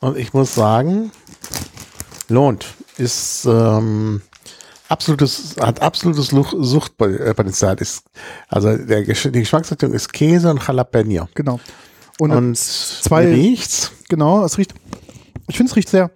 Und 0.00 0.18
ich 0.18 0.34
muss 0.34 0.54
sagen, 0.54 1.10
lohnt. 2.28 2.66
Ist 2.98 3.46
ähm, 3.46 4.20
absolutes, 4.88 5.56
hat 5.60 5.80
absolutes 5.82 6.28
Suchtpotenzial. 6.28 7.76
Ist, 7.80 8.04
also 8.48 8.76
der, 8.76 9.02
die 9.02 9.40
Geschmacksrichtung 9.40 9.92
ist 9.94 10.12
Käse 10.12 10.50
und 10.50 10.66
Jalapeno. 10.66 11.28
genau. 11.34 11.58
Und, 12.18 12.30
Und 12.32 12.56
zwei- 12.56 13.26
riecht's? 13.26 13.92
genau, 14.08 14.42
es 14.44 14.56
riecht, 14.56 14.72
ich 15.48 15.56
finde 15.58 15.70
es 15.70 15.76
riecht 15.76 15.90
sehr, 15.90 16.10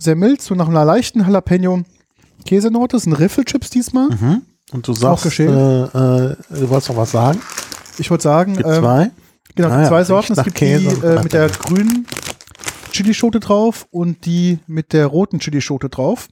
sehr 0.00 0.16
mild, 0.16 0.42
so 0.42 0.54
nach 0.54 0.68
einer 0.68 0.84
leichten 0.84 1.20
Jalapeno 1.20 1.82
Käsenote. 2.44 2.96
Es 2.96 3.04
sind 3.04 3.12
Riffelchips 3.12 3.70
diesmal. 3.70 4.08
Mhm. 4.08 4.42
Und 4.72 4.86
du 4.86 4.94
sagst, 4.94 5.38
äh, 5.40 5.44
äh, 5.44 5.48
du 5.48 6.68
wolltest 6.68 6.88
noch 6.88 6.96
was 6.96 7.10
sagen? 7.10 7.40
Ich 7.98 8.10
wollte 8.10 8.22
sagen, 8.22 8.56
Gibt 8.56 8.68
ähm, 8.68 8.80
zwei? 8.80 9.10
genau, 9.54 9.68
Ah 9.68 9.82
ja, 9.82 9.88
zwei 9.88 10.04
Sorten. 10.04 10.32
Es 10.32 10.44
gibt 10.44 10.56
Käse 10.56 10.96
die 11.00 11.06
äh, 11.06 11.22
mit 11.22 11.32
der 11.32 11.48
grünen 11.48 12.06
Chilischote 12.92 13.40
drauf 13.40 13.86
und 13.90 14.24
die 14.26 14.58
mit 14.66 14.92
der 14.92 15.06
roten 15.06 15.38
Chilischote 15.40 15.88
drauf. 15.88 16.28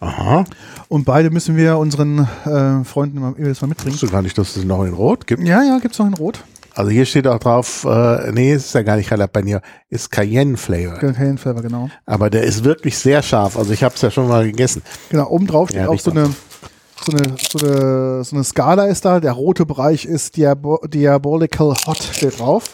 Aha. 0.00 0.44
Und 0.88 1.04
beide 1.04 1.30
müssen 1.30 1.56
wir 1.56 1.78
unseren 1.78 2.26
äh, 2.44 2.84
Freunden 2.84 3.18
immer 3.18 3.34
jedes 3.38 3.60
Mal 3.60 3.68
mitbringen. 3.68 3.92
Wusstest 3.94 4.10
du 4.10 4.14
gar 4.14 4.22
nicht, 4.22 4.36
dass 4.36 4.56
es 4.56 4.64
noch 4.64 4.84
in 4.84 4.94
Rot 4.94 5.26
gibt? 5.26 5.42
Ja, 5.46 5.62
ja, 5.62 5.78
gibt's 5.78 5.98
noch 5.98 6.06
in 6.06 6.14
Rot. 6.14 6.42
Also 6.74 6.90
hier 6.90 7.04
steht 7.04 7.26
auch 7.26 7.38
drauf, 7.38 7.84
äh, 7.84 8.32
nee, 8.32 8.52
es 8.52 8.66
ist 8.66 8.74
ja 8.74 8.82
gar 8.82 8.96
nicht 8.96 9.10
Jalapeno, 9.10 9.60
ist 9.90 10.10
Cayenne 10.10 10.56
Flavor. 10.56 10.94
Kein 10.98 11.36
Flavor, 11.36 11.62
genau. 11.62 11.90
Aber 12.06 12.30
der 12.30 12.44
ist 12.44 12.64
wirklich 12.64 12.96
sehr 12.96 13.22
scharf. 13.22 13.58
Also 13.58 13.72
ich 13.72 13.82
habe 13.82 13.94
es 13.94 14.00
ja 14.00 14.10
schon 14.10 14.28
mal 14.28 14.44
gegessen. 14.46 14.82
Genau, 15.10 15.28
oben 15.28 15.46
drauf 15.46 15.68
steht 15.68 15.82
Ja, 15.82 15.88
auch 15.88 15.98
so 16.00 16.10
eine, 16.12 16.30
so, 17.04 17.12
eine, 17.12 17.22
so, 17.50 17.58
eine, 17.58 18.24
so 18.24 18.36
eine 18.36 18.44
Skala 18.44 18.86
ist 18.86 19.04
da. 19.04 19.20
Der 19.20 19.32
rote 19.32 19.66
Bereich 19.66 20.06
ist 20.06 20.36
Diabo 20.36 20.78
Diabolical 20.86 21.74
Hot 21.86 22.02
steht 22.02 22.38
drauf. 22.38 22.64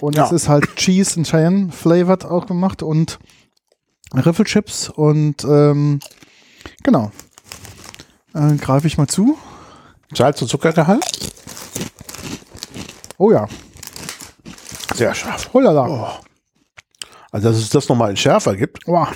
Und 0.00 0.14
Ja. 0.14 0.26
es 0.26 0.32
ist 0.32 0.48
halt 0.48 0.76
Cheese 0.76 1.18
und 1.18 1.26
Cheyenne 1.26 1.72
flavored 1.72 2.24
auch 2.26 2.46
gemacht 2.46 2.82
und 2.82 3.18
Riffelchips 4.14 4.90
und 4.90 5.42
ähm, 5.44 5.98
genau. 6.84 7.10
Äh, 8.34 8.54
Greife 8.56 8.86
ich 8.86 8.98
mal 8.98 9.08
zu. 9.08 9.36
Salz- 10.14 10.42
und 10.42 10.48
Zuckergehalt? 10.48 11.04
Oh 13.18 13.30
ja. 13.30 13.46
Sehr 14.94 15.14
scharf. 15.14 15.52
Holala. 15.52 15.86
Oh. 15.88 16.24
Also 17.30 17.48
dass 17.48 17.58
es 17.58 17.70
das 17.70 17.88
nochmal 17.88 18.10
in 18.10 18.16
schärfer 18.16 18.56
gibt. 18.56 18.86
Wow. 18.86 19.08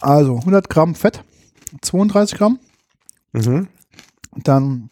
Also 0.00 0.36
100 0.38 0.68
Gramm 0.68 0.94
Fett, 0.96 1.22
32 1.82 2.36
Gramm, 2.38 2.58
Mhm. 3.32 3.68
dann 4.36 4.90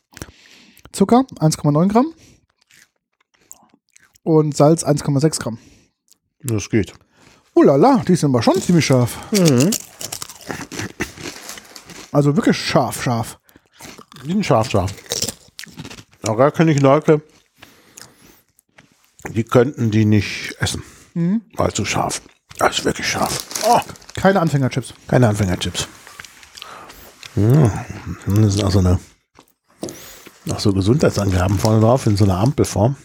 Zucker 0.92 1.24
1,9 1.40 1.88
Gramm 1.88 2.14
und 4.22 4.56
Salz 4.56 4.84
1,6 4.84 5.40
Gramm. 5.40 5.58
Das 6.42 6.70
geht. 6.70 6.92
Oh 7.54 7.62
la 7.62 7.74
la, 7.76 7.96
die 8.06 8.14
sind 8.14 8.30
aber 8.30 8.42
schon 8.42 8.60
ziemlich 8.62 8.86
scharf. 8.86 9.18
Mhm. 9.32 9.70
Also 12.12 12.36
wirklich 12.36 12.56
scharf, 12.56 13.02
scharf. 13.02 13.38
Die 14.24 14.28
sind 14.28 14.46
scharf, 14.46 14.70
scharf. 14.70 14.92
Aber 16.30 16.50
kenne 16.52 16.70
ich 16.72 16.80
Leute, 16.80 17.22
die 19.28 19.44
könnten 19.44 19.90
die 19.90 20.04
nicht 20.04 20.54
essen. 20.60 20.82
Weil 21.56 21.72
zu 21.72 21.84
scharf. 21.84 22.22
Das 22.58 22.78
ist 22.78 22.84
wirklich 22.84 23.08
scharf. 23.08 23.44
Oh, 23.66 23.80
Keine 24.14 24.40
Anfängerchips. 24.40 24.94
keine 25.08 25.28
Anfängerchips. 25.28 25.88
Ja, 27.36 27.84
das 28.26 28.54
ist 28.54 28.62
also 28.64 28.78
eine 28.78 28.98
noch 30.44 30.60
so 30.60 30.72
Gesundheitsangaben 30.72 31.58
vorne 31.58 31.80
drauf 31.80 32.06
in 32.06 32.16
so 32.16 32.24
einer 32.24 32.38
Ampelform. 32.38 32.96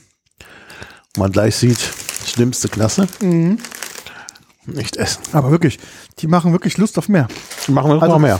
Wo 1.16 1.22
man 1.22 1.32
gleich 1.32 1.56
sieht, 1.56 1.80
schlimmste 2.26 2.70
Klasse. 2.70 3.08
Nicht 3.22 4.98
essen. 4.98 5.22
Aber 5.34 5.52
wirklich, 5.52 5.80
die 6.20 6.28
machen 6.28 6.52
wirklich 6.54 6.78
Lust 6.78 6.98
auf 6.98 7.10
mehr. 7.10 7.28
Machen 7.68 7.90
wir 7.92 8.02
Also- 8.02 8.14
noch 8.14 8.20
mehr. 8.20 8.40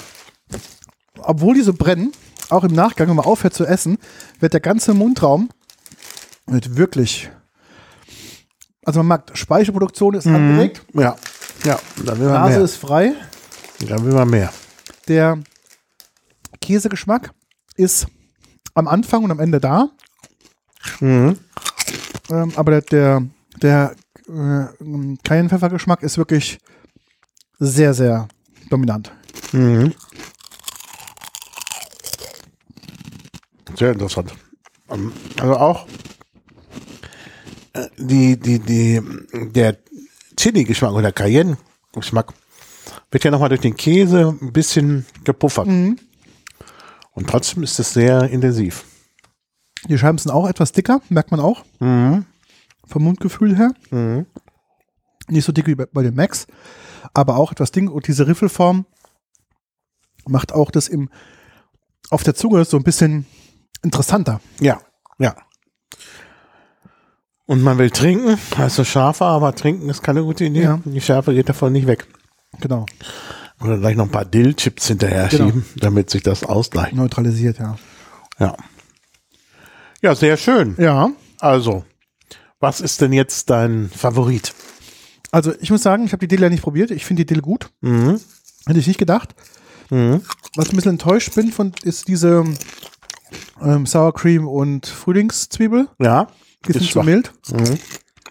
Obwohl 1.20 1.56
die 1.56 1.62
so 1.62 1.74
brennen, 1.74 2.12
auch 2.50 2.64
im 2.64 2.72
Nachgang, 2.74 3.08
wenn 3.10 3.16
man 3.16 3.26
aufhört 3.26 3.54
zu 3.54 3.66
essen, 3.66 3.98
wird 4.40 4.54
der 4.54 4.60
ganze 4.62 4.94
Mundraum 4.94 5.50
wird 6.48 6.78
wirklich. 6.78 7.32
Also 8.86 9.00
man 9.00 9.08
merkt, 9.08 9.38
Speicherproduktion 9.38 10.14
ist 10.14 10.28
angeregt, 10.28 10.86
Ja, 10.94 11.16
ja, 11.64 11.80
dann 12.06 12.20
will 12.20 12.28
man 12.28 12.42
Nase 12.42 12.56
mehr. 12.58 12.66
ist 12.66 12.76
frei. 12.76 13.14
Dann 13.88 14.06
will 14.06 14.14
man 14.14 14.30
mehr. 14.30 14.54
Der 15.08 15.40
Käsegeschmack 16.62 17.32
ist 17.76 18.08
am 18.76 18.88
Anfang 18.88 19.24
und 19.24 19.32
am 19.32 19.40
Ende 19.40 19.60
da. 19.60 19.90
Mhm. 21.00 21.38
Ähm, 22.30 22.52
aber 22.56 22.72
der, 22.72 22.82
der, 22.82 23.26
der 23.62 23.96
äh, 24.28 25.16
Cayenne-Pfeffergeschmack 25.24 26.04
ist 26.04 26.18
wirklich 26.18 26.60
sehr, 27.60 27.94
sehr 27.94 28.28
dominant. 28.70 29.12
Mhm. 29.52 29.94
Sehr 33.76 33.92
interessant. 33.92 34.34
Ähm, 34.90 35.12
Also 35.40 35.56
auch 35.58 35.88
äh, 37.74 37.88
die, 37.98 38.38
die, 38.38 38.60
die, 38.60 39.02
der 39.52 39.78
Chili-Geschmack 40.38 40.94
oder 40.94 41.12
Cayenne-Geschmack 41.12 42.34
wird 43.12 43.24
ja 43.24 43.32
nochmal 43.32 43.50
durch 43.50 43.62
den 43.62 43.76
Käse 43.76 44.38
ein 44.42 44.54
bisschen 44.54 45.06
gepuffert. 45.24 45.68
Mhm. 45.68 45.98
Und 47.12 47.30
trotzdem 47.30 47.64
ist 47.64 47.80
es 47.80 47.94
sehr 47.94 48.30
intensiv. 48.30 48.86
Die 49.88 49.98
Scheiben 49.98 50.18
sind 50.18 50.32
auch 50.32 50.48
etwas 50.48 50.72
dicker, 50.72 51.02
merkt 51.10 51.32
man 51.32 51.40
auch. 51.40 51.64
Mhm. 51.80 52.26
Vom 52.88 53.04
Mundgefühl 53.04 53.56
her. 53.56 53.74
Mhm. 53.92 54.26
Nicht 55.28 55.46
so 55.46 55.52
dick 55.52 55.68
wie 55.68 55.76
bei, 55.76 56.04
den 56.04 56.16
Max, 56.16 56.46
aber 57.14 57.38
auch 57.38 57.52
etwas 57.52 57.72
dick. 57.72 57.90
Und 57.90 58.08
diese 58.08 58.28
Riffelform 58.28 58.86
macht 60.28 60.54
auch 60.54 60.72
das 60.72 60.88
im, 60.88 61.10
auf 62.10 62.24
der 62.24 62.36
Zunge 62.36 62.64
so 62.66 62.78
ein 62.78 62.84
bisschen 62.84 63.26
interessanter. 63.86 64.42
Ja, 64.60 64.82
ja. 65.20 65.36
Und 67.46 67.62
man 67.62 67.78
will 67.78 67.92
trinken, 67.92 68.38
also 68.58 68.84
scharfer, 68.84 69.26
aber 69.26 69.54
trinken 69.56 69.88
ist 69.90 70.02
keine 70.02 70.24
gute 70.24 70.46
Idee. 70.46 70.64
Ja. 70.64 70.80
Die 70.84 71.00
Schärfe 71.02 71.34
geht 71.34 71.48
davon 71.48 71.72
nicht 71.74 71.86
weg. 71.88 72.08
Genau. 72.60 72.86
Oder 73.62 73.78
gleich 73.78 73.96
noch 73.96 74.06
ein 74.06 74.12
paar 74.12 74.26
Dill-Chips 74.26 74.88
hinterher 74.88 75.28
Genau. 75.28 75.46
schieben, 75.46 75.66
damit 75.78 76.10
sich 76.10 76.24
das 76.24 76.44
ausgleicht. 76.44 76.94
Neutralisiert, 76.94 77.60
ja. 77.60 77.78
Ja. 78.40 78.58
Ja, 80.02 80.16
sehr 80.16 80.38
schön. 80.38 80.76
Ja. 80.80 81.12
Also, 81.40 81.86
was 82.60 82.82
ist 82.82 83.02
denn 83.02 83.14
jetzt 83.14 83.50
dein 83.50 83.90
Favorit? 83.90 84.54
Also 85.32 85.54
ich 85.60 85.70
muss 85.70 85.84
sagen, 85.84 86.06
ich 86.06 86.12
habe 86.14 86.22
die 86.22 86.28
Dill 86.28 86.42
ja 86.42 86.50
nicht 86.50 86.64
probiert. 86.64 86.92
Ich 86.92 87.06
finde 87.06 87.24
die 87.26 87.34
Dill 87.34 87.42
gut. 87.42 87.70
Mhm. 87.82 88.20
Hätte 88.66 88.80
ich 88.80 88.88
nicht 88.88 89.00
gedacht. 89.00 89.36
Mhm. 89.90 90.22
Was 90.56 90.66
ich 90.68 90.74
ein 90.74 90.76
bisschen 90.78 90.92
enttäuscht 90.94 91.36
bin 91.36 91.52
von, 91.52 91.74
ist 91.84 92.08
diese 92.08 92.44
ähm, 93.62 93.86
Sour 93.86 94.14
Cream 94.14 94.48
und 94.48 94.86
Frühlingszwiebel. 94.88 95.88
Ja. 96.00 96.28
Die 96.68 96.74
sind 96.74 96.82
Ist 96.82 96.88
zu 96.88 96.94
schwach. 96.94 97.04
mild. 97.04 97.32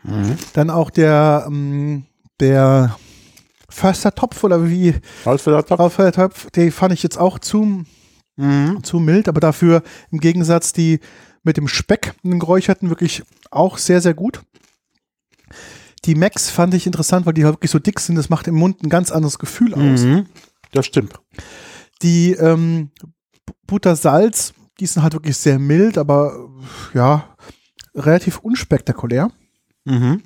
Mhm. 0.02 0.36
Dann 0.55 0.70
auch 0.70 0.90
der, 0.90 1.44
ähm, 1.46 2.05
der 2.40 2.96
Förstertopf 3.68 4.44
oder 4.44 4.68
wie 4.68 4.94
Holzfällertopf. 5.24 5.80
Aufhörtopf, 5.80 6.50
den 6.50 6.70
fand 6.72 6.92
ich 6.92 7.02
jetzt 7.02 7.18
auch 7.18 7.38
zu, 7.38 7.84
Mhm. 8.36 8.82
zu 8.82 8.98
mild, 8.98 9.28
aber 9.28 9.40
dafür 9.40 9.82
im 10.11 10.18
Gegensatz 10.18 10.72
die 10.72 11.00
mit 11.44 11.57
dem 11.57 11.68
Speck, 11.68 12.14
den 12.24 12.40
geräucherten, 12.40 12.88
wirklich 12.88 13.22
auch 13.50 13.78
sehr, 13.78 14.00
sehr 14.00 14.14
gut. 14.14 14.42
Die 16.05 16.14
Max 16.14 16.50
fand 16.50 16.74
ich 16.74 16.86
interessant, 16.86 17.26
weil 17.26 17.32
die 17.34 17.42
wirklich 17.44 17.70
so 17.70 17.78
dick 17.78 18.00
sind. 18.00 18.16
Das 18.16 18.28
macht 18.30 18.46
im 18.48 18.55
Mund 18.57 18.82
ein 18.82 18.88
ganz 18.90 19.11
anderes 19.11 19.38
Gefühl 19.38 19.74
aus. 19.74 20.02
Mhm. 20.02 20.26
Das 20.72 20.84
stimmt. 20.86 21.14
Die 22.02 22.32
ähm, 22.32 22.90
Buttersalz, 23.66 24.52
die 24.80 24.86
sind 24.86 25.02
halt 25.02 25.12
wirklich 25.14 25.36
sehr 25.36 25.58
mild, 25.58 25.98
aber 25.98 26.48
ja, 26.94 27.36
relativ 27.94 28.38
unspektakulär. 28.38 29.30
Mhm. 29.84 30.22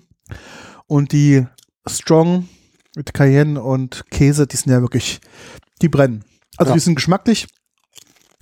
Und 0.87 1.13
die 1.13 1.47
Strong 1.87 2.49
mit 2.97 3.13
Cayenne 3.15 3.63
und 3.63 4.05
Käse, 4.11 4.47
die 4.47 4.57
sind 4.57 4.73
ja 4.73 4.81
wirklich 4.81 5.21
die 5.83 5.89
brennen. 5.89 6.25
Also 6.57 6.71
Ja. 6.71 6.75
die 6.75 6.81
sind 6.81 6.95
geschmacklich 6.97 7.47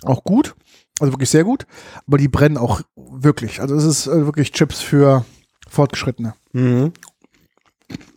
auch 0.05 0.25
gut, 0.25 0.55
also 1.01 1.13
wirklich 1.13 1.31
sehr 1.31 1.45
gut, 1.45 1.67
aber 2.07 2.19
die 2.19 2.29
brennen 2.29 2.57
auch 2.57 2.81
wirklich. 2.97 3.61
Also 3.61 3.75
es 3.75 3.85
ist 3.85 4.07
äh, 4.07 4.25
wirklich 4.27 4.53
Chips 4.53 4.81
für 4.81 5.25
Fortgeschrittene. 5.69 6.35
Mhm. 6.53 6.93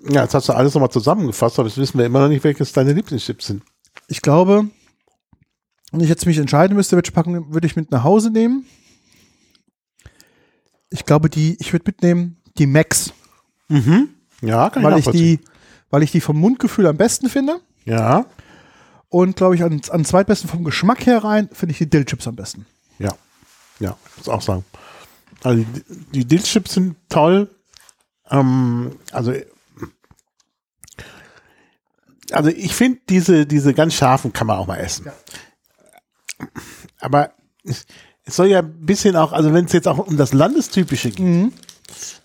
Ja, 0.10 0.24
jetzt 0.24 0.34
hast 0.34 0.50
du 0.50 0.54
alles 0.54 0.74
nochmal 0.74 0.90
zusammengefasst, 0.92 1.60
aber 1.60 1.68
jetzt 1.68 1.78
wissen 1.78 1.98
wir 1.98 2.06
immer 2.06 2.22
noch 2.22 2.30
nicht, 2.30 2.44
welches 2.44 2.72
deine 2.74 2.94
Lieblingschips 2.94 3.48
sind. 3.48 3.64
Ich 4.08 4.22
glaube, 4.22 4.68
wenn 5.92 6.02
ich 6.02 6.10
jetzt 6.10 6.26
mich 6.26 6.38
entscheiden 6.38 6.76
müsste, 6.76 6.96
welche 6.96 7.12
Packung 7.12 7.54
würde 7.54 7.68
ich 7.68 7.76
mit 7.76 7.92
nach 7.92 8.04
Hause 8.04 8.30
nehmen? 8.32 8.66
Ich 10.90 11.06
glaube, 11.06 11.30
die, 11.30 11.58
ich 11.60 11.72
würde 11.74 11.84
mitnehmen 11.88 12.38
die 12.58 12.68
Max, 12.68 13.14
Mhm. 13.72 14.10
Ja, 14.42 14.70
kann 14.72 14.82
weil 14.84 14.98
ich 14.98 15.06
ich 15.06 15.12
die, 15.12 15.40
weil 15.92 16.02
ich 16.02 16.12
die 16.12 16.22
vom 16.22 16.38
Mundgefühl 16.40 16.88
am 16.88 16.98
besten 16.98 17.30
finde. 17.30 17.60
Ja, 17.86 18.26
Und 19.10 19.36
glaube 19.36 19.54
ich, 19.56 19.64
an, 19.64 19.80
an 19.92 20.06
zweitbesten 20.06 20.50
vom 20.50 20.64
Geschmack 20.64 21.06
her 21.06 21.24
rein, 21.24 21.50
finde 21.52 21.72
ich 21.74 21.78
die 21.78 21.90
Dillchips 21.90 22.28
am 22.28 22.36
besten. 22.36 22.66
ja, 22.98 23.14
ja, 23.80 23.96
muss 24.18 24.28
auch 24.28 24.42
sagen. 24.42 24.66
Also 25.44 25.64
die, 25.64 25.84
die 26.14 26.26
Dillchips 26.26 26.74
sind 26.74 26.96
toll. 27.10 27.50
Ähm, 28.32 28.98
also, 29.12 29.34
also 32.32 32.50
ich 32.50 32.74
finde 32.76 33.00
diese, 33.10 33.46
diese 33.46 33.74
ganz 33.74 33.94
scharfen 33.94 34.34
kann 34.34 34.48
man 34.48 34.58
auch 34.58 34.68
mal 34.68 34.78
essen. 34.78 35.12
Aber 37.00 37.34
es 37.64 37.86
soll 38.28 38.48
ja 38.48 38.60
ein 38.60 38.86
bisschen 38.86 39.16
auch, 39.16 39.32
also 39.32 39.54
wenn 39.54 39.66
es 39.66 39.74
jetzt 39.74 39.88
auch 39.88 39.98
um 39.98 40.18
das 40.18 40.34
Landestypische 40.34 41.12
geht, 41.12 41.26
Mhm. 41.26 41.54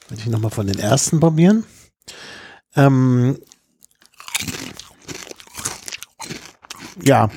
Will 0.09 0.19
ich 0.19 0.27
nochmal 0.27 0.51
von 0.51 0.67
den 0.67 0.79
ersten 0.79 1.19
probieren. 1.19 1.65
Ähm, 2.77 3.39
ja, 7.03 7.31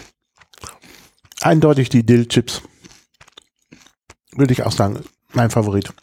eindeutig 1.42 1.90
die 1.90 2.06
Dill-Chips. 2.06 2.62
Würde 4.36 4.54
ich 4.54 4.64
auch 4.64 4.72
sagen, 4.72 5.04
mein 5.34 5.50
Favorit. 5.50 5.94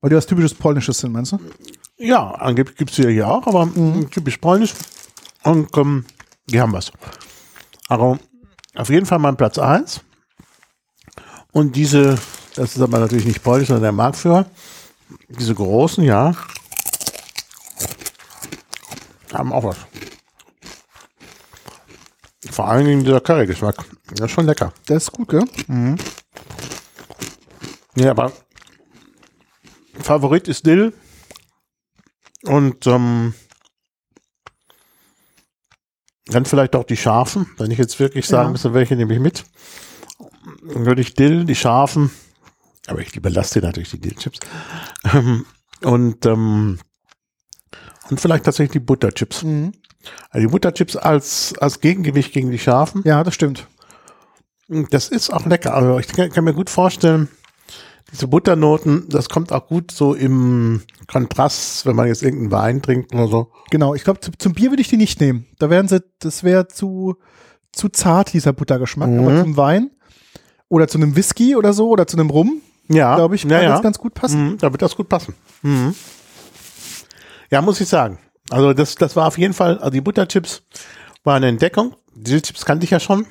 Weil 0.00 0.10
die 0.10 0.16
was 0.16 0.26
typisches 0.26 0.54
Polnisches 0.54 0.98
sind, 0.98 1.12
meinst 1.12 1.32
du? 1.32 1.38
Ja, 1.96 2.30
angeblich 2.32 2.76
gibt 2.76 2.90
es 2.90 2.96
die 2.96 3.02
ja 3.02 3.08
hier 3.08 3.28
auch, 3.28 3.46
aber 3.46 3.66
mm, 3.66 4.10
typisch 4.10 4.38
polnisch. 4.38 4.74
Und 5.42 5.76
ähm, 5.76 6.04
die 6.46 6.60
haben 6.60 6.72
was. 6.72 6.92
Also 7.90 8.18
auf 8.76 8.88
jeden 8.88 9.04
Fall 9.04 9.18
mein 9.18 9.36
Platz 9.36 9.58
1. 9.58 10.00
Und 11.52 11.74
diese, 11.74 12.16
das 12.54 12.76
ist 12.76 12.80
aber 12.80 13.00
natürlich 13.00 13.26
nicht 13.26 13.42
polnisch, 13.42 13.66
sondern 13.66 13.82
der 13.82 13.92
Marktführer. 13.92 14.46
Diese 15.28 15.56
großen, 15.56 16.04
ja, 16.04 16.36
haben 19.32 19.52
auch 19.52 19.64
was. 19.64 19.76
Vor 22.52 22.68
allen 22.68 22.86
Dingen 22.86 23.04
dieser 23.04 23.20
Curry-Geschmack. 23.20 23.84
Das 24.14 24.26
ist 24.26 24.30
schon 24.30 24.46
lecker. 24.46 24.72
Der 24.88 24.96
ist 24.96 25.10
gut, 25.10 25.28
gell? 25.28 25.44
Ja, 27.96 28.12
aber 28.12 28.32
Favorit 30.00 30.46
ist 30.46 30.64
Dill. 30.64 30.92
Und 32.44 32.86
ähm, 32.86 33.34
dann 36.30 36.44
vielleicht 36.44 36.74
auch 36.76 36.84
die 36.84 36.96
Scharfen. 36.96 37.46
Wenn 37.58 37.70
ich 37.70 37.78
jetzt 37.78 37.98
wirklich 38.00 38.26
sagen 38.26 38.48
Ja. 38.48 38.52
müsste, 38.52 38.74
welche 38.74 38.96
nehme 38.96 39.12
ich 39.14 39.20
mit, 39.20 39.44
dann 40.72 40.86
würde 40.86 41.00
ich 41.02 41.14
Dill, 41.14 41.44
die 41.44 41.54
Scharfen, 41.54 42.10
aber 42.86 43.00
ich 43.00 43.14
überlasse 43.16 43.60
dir 43.60 43.66
natürlich 43.66 43.90
die 43.90 44.00
Dill-Chips. 44.00 44.38
Ähm, 45.12 45.44
und, 45.82 46.26
ähm, 46.26 46.78
und 48.10 48.20
vielleicht 48.20 48.44
tatsächlich 48.44 48.72
die 48.72 48.80
Butterchips. 48.80 49.42
Mhm. 49.42 49.72
Also 50.30 50.46
die 50.46 50.50
Butterchips 50.52 50.96
als, 50.96 51.54
als 51.58 51.80
Gegengewicht 51.80 52.32
gegen 52.32 52.50
die 52.50 52.58
Scharfen. 52.58 53.02
Ja, 53.04 53.22
das 53.22 53.34
stimmt. 53.34 53.66
Das 54.68 55.08
ist 55.08 55.30
auch 55.30 55.46
lecker. 55.46 55.74
Also 55.74 55.98
ich 55.98 56.08
kann, 56.08 56.30
kann 56.30 56.44
mir 56.44 56.54
gut 56.54 56.70
vorstellen, 56.70 57.28
diese 58.12 58.26
Butternoten, 58.28 59.08
das 59.08 59.28
kommt 59.28 59.52
auch 59.52 59.66
gut 59.66 59.90
so 59.92 60.14
im 60.14 60.82
Kontrast, 61.06 61.86
wenn 61.86 61.96
man 61.96 62.08
jetzt 62.08 62.22
irgendeinen 62.22 62.50
Wein 62.52 62.82
trinkt 62.82 63.14
oder 63.14 63.28
so. 63.28 63.52
Genau, 63.70 63.94
ich 63.94 64.04
glaube, 64.04 64.20
zu, 64.20 64.30
zum 64.36 64.52
Bier 64.52 64.70
würde 64.70 64.82
ich 64.82 64.88
die 64.88 64.96
nicht 64.96 65.20
nehmen. 65.20 65.46
Da 65.58 65.70
wären 65.70 65.88
sie, 65.88 66.02
das 66.18 66.42
wäre 66.42 66.68
zu, 66.68 67.16
zu 67.72 67.88
zart, 67.88 68.32
dieser 68.32 68.52
Buttergeschmack. 68.52 69.10
Mhm. 69.10 69.18
Aber 69.20 69.42
zum 69.42 69.56
Wein 69.56 69.90
oder 70.68 70.88
zu 70.88 70.98
einem 70.98 71.16
Whisky 71.16 71.56
oder 71.56 71.72
so 71.72 71.88
oder 71.88 72.06
zu 72.06 72.16
einem 72.16 72.30
Rum, 72.30 72.60
Ja, 72.88 73.14
glaube 73.16 73.34
ich, 73.36 73.42
kann 73.42 73.50
ja, 73.52 73.62
ja. 73.62 73.68
das 73.70 73.82
ganz 73.82 73.98
gut 73.98 74.14
passen. 74.14 74.50
Mhm, 74.52 74.58
da 74.58 74.72
wird 74.72 74.82
das 74.82 74.96
gut 74.96 75.08
passen. 75.08 75.34
Mhm. 75.62 75.94
Ja, 77.50 77.62
muss 77.62 77.80
ich 77.80 77.88
sagen. 77.88 78.18
Also 78.50 78.72
das, 78.72 78.94
das 78.96 79.14
war 79.16 79.26
auf 79.26 79.38
jeden 79.38 79.54
Fall, 79.54 79.78
also 79.78 79.90
die 79.90 80.00
Butterchips 80.00 80.62
waren 81.24 81.36
eine 81.36 81.48
Entdeckung. 81.48 81.94
Die 82.14 82.40
Chips 82.40 82.64
kannte 82.64 82.84
ich 82.84 82.90
ja 82.90 83.00
schon. 83.00 83.26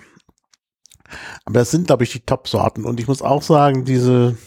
Aber 1.45 1.59
das 1.59 1.71
sind, 1.71 1.87
glaube 1.87 2.03
ich, 2.03 2.11
die 2.11 2.25
Top-Sorten. 2.25 2.85
Und 2.85 2.99
ich 2.99 3.07
muss 3.07 3.21
auch 3.21 3.41
sagen, 3.41 3.85
diese 3.85 4.37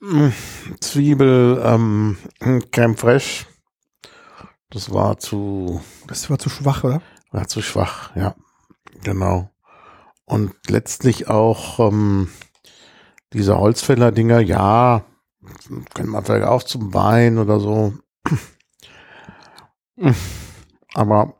mh, 0.00 0.32
Zwiebel, 0.80 1.60
ähm, 1.64 2.18
Creme 2.70 2.96
Fraiche, 2.96 3.46
das 4.70 4.92
war 4.92 5.18
zu, 5.18 5.82
Das 6.06 6.30
war 6.30 6.38
zu 6.38 6.48
schwach, 6.48 6.84
oder? 6.84 7.02
war 7.30 7.48
zu 7.48 7.62
schwach, 7.62 8.14
ja. 8.16 8.34
Genau. 9.02 9.50
Und 10.24 10.54
letztlich 10.68 11.28
auch 11.28 11.78
ähm, 11.80 12.28
diese 13.32 13.58
Holzfäller-Dinger, 13.58 14.40
ja, 14.40 15.04
können 15.94 16.10
man 16.10 16.24
vielleicht 16.24 16.46
auch 16.46 16.62
zum 16.62 16.94
Wein 16.94 17.38
oder 17.38 17.58
so. 17.58 17.94
Aber 20.94 21.34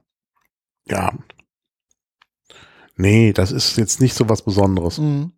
ja. 0.87 1.12
Nee, 2.97 3.32
das 3.32 3.53
ist 3.53 3.76
jetzt 3.76 4.01
nicht 4.01 4.14
so 4.14 4.28
was 4.28 4.43
Besonderes. 4.43 4.99
Mhm. 4.99 5.32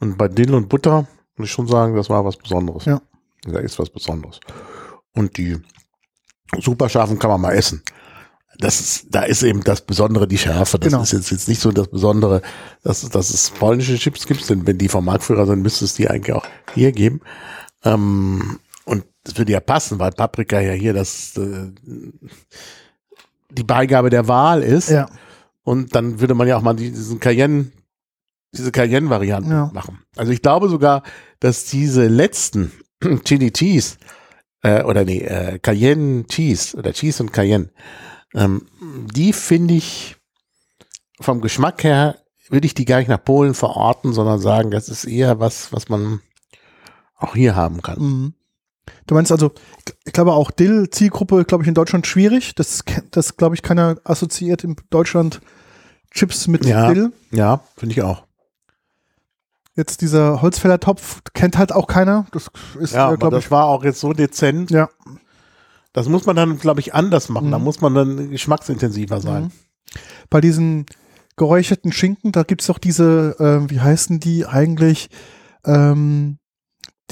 Und 0.00 0.18
bei 0.18 0.28
Dill 0.28 0.54
und 0.54 0.68
Butter 0.68 1.06
muss 1.36 1.48
ich 1.48 1.52
schon 1.52 1.68
sagen, 1.68 1.94
das 1.96 2.08
war 2.10 2.24
was 2.24 2.36
Besonderes. 2.36 2.84
Ja. 2.84 3.00
Da 3.44 3.58
ist 3.60 3.78
was 3.78 3.90
Besonderes. 3.90 4.40
Und 5.14 5.36
die 5.36 5.56
super 6.60 6.88
scharfen 6.88 7.18
kann 7.18 7.30
man 7.30 7.40
mal 7.40 7.52
essen. 7.52 7.82
Das 8.58 8.80
ist, 8.80 9.06
da 9.10 9.22
ist 9.24 9.42
eben 9.42 9.62
das 9.62 9.82
Besondere 9.82 10.26
die 10.26 10.38
Schärfe. 10.38 10.78
Das 10.78 10.90
Genau. 10.90 11.02
ist 11.02 11.12
jetzt, 11.12 11.30
jetzt 11.30 11.48
nicht 11.48 11.60
so 11.60 11.72
das 11.72 11.88
Besondere, 11.88 12.40
dass, 12.82 13.06
dass 13.08 13.30
es 13.30 13.50
polnische 13.50 13.96
Chips 13.98 14.26
gibt, 14.26 14.48
denn 14.48 14.66
wenn 14.66 14.78
die 14.78 14.88
vom 14.88 15.04
Marktführer 15.04 15.46
sind, 15.46 15.60
müsste 15.62 15.84
es 15.84 15.94
die 15.94 16.08
eigentlich 16.08 16.34
auch 16.34 16.46
hier 16.74 16.92
geben. 16.92 17.20
Ähm, 17.84 18.58
und 18.86 19.04
das 19.24 19.36
würde 19.36 19.52
ja 19.52 19.60
passen, 19.60 19.98
weil 19.98 20.12
Paprika 20.12 20.60
ja 20.60 20.72
hier 20.72 20.94
das 20.94 21.36
äh, 21.36 21.70
die 23.50 23.62
Beigabe 23.64 24.08
der 24.08 24.26
Wahl 24.28 24.62
ist. 24.62 24.88
Ja. 24.88 25.08
Und 25.66 25.96
dann 25.96 26.20
würde 26.20 26.34
man 26.34 26.46
ja 26.46 26.56
auch 26.56 26.62
mal 26.62 26.74
die- 26.74 26.92
diesen 26.92 27.18
Cayenne, 27.18 27.72
diese 28.54 28.70
Cayenne-Variante 28.70 29.50
Ja. 29.50 29.70
machen. 29.74 29.98
Also 30.14 30.30
ich 30.30 30.40
glaube 30.40 30.68
sogar, 30.68 31.02
dass 31.40 31.64
diese 31.64 32.06
letzten 32.06 32.70
Chili 33.24 33.50
Cheese, 33.50 33.96
äh, 34.62 34.84
oder 34.84 35.04
nee, 35.04 35.22
äh, 35.22 35.58
Cayenne 35.58 36.24
Cheese 36.28 36.76
oder 36.76 36.92
Cheese 36.92 37.20
und 37.20 37.32
Cayenne, 37.32 37.70
ähm, 38.32 38.62
die 39.12 39.32
finde 39.32 39.74
ich 39.74 40.14
vom 41.20 41.40
Geschmack 41.40 41.82
her, 41.82 42.16
würde 42.48 42.66
ich 42.66 42.74
die 42.74 42.84
gar 42.84 42.98
nicht 42.98 43.08
nach 43.08 43.24
Polen 43.24 43.54
verorten, 43.54 44.12
sondern 44.12 44.38
sagen, 44.38 44.70
das 44.70 44.88
ist 44.88 45.04
eher 45.04 45.40
was, 45.40 45.72
was 45.72 45.88
man 45.88 46.20
auch 47.16 47.34
hier 47.34 47.56
haben 47.56 47.82
kann. 47.82 47.98
Mhm. 48.00 48.34
Du 49.06 49.14
meinst 49.14 49.32
also, 49.32 49.52
ich 50.04 50.12
glaube 50.12 50.32
auch 50.32 50.50
Dill-Zielgruppe, 50.50 51.44
glaube 51.44 51.64
ich, 51.64 51.68
in 51.68 51.74
Deutschland 51.74 52.06
schwierig. 52.06 52.54
Das, 52.54 52.82
das 53.10 53.36
glaube 53.36 53.54
ich, 53.54 53.62
keiner 53.62 53.96
assoziiert 54.04 54.64
in 54.64 54.76
Deutschland 54.90 55.40
Chips 56.12 56.46
mit 56.48 56.64
Ja. 56.64 56.92
Dill. 56.92 57.12
Ja, 57.30 57.60
finde 57.76 57.92
ich 57.94 58.02
auch. 58.02 58.24
Jetzt 59.74 60.00
dieser 60.00 60.40
Holzfällertopf 60.40 61.20
kennt 61.34 61.58
halt 61.58 61.70
auch 61.72 61.86
keiner. 61.86 62.26
Das 62.32 62.50
ist, 62.80 62.94
Ja, 62.94 63.12
äh, 63.12 63.16
glaube 63.16 63.36
das 63.36 63.44
ich, 63.44 63.50
war 63.50 63.66
auch 63.66 63.84
jetzt 63.84 64.00
so 64.00 64.12
dezent. 64.12 64.70
ja. 64.70 64.88
Das 65.92 66.08
muss 66.08 66.26
man 66.26 66.36
dann, 66.36 66.58
glaube 66.58 66.80
ich, 66.80 66.94
anders 66.94 67.28
machen. 67.30 67.50
Da 67.50 67.58
Mhm. 67.58 67.64
muss 67.64 67.80
man 67.80 67.94
dann 67.94 68.30
geschmacksintensiver 68.30 69.20
sein. 69.20 69.44
Mhm. 69.44 69.50
Bei 70.30 70.40
diesen 70.40 70.86
geräucherten 71.36 71.90
Schinken, 71.92 72.32
da 72.32 72.42
gibt 72.42 72.60
es 72.62 72.66
doch 72.66 72.78
diese, 72.78 73.36
äh, 73.38 73.70
wie 73.70 73.80
heißen 73.80 74.20
die 74.20 74.46
eigentlich? 74.46 75.08
Ähm, 75.64 76.38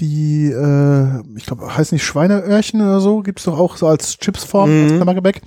die, 0.00 0.46
äh, 0.50 1.22
ich 1.36 1.46
glaube, 1.46 1.76
heißt 1.76 1.92
nicht 1.92 2.04
Schweineöhrchen 2.04 2.80
oder 2.80 3.00
so, 3.00 3.20
gibt 3.22 3.38
es 3.38 3.44
doch 3.44 3.58
auch 3.58 3.76
so 3.76 3.86
als 3.86 4.18
Chipsform, 4.18 4.70
Mhm. 4.70 4.82
als 4.84 4.92
Klammergebäck. 4.96 5.42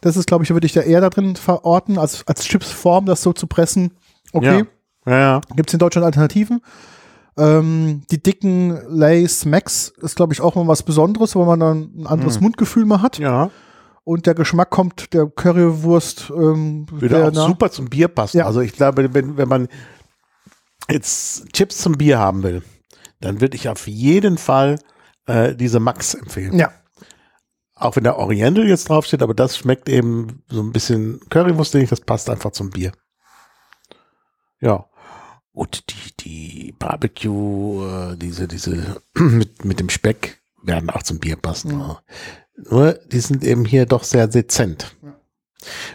Das 0.00 0.16
ist, 0.16 0.26
glaube 0.28 0.44
ich, 0.44 0.50
würde 0.50 0.66
ich 0.66 0.72
da 0.72 0.82
eher 0.82 1.00
da 1.00 1.10
drin 1.10 1.34
verorten, 1.36 1.98
als, 1.98 2.26
als 2.28 2.44
Chipsform, 2.44 3.06
das 3.06 3.22
so 3.22 3.32
zu 3.32 3.46
pressen. 3.46 3.90
Okay, 4.32 4.64
Ja, 5.06 5.18
ja. 5.18 5.40
gibt 5.56 5.70
es 5.70 5.74
in 5.74 5.78
Deutschland 5.80 6.04
Alternativen. 6.04 6.60
Ähm, 7.36 8.02
die 8.10 8.22
dicken 8.22 8.78
Lays 8.88 9.46
Max 9.46 9.92
ist, 10.02 10.16
glaube 10.16 10.32
ich, 10.34 10.40
auch 10.42 10.54
mal 10.54 10.68
was 10.68 10.82
Besonderes, 10.82 11.34
weil 11.34 11.46
man 11.46 11.60
dann 11.60 11.90
ein 11.96 12.06
anderes 12.06 12.36
Mhm. 12.36 12.44
Mundgefühl 12.44 12.84
mal 12.84 13.00
hat. 13.02 13.18
Ja, 13.18 13.50
Und 14.04 14.26
der 14.26 14.34
Geschmack 14.34 14.70
kommt 14.70 15.12
der 15.14 15.26
Currywurst 15.26 16.30
ähm, 16.36 16.86
würde 16.90 17.14
sehr 17.16 17.28
auch 17.28 17.32
nah. 17.32 17.46
super 17.46 17.70
zum 17.70 17.86
Bier 17.86 18.08
passen. 18.08 18.38
Ja. 18.38 18.46
Also 18.46 18.60
ich 18.60 18.72
glaube, 18.72 19.14
wenn, 19.14 19.36
wenn 19.36 19.48
man 19.48 19.68
jetzt 20.90 21.52
Chips 21.52 21.78
zum 21.78 21.92
Bier 21.94 22.18
haben 22.18 22.42
will, 22.42 22.62
dann 23.24 23.40
würde 23.40 23.56
ich 23.56 23.68
auf 23.68 23.86
jeden 23.86 24.38
Fall 24.38 24.78
äh, 25.26 25.54
diese 25.54 25.80
Max 25.80 26.14
empfehlen. 26.14 26.58
Ja, 26.58 26.72
Auch 27.74 27.96
wenn 27.96 28.04
der 28.04 28.18
Oriental 28.18 28.66
jetzt 28.66 28.88
draufsteht, 28.88 29.22
aber 29.22 29.34
das 29.34 29.56
schmeckt 29.56 29.88
eben 29.88 30.42
so 30.48 30.60
ein 30.60 30.72
bisschen 30.72 31.20
Currywurst, 31.30 31.74
das 31.74 32.00
passt 32.00 32.28
einfach 32.28 32.52
zum 32.52 32.70
Bier. 32.70 32.92
Ja. 34.60 34.86
Und 35.52 35.90
die, 35.90 36.16
die 36.20 36.74
Barbecue, 36.78 37.84
äh, 37.86 38.16
diese, 38.16 38.48
diese 38.48 39.02
mit, 39.14 39.64
mit 39.64 39.80
dem 39.80 39.90
Speck 39.90 40.42
werden 40.62 40.90
auch 40.90 41.02
zum 41.02 41.18
Bier 41.18 41.36
passen. 41.36 41.78
Ja. 41.78 42.02
Nur, 42.70 42.92
die 43.06 43.20
sind 43.20 43.44
eben 43.44 43.64
hier 43.64 43.86
doch 43.86 44.04
sehr 44.04 44.28
dezent. 44.28 44.96
Ja. 45.02 45.18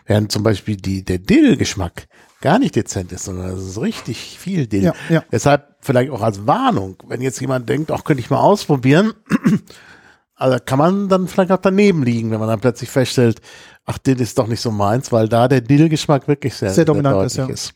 Während 0.06 0.32
zum 0.32 0.44
Beispiel 0.44 0.78
die, 0.78 1.04
der 1.04 1.18
Dill-Geschmack 1.20 2.08
gar 2.42 2.60
nicht 2.60 2.76
dezent 2.76 3.12
ist, 3.12 3.26
sondern 3.26 3.52
es 3.52 3.66
ist 3.66 3.82
richtig 3.82 4.38
viel 4.38 4.68
Dill. 4.68 4.84
Ja, 4.84 4.96
ja. 5.10 5.24
Deshalb 5.32 5.77
vielleicht 5.88 6.12
auch 6.12 6.22
als 6.22 6.46
Warnung, 6.46 6.98
wenn 7.08 7.22
jetzt 7.22 7.42
jemand 7.42 7.68
denkt, 7.68 7.92
auch 7.92 8.04
könnte 8.04 8.22
ich 8.22 8.30
mal 8.30 8.40
ausprobieren, 8.40 9.14
also 10.36 10.58
kann 10.64 10.78
man 10.78 11.10
dann 11.10 11.28
vielleicht 11.28 11.52
auch 11.52 11.58
daneben 11.58 12.04
liegen, 12.04 12.30
wenn 12.30 12.40
man 12.40 12.50
dann 12.50 12.60
plötzlich 12.60 12.90
feststellt, 12.90 13.42
ach, 13.86 13.98
Dill 13.98 14.22
ist 14.22 14.38
doch 14.38 14.48
nicht 14.48 14.62
so 14.62 14.70
meins, 14.70 15.12
weil 15.12 15.28
da 15.28 15.48
der 15.48 15.62
Dill-Geschmack 15.62 16.28
wirklich 16.28 16.54
sehr, 16.54 16.70
Sehr 16.70 16.86
dominant 16.86 17.26
ist, 17.26 17.38
deutlich 17.38 17.54
ist. 17.56 17.74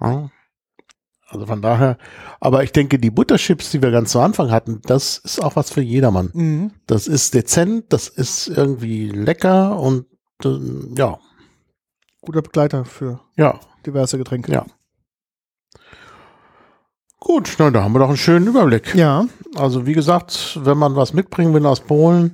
Ja. 0.00 0.30
Also 1.28 1.46
von 1.46 1.62
daher, 1.62 1.96
aber 2.40 2.64
ich 2.64 2.72
denke, 2.72 2.98
die 2.98 3.10
Butterchips, 3.10 3.70
die 3.70 3.80
wir 3.80 3.92
ganz 3.92 4.10
zu 4.10 4.18
Anfang 4.18 4.50
hatten, 4.50 4.80
das 4.82 5.18
ist 5.18 5.40
auch 5.40 5.54
was 5.54 5.70
für 5.70 5.80
jedermann. 5.80 6.30
Mhm. 6.32 6.72
Das 6.88 7.06
ist 7.06 7.34
dezent, 7.34 7.92
das 7.92 8.08
ist 8.08 8.48
irgendwie 8.48 9.08
lecker 9.08 9.78
und 9.78 10.06
äh, 10.44 10.58
ja, 10.96 11.20
Guter 12.22 12.42
Begleiter 12.42 12.84
für 12.84 13.20
ja, 13.36 13.60
diverse 13.86 14.18
Getränke. 14.18 14.52
Ja. 14.52 14.66
Gut, 17.20 17.54
na, 17.58 17.70
da 17.70 17.82
haben 17.84 17.92
wir 17.92 17.98
doch 18.00 18.08
einen 18.08 18.16
schönen 18.16 18.46
Überblick. 18.48 18.94
Ja, 18.94 19.26
Also 19.56 19.86
wie 19.86 19.92
gesagt, 19.92 20.58
wenn 20.62 20.78
man 20.78 20.96
was 20.96 21.12
mitbringen 21.12 21.54
will 21.54 21.64
aus 21.66 21.80
Polen, 21.80 22.32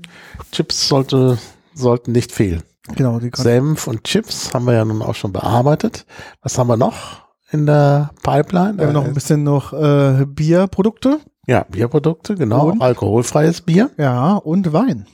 Chips 0.52 0.88
sollte, 0.88 1.38
sollten 1.74 2.12
nicht 2.12 2.32
fehlen. 2.32 2.62
genau. 2.94 3.18
Die 3.18 3.30
Senf 3.34 3.86
und 3.86 4.04
Chips 4.04 4.54
haben 4.54 4.64
wir 4.66 4.74
ja 4.74 4.84
nun 4.84 5.02
auch 5.02 5.14
schon 5.14 5.32
bearbeitet. 5.32 6.06
Was 6.42 6.56
haben 6.58 6.68
wir 6.68 6.76
noch 6.76 7.22
in 7.50 7.66
der 7.66 8.10
Pipeline? 8.22 8.78
wir 8.78 8.86
haben 8.86 8.92
noch 8.94 9.04
ein 9.04 9.14
bisschen 9.14 9.42
noch 9.42 9.72
äh, 9.72 10.24
Bierprodukte. 10.26 11.18
ja, 11.46 11.64
Bierprodukte, 11.68 12.34
genau. 12.36 12.68
Und? 12.70 12.80
Alkoholfreies 12.82 13.60
Bier. 13.62 13.90
Ja, 13.98 14.34
und 14.34 14.72
Wein. 14.72 15.06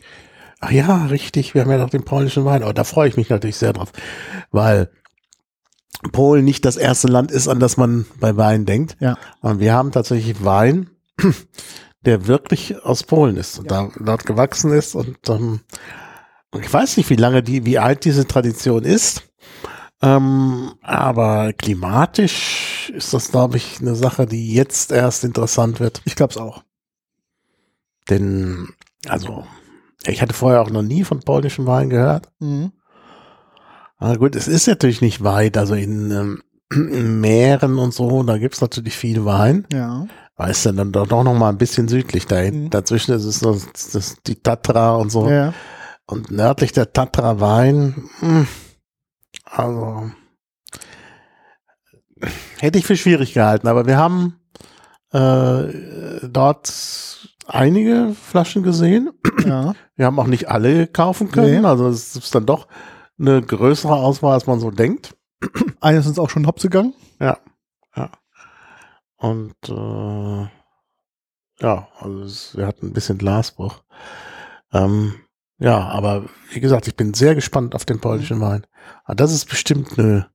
Ach 0.61 0.70
ja, 0.70 1.07
richtig. 1.07 1.55
Wir 1.55 1.62
haben 1.62 1.70
ja 1.73 1.79
noch 1.79 1.91
den 1.91 2.05
polnischen 2.05 2.45
Wein. 2.45 2.62
Aber 2.62 2.73
da 2.73 2.85
freue 2.85 3.09
ich 3.09 3.16
mich 3.16 3.29
natürlich 3.31 3.57
sehr 3.57 3.73
drauf, 3.73 3.91
weil 4.53 4.91
Polen 6.11 6.45
nicht 6.45 6.64
das 6.64 6.76
erste 6.76 7.09
Land 7.09 7.30
ist, 7.30 7.49
an 7.49 7.61
das 7.61 7.76
man 7.76 8.07
bei 8.18 8.36
Wein 8.36 8.66
denkt. 8.66 8.97
Ja. 9.01 9.16
Und 9.40 9.61
wir 9.61 9.72
haben 9.74 9.93
tatsächlich 9.93 10.45
Wein, 10.45 10.90
der 12.05 12.26
wirklich 12.26 12.82
aus 12.84 13.05
Polen 13.05 13.36
ist 13.36 13.59
und 13.59 13.70
da 13.70 13.90
dort 14.01 14.26
gewachsen 14.26 14.72
ist. 14.72 14.95
Und 14.95 15.16
ähm, 15.28 15.61
ich 16.61 16.72
weiß 16.72 16.97
nicht, 16.97 17.11
wie 17.11 17.16
lange 17.16 17.43
die, 17.43 17.64
wie 17.64 17.78
alt 17.78 18.05
diese 18.05 18.26
Tradition 18.26 18.82
ist. 18.82 19.22
Ähm, 20.03 20.74
aber 20.82 21.53
klimatisch 21.53 22.90
ist 22.93 23.14
das, 23.14 23.30
glaube 23.30 23.57
ich, 23.57 23.80
eine 23.80 23.95
Sache, 23.95 24.26
die 24.26 24.53
jetzt 24.53 24.90
erst 24.90 25.22
interessant 25.22 25.78
wird. 25.78 26.03
Ich 26.05 26.16
glaube 26.16 26.32
es 26.32 26.36
auch. 26.36 26.64
Denn, 28.11 28.68
also, 29.07 29.47
ich 30.05 30.20
hatte 30.20 30.34
vorher 30.34 30.61
auch 30.61 30.70
noch 30.70 30.82
nie 30.82 31.05
von 31.05 31.20
polnischem 31.20 31.66
Wein 31.66 31.88
gehört. 31.88 32.32
Mhm. 32.40 32.72
Aber 34.03 34.16
gut, 34.18 34.36
es 34.36 34.48
ist 34.48 34.66
natürlich 34.66 35.00
nicht 35.00 35.22
weit, 35.22 35.57
also 35.57 35.74
in, 35.74 36.11
ähm, 36.11 36.42
in 36.72 37.20
Meeren 37.20 37.78
und 37.78 37.94
so, 37.94 38.22
da 38.22 38.38
gibt's 38.38 38.61
natürlich 38.61 38.96
viel 38.96 39.24
Wein. 39.24 39.66
Ja. 39.72 40.07
Aber 40.36 40.50
ist 40.50 40.64
dann 40.66 40.92
doch, 40.92 41.07
doch 41.07 41.22
noch 41.24 41.34
mal 41.34 41.50
ein 41.50 41.59
bisschen 41.59 41.88
südlich 41.88 42.26
da 42.26 42.42
Mhm. 42.42 42.70
Dazwischen 42.70 43.14
ist 43.14 43.24
es 43.24 43.38
so, 43.40 43.61
das, 43.92 44.16
die 44.26 44.36
Tatra 44.36 44.94
und 44.96 45.11
so. 45.11 45.28
ja. 45.28 45.53
Und 46.07 46.30
nördlich 46.30 46.72
der 46.72 46.92
Tatra 46.92 47.40
Wein, 47.40 48.09
mh, 48.20 48.46
also 49.44 50.11
hätte 52.59 52.78
ich 52.78 52.86
für 52.86 52.96
schwierig 52.96 53.34
gehalten, 53.34 53.68
aber 53.68 53.86
wir 53.86 53.96
haben 53.96 54.36
äh, 55.12 56.26
dort 56.28 57.28
einige 57.46 58.14
Flaschen 58.20 58.62
gesehen. 58.62 59.11
Ja. 59.44 59.74
Wir 59.96 60.07
haben 60.07 60.18
auch 60.18 60.26
nicht 60.26 60.48
alle 60.48 60.86
kaufen 60.86 61.30
können, 61.30 61.62
Nee. 61.62 61.66
also 61.68 61.88
es 61.88 62.16
ist 62.16 62.34
dann 62.34 62.46
doch 62.46 62.66
eine 63.23 63.41
größere 63.41 63.95
Auswahl, 63.95 64.35
als 64.35 64.47
man 64.47 64.61
so 64.61 64.70
denkt. 64.70 65.16
Eines 65.81 66.07
ist 66.07 66.18
auch 66.18 66.31
schon 66.31 66.47
hops 66.47 66.62
gegangen. 66.62 66.95
Ja, 67.20 67.39
ja. 67.97 68.11
Und 69.16 69.55
äh, 69.68 70.49
ja, 71.62 71.89
also 72.01 72.23
es, 72.23 72.57
wir 72.57 72.66
hatten 72.66 72.89
ein 72.89 72.93
bisschen 72.93 73.18
Glasbruch. 73.18 73.83
Ähm, 74.73 75.14
ja, 75.59 75.79
aber 75.79 76.25
wie 76.51 76.61
gesagt, 76.61 76.89
ich 76.89 76.97
bin 76.97 77.14
sehr 77.14 77.35
gespannt 77.35 77.75
auf 77.75 77.85
den 77.85 78.01
polnischen 78.01 78.41
Wein. 78.41 78.66
Aber 79.05 79.14
das 79.14 79.33
ist 79.33 79.49
bestimmt 79.49 79.97
eine, 79.99 80.29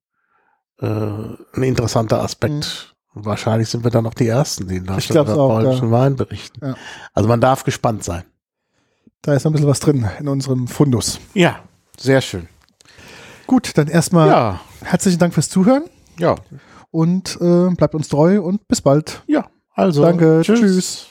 äh, 0.79 1.57
ein 1.57 1.63
interessanter 1.63 2.21
Aspekt. 2.21 2.95
Wahrscheinlich 3.13 3.67
sind 3.67 3.83
wir 3.83 3.91
dann 3.91 4.05
noch 4.05 4.13
die 4.13 4.27
Ersten, 4.27 4.67
die 4.67 4.77
über 4.77 4.93
auch, 4.95 5.49
polnischen 5.49 5.91
Wein 5.91 6.15
berichten. 6.15 6.65
Ja. 6.65 6.75
Also 7.13 7.27
man 7.27 7.41
darf 7.41 7.63
gespannt 7.63 8.03
sein. 8.03 8.23
Da 9.21 9.33
ist 9.33 9.43
noch 9.43 9.51
ein 9.51 9.53
bisschen 9.53 9.67
was 9.67 9.79
drin 9.79 10.07
in 10.19 10.27
unserem 10.27 10.67
Fundus. 10.67 11.19
Ja, 11.33 11.63
sehr 11.97 12.21
schön. 12.21 12.47
Gut, 13.47 13.77
dann 13.77 13.87
erstmal 13.87 14.27
Ja, 14.27 14.59
herzlichen 14.83 15.19
Dank 15.19 15.33
fürs 15.33 15.49
Zuhören 15.49 15.85
ja, 16.19 16.35
und 16.91 17.37
äh, 17.41 17.69
bleibt 17.75 17.95
uns 17.95 18.09
treu 18.09 18.41
und 18.41 18.67
bis 18.67 18.81
bald. 18.81 19.23
ja. 19.27 19.45
Also, 19.73 20.01
Danke, 20.01 20.41
tschüss. 20.41 21.09